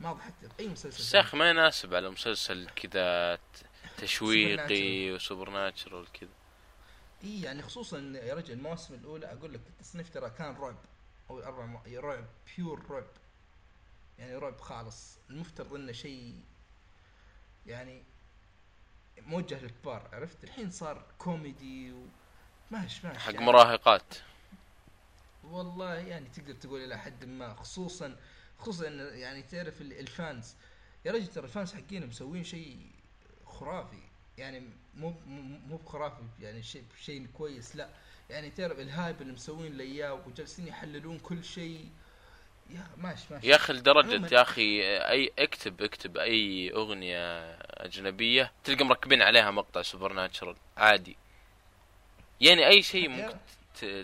ما 0.00 0.12
ضحكت. 0.12 0.60
أي 0.60 0.68
مسلسل؟ 0.68 1.18
أخي 1.18 1.36
ما 1.36 1.50
يناسب 1.50 1.94
على 1.94 2.10
مسلسل 2.10 2.68
كذا 2.68 3.38
تشويقي 3.98 5.12
وسوبر 5.12 5.50
ناتشرال 5.50 6.12
كذا. 6.12 6.30
إي 7.24 7.42
يعني 7.42 7.62
خصوصا 7.62 7.98
يا 7.98 8.34
رجل 8.34 8.54
المواسم 8.54 8.94
الأولى 8.94 9.26
أقول 9.26 9.54
لك 9.54 9.60
التصنيف 9.66 10.14
ترى 10.14 10.30
كان 10.30 10.56
رعب. 10.56 10.76
أو 11.30 11.38
الاربع 11.38 11.66
مو... 11.66 11.80
رعب 11.86 12.24
pure 12.56 12.90
رعب. 12.90 13.06
يعني 14.18 14.36
رعب 14.36 14.60
خالص. 14.60 15.18
المفترض 15.30 15.74
إنه 15.74 15.92
شيء 15.92 16.40
يعني 17.66 18.02
موجه 19.18 19.62
للكبار 19.62 20.08
عرفت؟ 20.12 20.44
الحين 20.44 20.70
صار 20.70 21.04
كوميدي 21.18 21.92
و 21.92 22.06
ماش 22.70 23.04
ماش 23.04 23.16
حق 23.18 23.32
يعني. 23.34 23.46
مراهقات. 23.46 24.14
والله 25.44 25.94
يعني 25.94 26.28
تقدر 26.28 26.52
تقول 26.54 26.84
إلى 26.84 26.98
حد 26.98 27.24
ما 27.24 27.54
خصوصا 27.54 28.16
خصوصا 28.58 28.88
انه 28.88 29.02
يعني 29.02 29.42
تعرف 29.42 29.80
ال- 29.80 29.98
ال 30.00 30.09
fans. 30.09 30.54
يا 31.04 31.12
رجل 31.12 31.26
ترى 31.26 31.44
ال 31.44 31.50
fans 31.50 31.74
حقين 31.74 32.06
مسوين 32.06 32.44
شيء 32.44 32.78
خرافي. 33.46 34.02
يعني 34.38 34.62
مو 34.94 35.14
مو 35.66 35.76
بخرافي 35.76 36.22
يعني 36.40 36.62
شيء 36.62 36.84
شيء 37.02 37.26
كويس 37.26 37.76
لا. 37.76 37.88
يعني 38.30 38.50
تعرف 38.50 38.78
ال 38.78 38.87
hype 38.87 39.22
اللي 39.22 39.32
مسوين 39.32 39.76
له 39.76 39.84
إياه 39.84 40.14
وجالسين 40.14 40.66
يحللون 40.66 41.18
كل 41.18 41.44
شيء. 41.44 41.90
يا 42.70 42.86
ماشي 42.96 43.34
ماشي 43.34 43.46
يا 43.48 43.56
أخي 43.56 43.82
عموماً. 43.86 44.28
يا 44.32 44.42
أخي 44.42 44.82
أي 44.98 45.32
اكتب 45.38 45.82
اكتب 45.82 46.16
أي 46.16 46.72
أغنية 46.72 47.50
أجنبية 47.60 48.52
تلقى 48.64 48.84
مركبين 48.84 49.22
عليها 49.22 49.50
مقطع 49.50 49.82
Supernatural 49.82 50.56
عادي. 50.76 51.16
يعني 52.40 52.66
أي 52.66 52.82
شيء 52.82 53.08
ممكن 53.08 53.36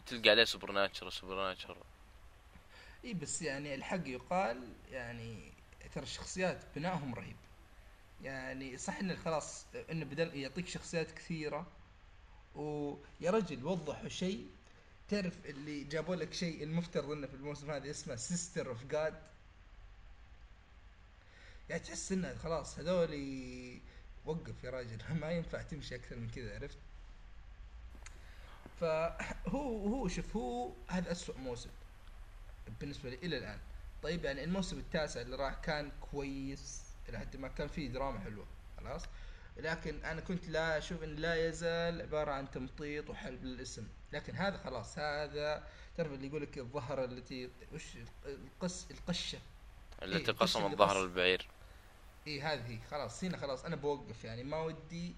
تلقى 0.06 0.30
عليه 0.30 0.44
Supernatural 0.44 1.12
Supernatural 1.12 1.76
إي 3.04 3.14
بس 3.14 3.42
يعني 3.42 3.74
الحق 3.74 4.08
يقال 4.08 4.68
يعني 4.92 5.52
ترى 5.94 6.02
الشخصيات 6.04 6.64
بنائهم 6.76 7.14
رهيب. 7.14 7.36
يعني 8.22 8.78
صح 8.78 8.98
إنه 8.98 9.16
خلاص 9.16 9.66
إنه 9.90 10.04
بدل 10.04 10.36
يعطيك 10.36 10.68
شخصيات 10.68 11.10
كثيرة 11.10 11.66
ويا 12.54 13.30
رجل 13.30 13.64
وضحوا 13.64 14.08
شيء. 14.08 14.46
تعرف 15.08 15.46
اللي 15.46 15.84
جابوا 15.84 16.16
لك 16.16 16.32
شيء 16.32 16.62
المفترض 16.62 17.10
إنه 17.10 17.26
في 17.26 17.34
الموسم 17.34 17.70
هذا 17.70 17.90
اسمه 17.90 18.16
sister 18.16 18.68
of 18.68 18.84
God 18.84 19.22
يعني 21.70 21.82
تحس 21.82 22.12
إنه 22.12 22.34
خلاص 22.34 22.78
هذول 22.78 23.10
وقف 24.24 24.64
يا 24.64 24.70
راجل 24.70 24.98
ما 25.20 25.30
ينفع 25.30 25.62
تمشي 25.62 25.94
أكثر 25.94 26.16
من 26.16 26.30
كذا 26.30 26.54
عرفت؟ 26.54 26.78
فهو 28.80 29.86
هو 29.88 30.08
شوف 30.08 30.36
هو 30.36 30.72
هذا 30.88 31.12
أسوأ 31.12 31.38
موسم 31.38 31.70
بالنسبة 32.80 33.10
لي 33.10 33.16
إلى 33.16 33.38
الآن. 33.38 33.58
طيب 34.02 34.24
يعني 34.24 34.44
الموسم 34.44 34.78
التاسع 34.78 35.20
اللي 35.20 35.36
راح 35.36 35.54
كان 35.54 35.92
كويس 36.10 36.82
إلى 37.08 37.18
حد 37.18 37.36
ما 37.36 37.48
كان 37.48 37.68
فيه 37.68 37.88
دراما 37.88 38.20
حلوة 38.20 38.46
خلاص؟ 38.80 39.02
لكن 39.56 40.04
أنا 40.04 40.20
كنت 40.20 40.48
لا 40.48 40.78
أشوف 40.78 41.02
إن 41.02 41.16
لا 41.16 41.48
يزال 41.48 42.02
عبارة 42.02 42.32
عن 42.32 42.50
تمطيط 42.50 43.10
وحلب 43.10 43.44
للاسم. 43.44 43.86
لكن 44.12 44.34
هذا 44.34 44.56
خلاص 44.56 44.98
هذا 44.98 45.66
تعرف 45.96 46.12
اللي 46.12 46.26
يقول 46.26 46.42
لك 46.42 46.58
الظهر 46.58 47.04
التي 47.04 47.50
وش 47.72 47.84
القس 48.26 48.86
القشة. 48.90 49.38
التي 50.02 50.30
إيه، 50.30 50.36
قسمت 50.38 50.64
اللي 50.64 50.76
ظهر 50.76 50.96
قص- 50.96 51.02
البعير. 51.02 51.46
اي 52.26 52.40
هذه 52.40 52.78
خلاص 52.90 53.24
هنا 53.24 53.36
خلاص 53.36 53.64
أنا 53.64 53.76
بوقف 53.76 54.24
يعني 54.24 54.44
ما 54.44 54.60
ودي 54.62 55.14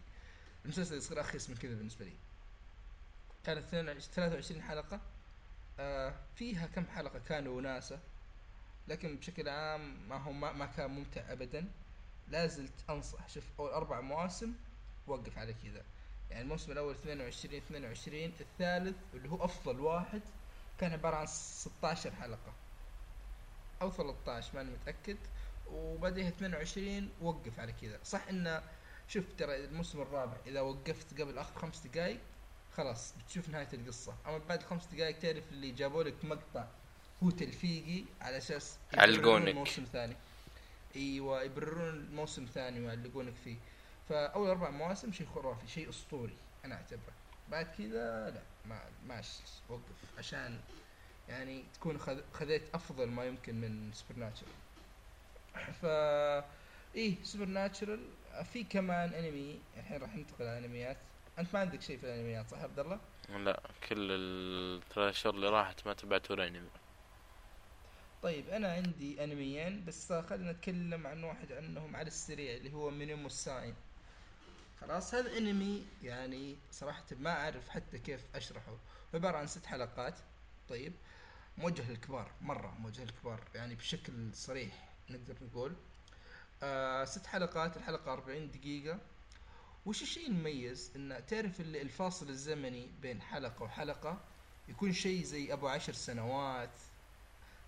المسلسل 0.65 0.97
يصير 0.97 1.21
أخيس 1.21 1.51
من 1.51 1.57
كذا 1.57 1.75
بالنسبة 1.75 2.05
لي. 2.05 2.13
كانت 3.45 3.65
22 3.65 4.01
23 4.01 4.63
حلقة. 4.63 5.01
آه 5.81 6.15
فيها 6.37 6.67
كم 6.67 6.87
حلقة 6.87 7.19
كانوا 7.19 7.57
وناسه 7.57 7.99
لكن 8.89 9.17
بشكل 9.17 9.49
عام 9.49 10.09
ما 10.09 10.17
هو 10.17 10.33
ما, 10.33 10.67
كان 10.67 10.91
ممتع 10.91 11.33
ابدا. 11.33 11.69
لا 12.29 12.47
زلت 12.47 12.73
أنصح. 12.91 13.29
شوف 13.29 13.45
أول 13.61 13.71
أربع 13.71 14.01
مواسم 14.01 14.53
وقف 15.07 15.39
على 15.39 15.55
كذا. 15.65 15.83
يعني 16.31 16.43
الموسم 16.43 16.73
الأول 16.73 16.95
22 16.95 17.55
22 17.57 18.33
الثالث 18.41 18.97
اللي 19.15 19.29
هو 19.31 19.45
أفضل 19.45 19.81
واحد 19.81 20.21
كان 20.81 20.93
عبارة 20.93 21.17
عن 21.17 21.27
16 21.27 22.13
حلقة 22.15 22.53
أو 23.83 23.91
13 23.91 24.51
ماني 24.55 24.71
متأكد. 24.71 25.17
وبعدها 25.73 26.29
22 26.29 27.11
وقف 27.21 27.61
على 27.61 27.73
كذا. 27.73 27.99
صح 28.05 28.29
انه 28.29 28.63
شوف 29.09 29.25
ترى 29.39 29.57
الموسم 29.65 30.01
الرابع 30.03 30.37
إذا 30.47 30.61
وقفت 30.61 31.21
قبل 31.21 31.39
آخر 31.39 31.59
خمس 31.61 31.87
دقائق 31.87 32.21
خلاص 32.77 33.15
بتشوف 33.19 33.49
نهاية 33.49 33.69
القصة. 33.73 34.15
أما 34.27 34.39
بعد 34.39 34.63
خمس 34.63 34.87
دقائق 34.87 35.19
تعرف 35.19 35.45
اللي 35.53 35.71
جابوا 35.71 36.03
لك 36.03 36.25
مقطع 36.25 36.65
هو 37.23 37.31
تلفيقي 37.31 38.05
على 38.21 38.37
أساس 38.39 38.79
علقونك. 38.95 39.49
الموسم 39.49 39.83
الثاني. 39.83 40.17
أيوه 40.97 41.43
يبررون 41.43 41.89
الموسم 41.89 42.43
الثاني 42.45 42.81
ويعلقونك 42.81 43.35
فيه. 43.45 43.57
فأول 44.09 44.49
أربع 44.49 44.71
مواسم 44.71 45.13
شيء 45.13 45.27
خرافي 45.35 45.69
شيء 45.69 45.89
أسطوري 45.91 46.37
أنا 46.65 46.75
أعتبره. 46.75 47.13
بعد 47.51 47.67
كذا 47.79 48.31
لا 48.31 48.43
ما 48.69 48.81
ماشي 49.07 49.43
وقف 49.69 50.19
عشان 50.19 50.61
يعني 51.29 51.65
تكون 51.75 51.99
خذ- 51.99 52.23
خذيت 52.35 52.63
أفضل 52.75 53.09
ما 53.09 53.25
يمكن 53.25 53.55
من 53.61 53.91
Supernatural 53.93 54.53
ف 55.83 55.85
إيه 56.95 57.15
Supernatural 57.23 58.01
في 58.53 58.65
كمان 58.65 59.13
أنمي 59.15 59.61
الحين 59.77 60.01
راح 60.01 60.17
ننتقل 60.17 60.47
على 60.47 60.59
أنميات. 60.67 60.97
أنت 61.39 61.55
ما 61.55 61.61
عندك 61.61 61.83
شيء 61.83 61.99
في 61.99 62.07
الأنميات 62.07 62.49
صح 62.51 62.59
عبد 62.59 62.79
الله؟ 62.79 63.01
لا 63.29 63.61
كل 63.89 64.09
الثلاث 64.11 65.15
شهور 65.15 65.35
اللي 65.35 65.49
راحت 65.49 65.87
ما 65.87 65.95
تبعت 65.95 66.31
ولا 66.31 66.47
انمي 66.49 66.69
طيب 68.23 68.49
أنا 68.49 68.73
عندي 68.73 69.25
أنميين 69.25 69.85
بس 69.85 70.13
خلينا 70.13 70.53
نتكلم 70.53 71.07
عن 71.07 71.25
واحد 71.25 71.53
عنهم 71.53 71.97
على 71.97 72.07
السريع 72.07 72.57
اللي 72.57 72.73
هو 72.73 72.91
مينيمو 72.91 73.27
الساين 73.27 73.75
خلاص 74.81 75.15
هذا 75.15 75.39
أنمي 75.39 75.87
يعني 76.03 76.57
صراحة 76.71 77.05
ما 77.21 77.31
أعرف 77.31 77.69
حتى 77.69 77.99
كيف 77.99 78.21
أشرحه. 78.35 78.77
عبارة 79.15 79.37
عن 79.37 79.47
ست 79.47 79.67
حلقات. 79.67 80.15
طيب 80.69 80.93
موجه 81.59 81.91
للكبار 81.91 82.31
مرة 82.41 82.75
موجه 82.79 83.05
للكبار 83.05 83.41
يعني 83.55 83.75
بشكل 83.75 84.13
صريح 84.35 84.89
نقدر 85.11 85.35
نقول. 85.43 85.73
آه 86.63 87.05
ست 87.05 87.27
حلقات 87.27 87.77
الحلقة 87.77 88.13
40 88.13 88.51
دقيقة. 88.51 88.99
وش 89.89 90.03
الشيء 90.03 90.27
المميز؟ 90.27 90.91
إن 90.97 91.23
تعرف 91.29 91.61
ال- 91.61 91.77
الفاصل 91.77 92.29
الزمني 92.29 92.89
بين 93.03 93.23
حلقة 93.23 93.63
وحلقة 93.63 94.21
يكون 94.69 94.93
شيء 94.93 95.23
زي 95.25 95.53
أبو 95.53 95.69
عشر 95.69 95.93
سنوات 95.93 96.71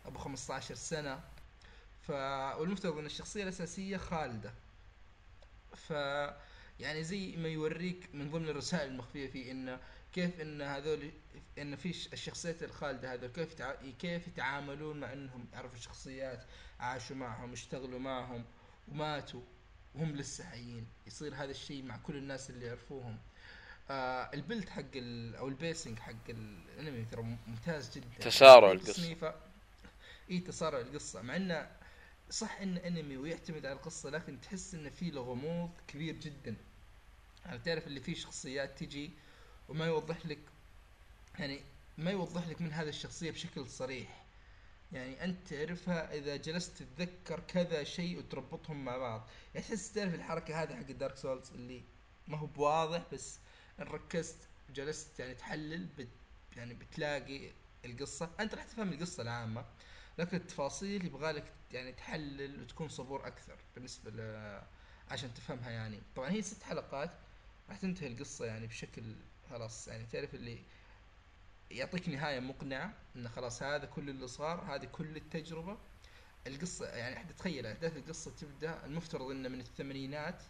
أبو 0.07 0.19
15 0.19 0.75
سنة. 0.75 1.21
ف 2.03 2.11
والمفترض 2.11 2.99
إن 2.99 3.07
الشخصية 3.07 3.43
الأساسية 3.43 3.97
خالدة. 3.97 4.55
ف 5.77 5.91
يعني 6.81 7.05
زي 7.05 7.37
ما 7.37 7.49
يوريك 7.49 8.09
من 8.15 8.31
ضمن 8.31 8.49
الرسائل 8.49 8.91
المخفية 8.91 9.31
فيه 9.31 9.51
انه 9.53 9.81
كيف 10.13 10.41
إن 10.41 10.63
هذول 10.63 11.11
إن 11.59 11.77
في 11.77 11.89
الشخصيات 12.13 12.63
الخالدة 12.63 13.13
هذول 13.15 13.29
كيف 13.31 13.53
يتع... 13.53 13.75
كيف 13.99 14.29
يتعاملون 14.29 15.01
مع 15.01 15.13
إنهم 15.13 15.47
يعرفوا 15.53 15.77
الشخصيات 15.77 16.45
عاشوا 16.81 17.17
معهم 17.17 17.53
اشتغلوا 17.53 17.99
معهم 17.99 18.45
وماتوا. 18.89 19.41
وهم 19.95 20.17
لسه 20.17 20.45
حيين. 20.45 20.87
يصير 21.07 21.35
هذا 21.35 21.51
الشيء 21.51 21.83
مع 21.83 21.97
كل 21.97 22.17
الناس 22.17 22.51
اللي 22.51 22.67
يعرفوهم. 22.67 23.19
آه 23.91 24.31
البلد 24.35 24.69
حق 24.69 24.83
ال... 24.95 25.37
أو 25.37 25.49
البيسنج 25.49 25.99
حق 25.99 26.29
الانمي 26.29 27.05
ترى 27.05 27.23
ممتاز 27.47 27.99
جدا. 27.99 28.19
تسارع 28.21 28.73
القصة. 28.73 28.93
تصنيفه 28.93 29.35
إي 30.31 30.39
تسارع 30.39 30.81
القصة. 30.81 31.23
مع 31.23 31.37
إنه 31.37 31.71
صح 32.31 32.61
انه 32.61 32.81
انمي 32.87 33.17
ويعتمد 33.17 33.67
على 33.67 33.77
القصة 33.77 34.11
لكن 34.11 34.41
تحس 34.41 34.75
انه 34.75 34.91
فيه 34.91 35.11
له 35.11 35.21
غموض 35.21 35.71
كبير 35.89 36.15
جدا. 36.15 36.57
يعني 37.47 37.59
تعرف 37.59 37.87
اللي 37.87 38.01
فيه 38.01 38.15
شخصيات 38.15 38.79
تجي 38.79 39.11
وما 39.69 39.87
يوضح 39.87 40.27
لك 40.27 40.39
يعني 41.39 41.61
ما 41.99 42.11
يوضح 42.11 42.49
لك 42.49 42.61
من 42.61 42.73
هذه 42.73 42.89
الشخصية 42.89 43.31
بشكل 43.31 43.69
صريح. 43.69 44.20
يعني 44.93 45.25
أنت 45.25 45.49
تعرفها 45.55 46.15
إذا 46.15 46.37
جلست 46.37 46.83
تتذكر 46.83 47.41
كذا 47.41 47.85
شيء 47.85 48.19
وتربطهم 48.19 48.85
مع 48.85 48.97
بعض. 48.97 49.29
يعني 49.55 49.67
تحس 49.67 49.93
تعرف 49.93 50.15
الحركة 50.15 50.63
هذه 50.63 50.75
حق 50.77 50.91
دارك 50.91 51.17
سولز 51.17 51.51
اللي 51.53 51.83
ما 52.29 52.39
هو 52.39 52.47
بواضح 52.47 53.03
بس 53.13 53.39
إن 53.81 53.85
ركزت 53.85 54.49
وجلست 54.71 55.21
يعني 55.21 55.35
تحلل 55.35 55.87
بت 55.99 56.09
يعني 56.57 56.75
بتلاقي 56.75 57.51
القصة. 57.85 58.31
أنت 58.41 58.55
راح 58.55 58.65
تفهم 58.65 58.93
القصة 58.93 59.23
العامة 59.23 59.65
لكن 60.19 60.37
التفاصيل 60.37 61.05
يبغالك 61.05 61.53
يعني 61.73 61.93
تحلل 61.93 62.63
وتكون 62.63 62.89
صبور 62.89 63.27
أكثر 63.27 63.57
بالنسبة 63.75 64.11
ل 64.11 64.21
عشان 65.09 65.35
تفهمها 65.35 65.71
يعني. 65.71 66.01
طبعا 66.17 66.31
هي 66.31 66.43
ست 66.43 66.63
حلقات 66.63 67.11
راح 67.69 67.79
تنتهي 67.79 68.07
القصة 68.07 68.45
يعني 68.45 68.67
بشكل 68.67 69.03
خلاص. 69.51 69.89
يعني 69.89 70.07
تعرف 70.07 70.35
اللي 70.35 70.59
يعطيك 71.71 72.09
نهاية 72.09 72.41
مقنعة 72.41 72.93
انه 73.17 73.29
خلاص 73.29 73.63
هذا 73.63 73.87
كل 73.87 74.11
اللي 74.11 74.29
صار 74.29 74.61
هذه 74.61 74.85
كل 74.85 75.17
التجربة. 75.17 75.77
القصة 76.47 76.87
يعني 76.89 77.33
تخيل 77.39 77.67
أحداث 77.67 77.97
القصة 77.97 78.31
تبدأ 78.31 78.87
المفترض 78.87 79.31
إنه 79.31 79.49
من 79.49 79.61
الثمانينات 79.61 80.43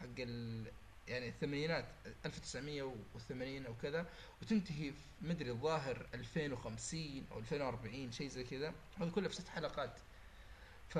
حق 0.00 0.06
ال 0.18 0.66
يعني 1.08 1.28
الثمانينات 1.28 1.84
1980 2.26 3.66
أو 3.66 3.74
كذا 3.82 4.06
وتنتهي 4.42 4.92
في 4.92 4.98
مدري 5.20 5.50
الظاهر 5.50 6.06
2050 6.14 7.26
أو 7.32 7.38
2040 7.38 8.12
شيء 8.12 8.28
زي 8.28 8.44
كذا. 8.44 8.74
هذا 9.00 9.10
كله 9.10 9.28
في 9.28 9.34
ست 9.34 9.48
حلقات. 9.48 9.98
ف 10.88 10.98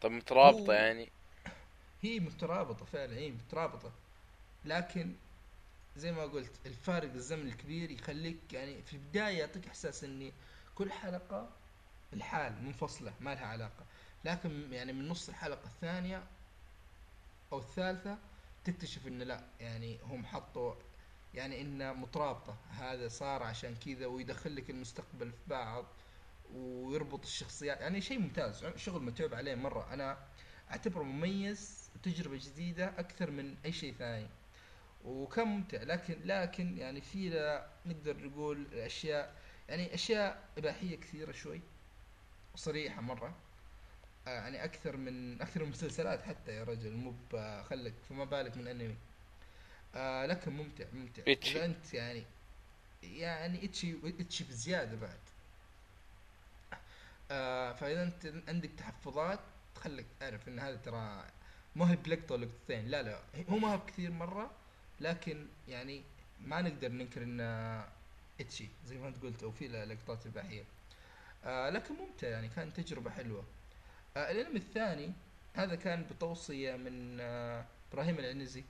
طب 0.00 0.10
مترابطة 0.10 0.66
هو- 0.66 0.72
يعني؟ 0.72 1.08
هي 2.02 2.20
مترابطة 2.20 2.84
فعلا 2.84 3.16
هي 3.16 3.30
مترابطة. 3.30 3.92
لكن 4.64 5.14
زي 5.96 6.12
ما 6.12 6.22
قلت 6.22 6.52
الفارق 6.66 7.12
الزمن 7.12 7.46
الكبير 7.46 7.90
يخليك 7.90 8.52
يعني 8.52 8.82
في 8.82 8.92
البداية 8.92 9.38
يعطيك 9.38 9.66
إحساس 9.66 10.04
إني 10.04 10.32
كل 10.74 10.92
حلقة 10.92 11.48
الحال 12.12 12.62
منفصلة 12.64 13.12
ما 13.20 13.34
لها 13.34 13.46
علاقة. 13.46 13.84
لكن 14.24 14.72
يعني 14.72 14.92
من 14.92 15.08
نص 15.08 15.28
الحلقة 15.28 15.64
الثانية 15.66 16.22
أو 17.52 17.58
الثالثة 17.58 18.18
تكتشف 18.64 19.06
إنه 19.06 19.24
لا 19.24 19.44
يعني 19.60 19.98
هم 20.02 20.26
حطوا 20.26 20.74
يعني 21.34 21.60
انها 21.60 21.92
مترابطة. 21.92 22.56
هذا 22.70 23.08
صار 23.08 23.42
عشان 23.42 23.76
كذا 23.76 24.06
ويدخل 24.06 24.56
لك 24.56 24.70
المستقبل 24.70 25.32
في 25.32 25.38
بعض 25.46 25.84
ويربط 26.54 27.22
الشخصيات. 27.22 27.80
يعني 27.80 28.00
شيء 28.00 28.18
ممتاز 28.18 28.64
شغل 28.76 29.02
متعوب 29.02 29.34
عليه 29.34 29.54
مرة. 29.54 29.94
أنا 29.94 30.18
أعتبره 30.70 31.02
مميز 31.02 31.90
وتجربة 31.96 32.36
جديدة 32.36 32.86
أكثر 32.86 33.30
من 33.30 33.56
أي 33.64 33.72
شيء 33.72 33.94
ثاني. 33.94 34.28
وكان 35.04 35.48
ممتع 35.48 35.82
لكن 35.82 36.20
لكن 36.24 36.78
يعني 36.78 37.00
في 37.00 37.30
نقدر 37.86 38.16
نقول 38.26 38.66
اشياء 38.74 39.34
يعني 39.68 39.94
أشياء 39.94 40.48
إباحية 40.58 40.96
كثيرة 40.96 41.32
شوي 41.32 41.60
وصريحه 42.54 43.00
مرة. 43.00 43.34
آه 44.26 44.30
يعني 44.30 44.64
أكثر 44.64 44.96
من 44.96 45.42
أكثر 45.42 45.64
من 45.64 45.70
مسلسلات 45.70 46.22
حتى 46.22 46.52
يا 46.52 46.64
رجل 46.64 46.92
مو 46.92 47.14
خلك 47.62 47.94
فما 48.08 48.24
بالك 48.24 48.56
من 48.56 48.68
أنمي. 48.68 48.96
آه 49.94 50.26
لكن 50.26 50.52
ممتع 50.52 50.84
ممتع. 50.92 51.22
إتشي. 51.28 51.56
إذا 51.56 51.64
أنت 51.64 51.94
يعني 51.94 52.24
يعني 53.02 53.64
اتشي 53.64 53.94
اتشي 54.04 54.44
بزيادة 54.44 54.96
بعد. 54.96 55.18
آه 57.30 57.72
فإذا 57.72 58.02
أنت 58.02 58.32
عندك 58.48 58.70
تحفظات 58.78 59.40
خليك 59.76 60.06
تعرف 60.20 60.48
إن 60.48 60.58
هذا 60.58 60.76
ترى 60.76 61.24
ما 61.76 61.90
هي 61.90 61.96
بلقطه 61.96 62.34
ولا 62.34 62.48
لا 62.68 63.02
لا 63.02 63.20
هو 63.50 63.56
ما 63.58 63.72
هو 63.72 63.76
بكثير 63.76 64.10
مرة 64.10 64.50
لكن 65.00 65.46
يعني 65.68 66.02
ما 66.40 66.62
نقدر 66.62 66.88
ننكر 66.88 67.22
إن 67.22 67.40
اتشي 68.40 68.68
زي 68.86 68.98
ما 68.98 69.08
أنت 69.08 69.22
قلت 69.22 69.42
أو 69.42 69.50
في 69.50 69.68
لقطات 69.68 70.26
إباحية. 70.26 70.64
آه 71.44 71.70
لكن 71.70 71.94
ممتع 71.94 72.28
يعني 72.28 72.48
كان 72.48 72.72
تجربة 72.72 73.10
حلوة. 73.10 73.44
آه 74.16 74.30
الانمي 74.30 74.56
الثاني 74.58 75.12
هذا 75.54 75.74
كان 75.74 76.04
بتوصية 76.10 76.76
من 76.76 77.18
آه 77.20 77.64
إبراهيم 77.92 78.18
العنزي. 78.18 78.64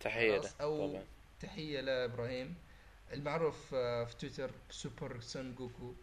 تحية 0.00 0.38
له 0.38 0.50
أو 0.60 0.90
طبعا. 0.90 1.04
تحية 1.40 1.80
لابراهيم 1.80 2.54
المعروف 3.12 3.74
آه 3.74 4.04
في 4.04 4.16
تويتر 4.16 4.50
ب 4.70 4.78
Super 4.78 5.20
Son 5.20 5.54
Goku. 5.54 5.94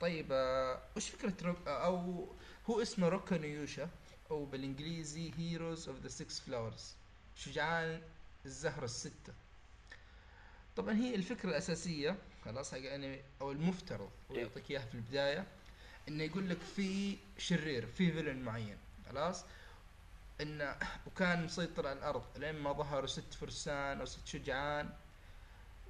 طيب 0.00 0.26
آه 0.32 0.82
وش 0.96 1.08
فكرة 1.10 1.34
روكا 1.46 1.56
آه 1.68 1.84
أو 1.86 2.26
هو 2.70 2.82
اسمه 2.82 3.08
روكا 3.08 3.38
نيوشا 3.38 3.88
أو 4.30 4.44
بالإنجليزي 4.44 5.32
Heroes 5.38 5.88
of 5.88 6.00
the 6.00 6.08
Six 6.08 6.40
Flowers 6.40 6.94
شجعان 7.36 8.02
الزهرة 8.46 8.84
الستة. 8.84 9.32
طبعا 10.76 10.94
هي 10.94 11.14
الفكرة 11.14 11.48
الأساسية 11.50 12.16
خلاص 12.44 12.72
حق 12.72 12.78
أنمي 12.78 13.20
أو 13.40 13.52
المفترض 13.52 14.10
هو 14.30 14.34
إيه. 14.34 14.42
يعطيك 14.42 14.70
إياها 14.70 14.86
في 14.86 14.94
البداية 14.94 15.46
إنه 16.08 16.24
يقول 16.24 16.48
لك 16.50 16.58
في 16.76 17.16
شرير 17.38 17.86
في 17.86 18.12
villain 18.12 18.42
معين 18.42 18.76
خلاص. 19.08 19.44
إنه 20.40 20.76
وكان 21.06 21.44
مسيطر 21.44 21.86
على 21.86 21.98
الأرض 21.98 22.22
لين 22.36 22.54
ما 22.54 22.72
ظهروا 22.72 23.06
ست 23.06 23.34
فرسان 23.34 24.00
أو 24.00 24.04
ست 24.06 24.26
شجعان 24.26 24.90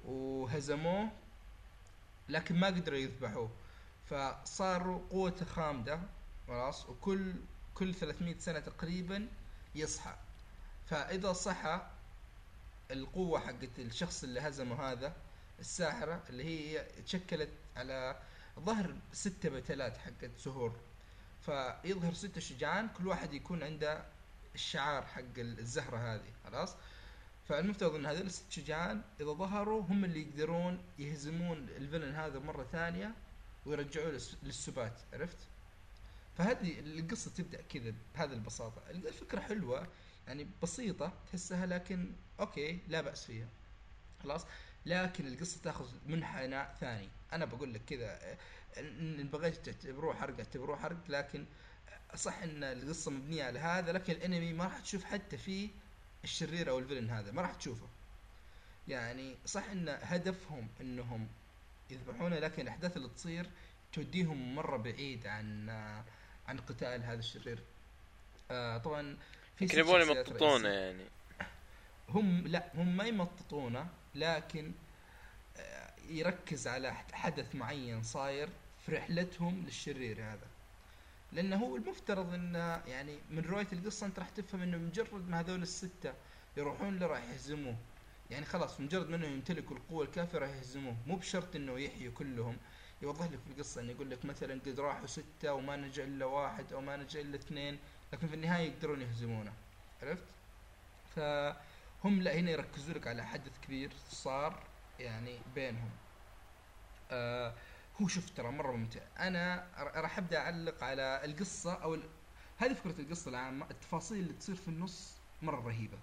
وهزموه 0.05 1.09
لكن 2.29 2.55
ما 2.59 2.67
قدروا 2.67 2.97
يذبحوه. 2.99 3.51
فصاروا 4.09 5.01
قوته 5.09 5.45
خامدة 5.45 5.99
خلاص 6.47 6.89
وكل 6.89 7.33
كل 7.75 7.93
300 7.95 8.37
سنة 8.39 8.59
تقريبا 8.59 9.27
يصحى. 9.75 10.15
فإذا 10.89 11.33
صحى 11.33 11.87
القوة 12.99 13.39
حقت 13.39 13.79
الشخص 13.79 14.23
اللي 14.23 14.39
هزمه 14.39 14.81
هذا 14.91 15.15
الساحرة 15.59 16.23
اللي 16.29 16.43
هي 16.43 16.85
تشكلت 17.05 17.49
على 17.75 18.19
ظهر 18.59 18.95
ستة 19.13 19.49
بتلات 19.49 19.97
حقت 19.97 20.31
سهور. 20.37 20.75
فيظهر 21.41 22.13
ستة 22.13 22.41
شجعان 22.41 22.87
كل 22.97 23.07
واحد 23.07 23.33
يكون 23.33 23.63
عنده 23.63 24.05
الشعار 24.55 25.05
حق 25.05 25.21
الزهرة 25.37 25.97
هذه 25.97 26.33
خلاص؟ 26.43 26.75
فالمفترض 27.49 27.95
إن 27.95 28.05
هذول 28.05 28.25
الست 28.25 28.51
شجعان 28.51 29.01
إذا 29.21 29.31
ظهروا 29.31 29.81
هم 29.81 30.05
اللي 30.05 30.21
يقدرون 30.21 30.81
يهزمون 30.99 31.57
الفيلن 31.57 32.15
هذا 32.15 32.39
مرة 32.39 32.63
ثانية 32.71 33.13
ويرجعوه 33.65 34.11
للس- 34.11 34.35
للسبات 34.43 34.93
عرفت؟ 35.13 35.37
فهذه 36.37 36.79
القصة 36.79 37.31
تبدأ 37.31 37.61
كذا 37.61 37.93
بهذه 38.15 38.33
البساطة. 38.33 38.81
الفكرة 38.89 39.39
حلوة 39.39 39.87
يعني 40.27 40.47
بسيطة 40.63 41.13
تحسها 41.27 41.65
لكن 41.65 42.11
أوكي 42.39 42.79
لا 42.87 43.01
بأس 43.01 43.25
فيها. 43.25 43.47
خلاص؟ 44.23 44.45
لكن 44.85 45.27
القصة 45.27 45.61
تأخذ 45.63 45.87
منحنى 46.07 46.65
ثاني. 46.79 47.09
أنا 47.33 47.45
بقول 47.45 47.73
لك 47.73 47.81
كذا 47.85 48.37
إن 48.77 49.29
بغيت 49.33 49.55
تعتبروه 49.55 50.15
حرق 50.15 50.37
اعتبروه 50.37 50.77
حرق 50.77 50.97
لكن 51.09 51.45
صح 52.15 52.37
إن 52.37 52.63
القصة 52.63 53.11
مبنية 53.11 53.43
على 53.43 53.59
هذا 53.59 53.91
لكن 53.91 54.13
الأنمي 54.13 54.53
ما 54.53 54.63
راح 54.63 54.79
تشوف 54.79 55.03
حتى 55.03 55.37
فيه 55.37 55.69
الشرير 56.23 56.69
أو 56.69 56.79
الفيلن 56.79 57.09
هذا 57.09 57.31
ما 57.31 57.41
راح 57.41 57.53
تشوفه. 57.53 57.87
يعني 58.87 59.35
صح 59.45 59.63
إن 59.69 59.89
هدفهم 60.01 60.67
إنهم 60.81 61.27
يذبحونه 61.89 62.39
لكن 62.39 62.61
الأحداث 62.61 62.97
اللي 62.97 63.09
تصير 63.09 63.49
توديهم 63.93 64.55
مرة 64.55 64.77
بعيد 64.77 65.27
عن 65.27 65.69
عن 66.47 66.57
قتال 66.57 67.03
هذا 67.03 67.19
الشرير. 67.19 67.59
آه 68.51 68.77
طبعا 68.77 69.17
في 69.55 69.63
يمكن 69.63 69.79
يبون 69.79 70.01
يمططونه. 70.01 70.69
يعني. 70.69 71.05
هم 72.09 72.47
لا 72.47 72.71
هم 72.75 72.97
ما 72.97 73.03
يمططونه 73.03 73.87
لكن 74.15 74.71
آه، 75.57 75.93
يركز 76.09 76.67
على 76.67 76.93
حدث 76.93 77.55
معين 77.55 78.03
صاير 78.03 78.49
في 78.85 78.91
رحلتهم 78.91 79.63
للشرير 79.65 80.23
هذا. 80.23 80.47
لأنه 81.31 81.55
هو 81.55 81.75
المفترض 81.75 82.33
انه 82.33 82.81
يعني 82.87 83.17
من 83.29 83.39
رواية 83.45 83.67
القصة 83.73 84.05
أنت 84.05 84.19
راح 84.19 84.29
تفهم 84.29 84.61
إنه 84.61 84.77
مجرد 84.77 85.29
ما 85.29 85.39
هذول 85.39 85.61
الستة 85.61 86.13
يروحون 86.57 86.99
له 86.99 87.07
راح 87.07 87.23
يهزموه. 87.23 87.75
يعني 88.31 88.45
خلاص 88.45 88.79
مجرد 88.79 89.09
ما 89.09 89.15
انه 89.15 89.27
يمتلكوا 89.27 89.75
القوة 89.77 90.05
الكافية 90.05 90.37
راح 90.37 90.49
يهزموه. 90.49 90.95
مو 91.07 91.15
بشرط 91.15 91.55
إنه 91.55 91.79
يحيوا 91.79 92.13
كلهم. 92.13 92.57
يوضح 93.01 93.25
لك 93.25 93.39
في 93.39 93.51
القصة 93.51 93.81
إنه 93.81 93.91
يقول 93.91 94.09
لك 94.11 94.25
مثلا 94.25 94.53
قد 94.65 94.79
راحوا 94.79 95.07
ستة 95.07 95.53
وما 95.53 95.75
نجأ 95.75 96.03
إلا 96.03 96.25
واحد 96.25 96.73
أو 96.73 96.81
ما 96.81 96.97
نجأ 96.97 97.21
إلا 97.21 97.35
اثنين 97.35 97.79
لكن 98.13 98.27
في 98.27 98.33
النهاية 98.35 98.67
يقدرون 98.71 99.01
يهزمونه. 99.01 99.53
عرفت؟ 100.03 100.23
فهم 102.03 102.21
لا 102.21 102.35
هنا 102.35 102.51
يركزوا 102.51 102.93
لك 102.93 103.07
على 103.07 103.25
حدث 103.25 103.59
كبير 103.61 103.91
صار 104.09 104.63
يعني 104.99 105.39
بينهم. 105.55 105.89
آه 107.11 107.53
هو 108.01 108.07
شوف 108.07 108.29
ترى 108.29 108.51
مرة 108.51 108.71
ممتع. 108.75 109.01
أنا 109.19 109.67
راح 109.77 110.17
أبدأ 110.17 110.37
أعلق 110.37 110.83
على 110.83 111.21
القصة 111.25 111.73
أو 111.73 111.93
ال... 111.93 112.03
هذه 112.57 112.73
فكرة 112.73 113.01
القصة 113.01 113.29
العامة. 113.29 113.65
التفاصيل 113.71 114.19
اللي 114.19 114.33
تصير 114.33 114.55
في 114.55 114.67
النص 114.67 115.17
مرة 115.41 115.67
رهيبة. 115.67 115.97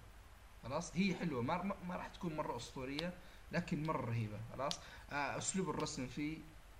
خلاص؟ 0.63 0.95
هي 0.95 1.15
حلوة. 1.15 1.41
ما, 1.41 1.75
ما, 1.87 1.95
راح 1.95 2.07
تكون 2.07 2.35
مرة 2.35 2.57
أسطورية 2.57 3.13
لكن 3.51 3.83
مرة 3.83 4.05
رهيبة. 4.05 4.39
خلاص؟ 4.53 4.79
آه 5.11 5.37
أسلوب 5.37 5.69
الرسم 5.69 6.07
فيه. 6.07 6.37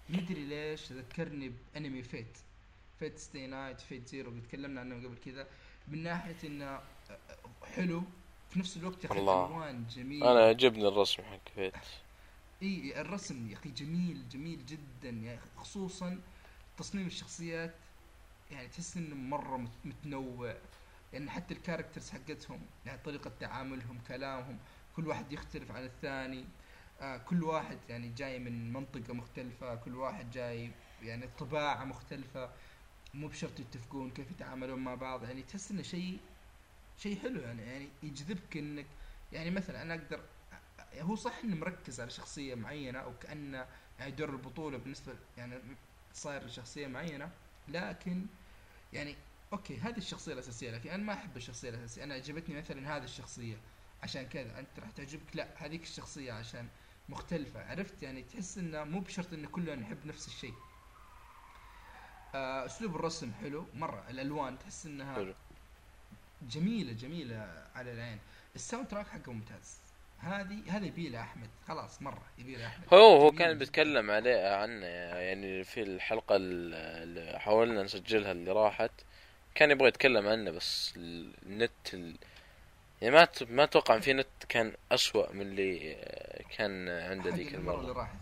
مدري 0.09 0.45
ليش؟ 0.45 0.91
ذكرني 0.91 1.51
بأنمي 1.74 2.03
فيت. 2.03 2.38
Fate/stay 2.99 3.47
night 3.47 3.82
Fate 3.82 4.07
Zero. 4.07 4.39
تكلمنا 4.39 4.82
عنه 4.82 4.95
قبل 4.95 5.18
كذا. 5.26 5.47
من 5.88 6.03
ناحية 6.03 6.47
إنه 6.47 6.65
آه، 6.65 6.82
حلو. 7.76 8.03
في 8.50 8.60
نفس 8.60 8.78
الوقت 8.78 9.04
يا 9.04 9.12
أخي 9.12 9.20
الوان 9.20 9.88
جميل. 9.88 10.24
أنا 10.24 10.39
عجبني 10.39 10.88
الرسم 10.88 11.24
حق 11.24 11.50
Fate. 11.55 11.74
إي 12.62 13.02
الرسم 13.02 13.50
يا 13.50 13.54
أخي 13.54 13.70
جميل 13.70 14.30
جميل 14.30 14.66
جدا 14.66 15.10
يعني 15.10 15.39
خصوصا 15.58 16.22
تصميم 16.78 17.08
الشخصيات. 17.08 17.76
يعني 18.52 18.68
تحس 18.68 18.98
إنه 18.98 19.16
مرة 19.16 19.68
متنوع. 19.86 20.56
يعني 21.14 21.30
حتى 21.30 21.54
ال 21.53 21.59
characters 21.59 22.09
حقتهم 22.10 22.62
يعني 22.86 23.00
طريقة 23.06 23.32
تعاملهم 23.39 24.00
كلامهم 24.08 24.58
كل 24.95 25.08
واحد 25.08 25.34
يختلف 25.34 25.72
عن 25.72 25.84
الثاني. 25.86 26.45
آه 27.02 27.18
كل 27.18 27.43
واحد 27.43 27.78
يعني 27.89 28.10
جاي 28.10 28.39
من 28.39 28.74
منطقة 28.74 29.14
مختلفة 29.14 29.76
كل 29.76 29.95
واحد 29.95 30.32
جاي 30.32 30.72
يعني 31.04 31.28
طباعة 31.39 31.86
مختلفة. 31.86 32.50
مو 33.14 33.28
بشرط 33.28 33.60
يتفقون 33.60 34.12
كيف 34.12 34.32
يتعاملون 34.32 34.80
مع 34.80 34.95
بعض. 34.95 35.24
يعني 35.24 35.43
تحس 35.43 35.72
إنه 35.72 35.82
شيء 35.82 36.20
شيء 36.98 37.20
حلو 37.20 37.41
يعني 37.41 37.62
يعني 37.62 37.89
يجذبك 38.04 38.58
إنك 38.58 38.86
يعني 39.34 39.52
مثلا 39.52 39.82
أنا 39.82 39.93
أقدر 39.93 40.22
هو 41.02 41.16
صح 41.16 41.38
إنه 41.43 41.56
مركز 41.56 42.02
على 42.02 42.10
شخصية 42.10 42.56
معينة 42.56 43.00
أو 43.00 43.14
كأنه 43.22 43.66
يعني 44.00 44.12
دور 44.12 44.30
البطولة 44.30 44.78
بالنسبة 44.78 45.16
يعني 45.38 45.60
صاير 46.14 46.45
لشخصية 46.45 46.88
معينة 46.88 47.30
لكن 47.68 48.26
يعني 48.93 49.16
أوكي 49.54 49.78
هذه 49.78 49.98
الشخصية 49.98 50.34
الأساسية 50.34 50.72
لكن 50.72 50.89
أنا 50.89 51.04
ما 51.04 51.14
أحب 51.14 51.38
الشخصية 51.38 51.70
الأساسية 51.70 52.04
أنا 52.04 52.14
عجبتني 52.14 52.58
مثلا 52.58 52.98
هذه 52.98 53.04
الشخصية 53.04 53.58
عشان 54.04 54.28
كذا 54.28 54.60
أنت 54.60 54.80
راح 54.80 54.91
تعجبك 54.91 55.36
لا 55.36 55.48
هذيك 55.58 55.84
الشخصية 55.84 56.34
عشان 56.34 56.68
مختلفة 57.10 57.66
عرفت 57.70 58.04
يعني 58.04 58.24
تحس 58.24 58.58
إنه 58.58 58.84
مو 58.84 59.00
بشرط 59.00 59.34
إن 59.34 59.45
كلنا 59.45 59.76
نحب 59.76 60.06
نفس 60.06 60.28
الشيء 60.28 60.54
آه 62.36 62.66
أسلوب 62.66 62.95
الرسم 62.95 63.34
حلو 63.34 63.66
مرة 63.74 64.10
الألوان 64.10 64.60
تحس 64.60 64.86
إنها 64.86 65.16
حلو. 65.16 65.34
جميلة 66.41 66.93
جميلة 66.93 67.65
على 67.75 67.93
العين. 67.93 68.19
ال 68.55 68.88
soundtrack 68.88 69.07
حقه 69.07 69.31
ممتاز. 69.31 69.77
هذه 70.19 70.61
هذا 70.67 70.85
يبي 70.85 71.09
له 71.09 71.21
أحمد. 71.21 71.49
خلاص 71.67 72.01
مرة 72.01 72.23
يبي 72.38 72.55
له 72.55 72.67
أحمد. 72.67 72.85
هو 72.93 73.21
هو 73.21 73.31
كان 73.31 73.57
بيتكلم 73.57 74.11
عليه 74.11 74.55
عنه 74.55 74.85
يعني 74.85 75.63
في 75.63 75.81
الحلقة 75.81 76.35
اللي 76.35 77.39
حاولنا 77.39 77.83
نسجلها 77.83 78.31
اللي 78.31 78.51
راحت. 78.51 78.91
كان 79.55 79.71
يبغى 79.71 79.88
يتكلم 79.88 80.27
عنه 80.27 80.51
بس 80.51 80.93
النت 80.97 81.93
ال... 81.93 82.15
يعني 83.01 83.15
ما 83.15 83.27
ما 83.49 83.63
أتوقع 83.63 83.95
إن 83.95 84.01
في 84.01 84.13
نت 84.13 84.27
كان 84.49 84.73
اسوء 84.91 85.33
من 85.33 85.41
اللي 85.41 85.95
كان 86.57 86.89
عنده 86.89 87.29
ذيك 87.29 87.55
المرة 87.55 87.79
اللي 87.79 87.91
راحت. 87.91 88.19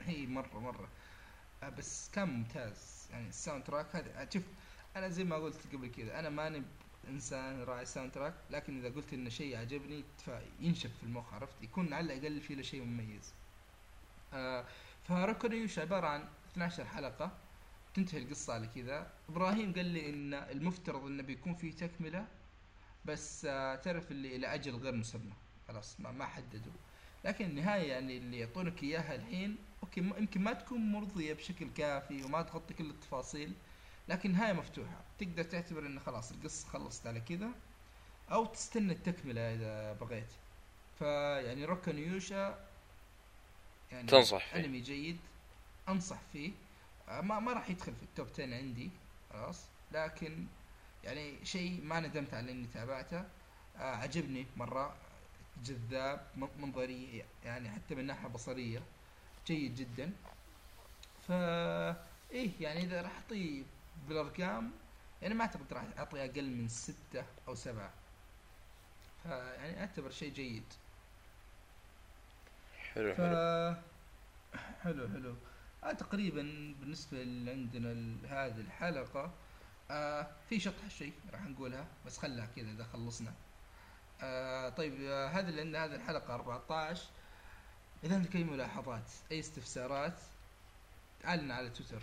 هي 0.00 0.26
مرة 0.26 0.58
مرة. 0.58 0.88
بس 1.78 2.10
كان 2.14 2.28
ممتاز. 2.28 3.08
يعني 3.10 3.28
ال 3.28 3.64
soundtrack 3.64 3.96
هذا 3.96 4.28
شوف 4.32 4.42
أنا 4.96 5.08
زي 5.08 5.24
ما 5.24 5.36
قلت 5.36 5.66
قبل 5.72 5.88
كذا 5.90 6.18
أنا 6.18 6.28
ماني 6.28 6.62
إنسان 7.08 7.62
راعي 7.62 7.84
soundtrack 7.86 8.34
لكن 8.50 8.78
إذا 8.78 8.94
قلت 8.94 9.12
إن 9.14 9.30
شيء 9.30 9.56
عجبني 9.56 10.04
ينشف 10.60 10.90
في 10.96 11.02
المخ 11.02 11.34
عرفت؟ 11.34 11.62
يكون 11.62 11.92
على 11.92 12.14
الأقل 12.14 12.40
فيه 12.40 12.54
له 12.54 12.62
شيء 12.62 12.82
مميز. 12.82 13.34
آه 14.32 14.64
فروكا 15.04 15.37
نيوشا 15.37 15.78
عبارة 15.78 16.06
عن 16.06 16.28
12 16.52 16.84
حلقة 16.84 17.30
تنتهي 17.94 18.18
القصة 18.22 18.52
على 18.54 18.66
كذا. 18.66 19.10
إبراهيم 19.28 19.72
قال 19.74 19.86
لي 19.86 20.10
إن 20.10 20.34
المفترض 20.34 21.04
إنه 21.04 21.22
بيكون 21.22 21.54
فيه 21.54 21.72
تكملة 21.76 22.26
بس 23.04 23.44
آه 23.44 23.74
تعرف 23.76 24.10
اللي 24.10 24.36
إلى 24.36 24.46
أجل 24.54 24.76
غير 24.76 24.94
مسمى. 24.94 25.32
خلاص 25.68 26.00
ما, 26.00 26.12
ما 26.12 26.24
حددوا. 26.26 26.72
لكن 27.24 27.44
النهاية 27.44 27.88
يعني 27.92 28.16
اللي 28.18 28.38
يعطونك 28.38 28.82
إياها 28.82 29.14
الحين 29.14 29.56
okay 29.82 30.00
يمكن 30.00 30.40
ما 30.40 30.52
تكون 30.52 30.92
مرضية 30.92 31.32
بشكل 31.34 31.70
كافي 31.70 32.22
وما 32.24 32.42
تغطي 32.42 32.74
كل 32.74 32.90
التفاصيل 32.90 33.52
لكن 34.08 34.32
نهايه 34.32 34.52
مفتوحة. 34.52 35.00
تقدر 35.18 35.42
تعتبر 35.42 35.86
انه 35.86 36.00
خلاص 36.00 36.32
القصة 36.32 36.68
خلصت 36.68 37.06
على 37.06 37.20
كذا 37.20 37.48
أو 38.32 38.44
تستنى 38.46 38.92
التكملة 38.92 39.54
إذا 39.54 39.92
بغيت. 39.92 40.32
فيعني 40.98 41.64
روكا 41.64 41.92
نيوشا 41.92 42.66
يعني 43.92 44.08
تنصح 44.08 44.46
فيه. 44.46 44.60
أنمي 44.64 44.80
جيد 44.80 45.18
أنصح 45.88 46.18
فيه. 46.32 46.52
ما 47.08 47.40
ما 47.40 47.52
راح 47.52 47.70
يدخل 47.70 47.94
في 47.94 48.02
ال 48.02 48.08
top 48.08 48.26
10 48.34 48.44
عندي 48.54 48.90
خلاص. 49.32 49.64
لكن 49.92 50.46
يعني 51.04 51.44
شيء 51.44 51.80
ما 51.84 52.00
ندمت 52.00 52.34
على 52.34 52.52
إني 52.52 52.66
تابعته. 52.66 53.24
آه 53.76 53.96
عجبني 53.96 54.46
مرة 54.56 54.96
جذاب 55.64 56.26
منظري 56.58 57.24
يعني 57.44 57.70
حتى 57.70 57.94
من 57.94 58.06
ناحية 58.06 58.28
بصرية 58.28 58.82
جيد 59.46 59.74
جدا. 59.74 60.12
ف 61.28 61.32
إيه 62.32 62.50
يعني 62.60 62.80
إذا 62.84 63.02
راح 63.02 63.14
أعطيه 63.14 63.62
بالأرقام 64.08 64.70
يعني 65.22 65.34
ما 65.34 65.40
أعتقد 65.44 65.72
راح 65.72 65.84
أعطي 65.98 66.24
أقل 66.24 66.50
من 66.50 66.68
ستة 66.68 67.24
أو 67.48 67.54
سبعة. 67.54 67.90
فيعني 69.22 69.80
أعتبر 69.80 70.10
شيء 70.10 70.32
جيد. 70.32 70.64
حلو 72.94 73.14
ف... 73.14 73.20
حلو. 74.82 75.08
حلو 75.08 75.34
آه 75.84 75.92
تقريبا 75.92 76.42
بالنسبة 76.80 77.18
عندنا 77.50 78.16
هذه 78.28 78.60
الحلقة 78.60 79.30
آه 79.90 80.26
في 80.48 80.60
شطح 80.60 80.88
شيء 80.88 81.12
راح 81.32 81.42
نقولها 81.42 81.86
بس 82.06 82.18
خلها 82.18 82.46
كذا 82.56 82.70
إذا 82.70 82.84
خلصنا. 82.84 83.32
آه 84.22 84.68
طيب 84.68 84.94
آه 85.00 85.28
هذا 85.28 85.48
اللي 85.48 85.60
عندنا 85.60 85.84
هذه 85.84 85.94
الحلقة 85.94 86.34
14 86.34 87.04
إذا 88.04 88.14
عندك 88.14 88.36
اي 88.36 88.44
ملاحظات 88.44 89.10
أي 89.32 89.40
استفسارات 89.40 90.18
تعالنا 91.22 91.54
على 91.54 91.70
تويتر. 91.70 92.02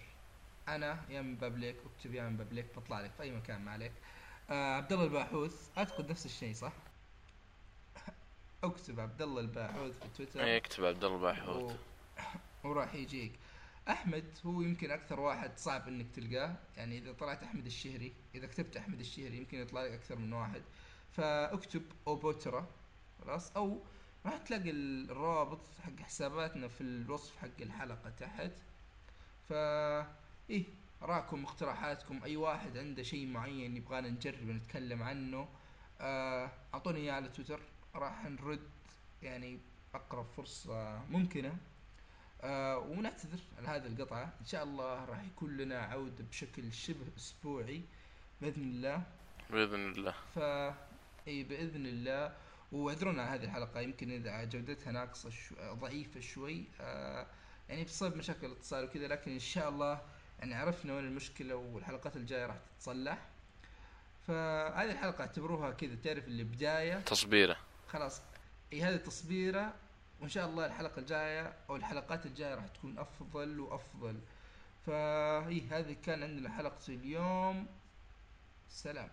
أنا 0.68 1.00
يا 1.10 1.22
من 1.22 1.36
بابليك 1.36 1.76
أكتب 1.86 2.14
يا 2.14 2.24
من 2.30 2.38
بابليك 2.38 2.66
بطلع 2.76 3.02
لك 3.02 3.12
في 3.12 3.24
أي 3.24 3.32
مكان 3.32 3.62
ما 3.62 3.72
عليك. 3.72 3.92
آه 4.50 4.76
عبد 4.76 4.94
الله 4.94 5.06
الباحوث. 5.06 5.70
اعتقد 5.78 6.10
نفس 6.10 6.26
الشيء 6.26 6.54
صح؟ 6.54 6.74
أكتب 8.64 9.00
عبد 9.00 9.22
الله 9.22 9.42
الباحوث 9.42 10.00
في 10.00 10.08
تويتر. 10.18 10.44
اي 10.44 10.58
أكتب 10.58 10.86
عبد 10.86 11.04
الله 11.04 11.16
الباحوث. 11.18 11.74
و... 11.74 11.76
وراح 12.68 12.94
يجيك. 12.96 13.32
أحمد 13.90 14.26
هو 14.46 14.62
يمكن 14.62 14.92
أكثر 14.92 15.20
واحد 15.20 15.52
صعب 15.58 15.88
إنك 15.88 16.06
تلقاه. 16.16 16.56
يعني 16.78 16.98
إذا 16.98 17.12
طلعت 17.14 17.44
أحمد 17.44 17.66
الشهري 17.66 18.14
إذا 18.36 18.48
كتبت 18.48 18.78
أحمد 18.78 19.00
الشهري 19.00 19.38
يمكن 19.38 19.58
يطلع 19.58 19.84
لك 19.84 19.92
أكثر 19.92 20.16
من 20.16 20.34
واحد. 20.34 20.62
فأكتب 21.12 21.82
أوبوترا 22.08 22.68
خلاص. 23.22 23.52
أو 23.52 23.80
راح 24.26 24.38
تلاقي 24.38 24.72
الرابط 24.72 25.62
حق 25.86 26.00
حساباتنا 26.00 26.68
في 26.68 26.82
الوصف 26.82 27.38
حق 27.38 27.62
الحلقة 27.62 28.10
تحت. 28.10 28.52
ف 29.50 29.54
إيه 30.50 30.64
راكم 31.02 31.44
اقتراحاتكم. 31.46 32.24
أي 32.24 32.38
واحد 32.38 32.78
عنده 32.78 33.04
شيء 33.04 33.28
معين 33.28 33.78
يبغانا 33.78 34.10
نجرب 34.10 34.50
نتكلم 34.50 35.04
عنه 35.04 35.48
آه، 36.02 36.52
أعطوني 36.74 37.00
إياه 37.00 37.14
على 37.14 37.30
تويتر. 37.30 37.60
راح 37.96 38.26
نرد 38.26 38.70
يعني 39.24 39.60
أقرب 39.94 40.26
فرصة 40.26 41.06
ممكنة. 41.06 41.58
آه 42.42 42.78
ونعتذر 42.78 43.40
على 43.58 43.68
هذه 43.68 43.88
القطعة. 43.88 44.34
إن 44.42 44.46
شاء 44.46 44.64
الله 44.64 45.06
راح 45.06 45.24
يكون 45.24 45.58
لنا 45.58 45.80
عودة 45.80 46.24
بشكل 46.24 46.74
شبه 46.74 47.06
أسبوعي 47.18 47.82
بإذن 48.42 48.62
الله. 48.62 49.04
بإذن 49.50 49.92
الله. 49.92 50.14
ف 50.36 50.40
إي 51.28 51.44
بإذن 51.44 51.86
الله. 51.86 52.36
واعذرونا 52.72 53.22
على 53.22 53.40
هذه 53.40 53.44
الحلقة. 53.44 53.80
يمكن 53.80 54.12
إذا 54.12 54.44
جودتها 54.44 54.92
ناقصة 54.92 55.30
شو... 55.30 55.56
ضعيفة 55.74 56.20
شوي. 56.20 56.64
آه 56.82 57.28
يعني 57.70 57.84
بسبب 57.84 58.18
مشاكل 58.18 58.48
الاتصال 58.48 58.84
وكذا 58.84 59.08
لكن 59.08 59.32
إن 59.32 59.40
شاء 59.40 59.70
الله 59.70 60.02
يعني 60.40 60.56
عرفنا 60.56 60.94
وين 60.94 61.06
المشكلة 61.06 61.56
والحلقات 61.56 62.16
الجاية 62.16 62.46
راح 62.46 62.56
تتصلح. 62.80 63.18
فهذه 64.28 64.92
الحلقة 64.92 65.22
اعتبروها 65.22 65.72
كذا 65.72 65.96
تعرف 65.96 66.28
اللي 66.28 66.44
بداية؟ 66.44 67.00
تصبيرة. 67.00 67.58
خلاص. 67.88 68.22
إي 68.74 68.82
هذه 68.84 68.96
تصبيرة 68.96 69.74
وإن 70.22 70.30
شاء 70.30 70.50
الله 70.50 70.66
الحلقة 70.66 71.00
الجاية 71.00 71.54
أو 71.70 71.76
الحلقات 71.76 72.26
الجاية 72.26 72.56
راح 72.56 72.68
تكون 72.68 73.00
أفضل 73.00 73.60
وأفضل. 73.60 74.20
فهي 74.86 75.62
هذه 75.72 75.96
كان 76.06 76.24
عندنا 76.24 76.50
حلقة 76.50 76.82
اليوم. 76.90 77.68
سلام. 78.70 79.10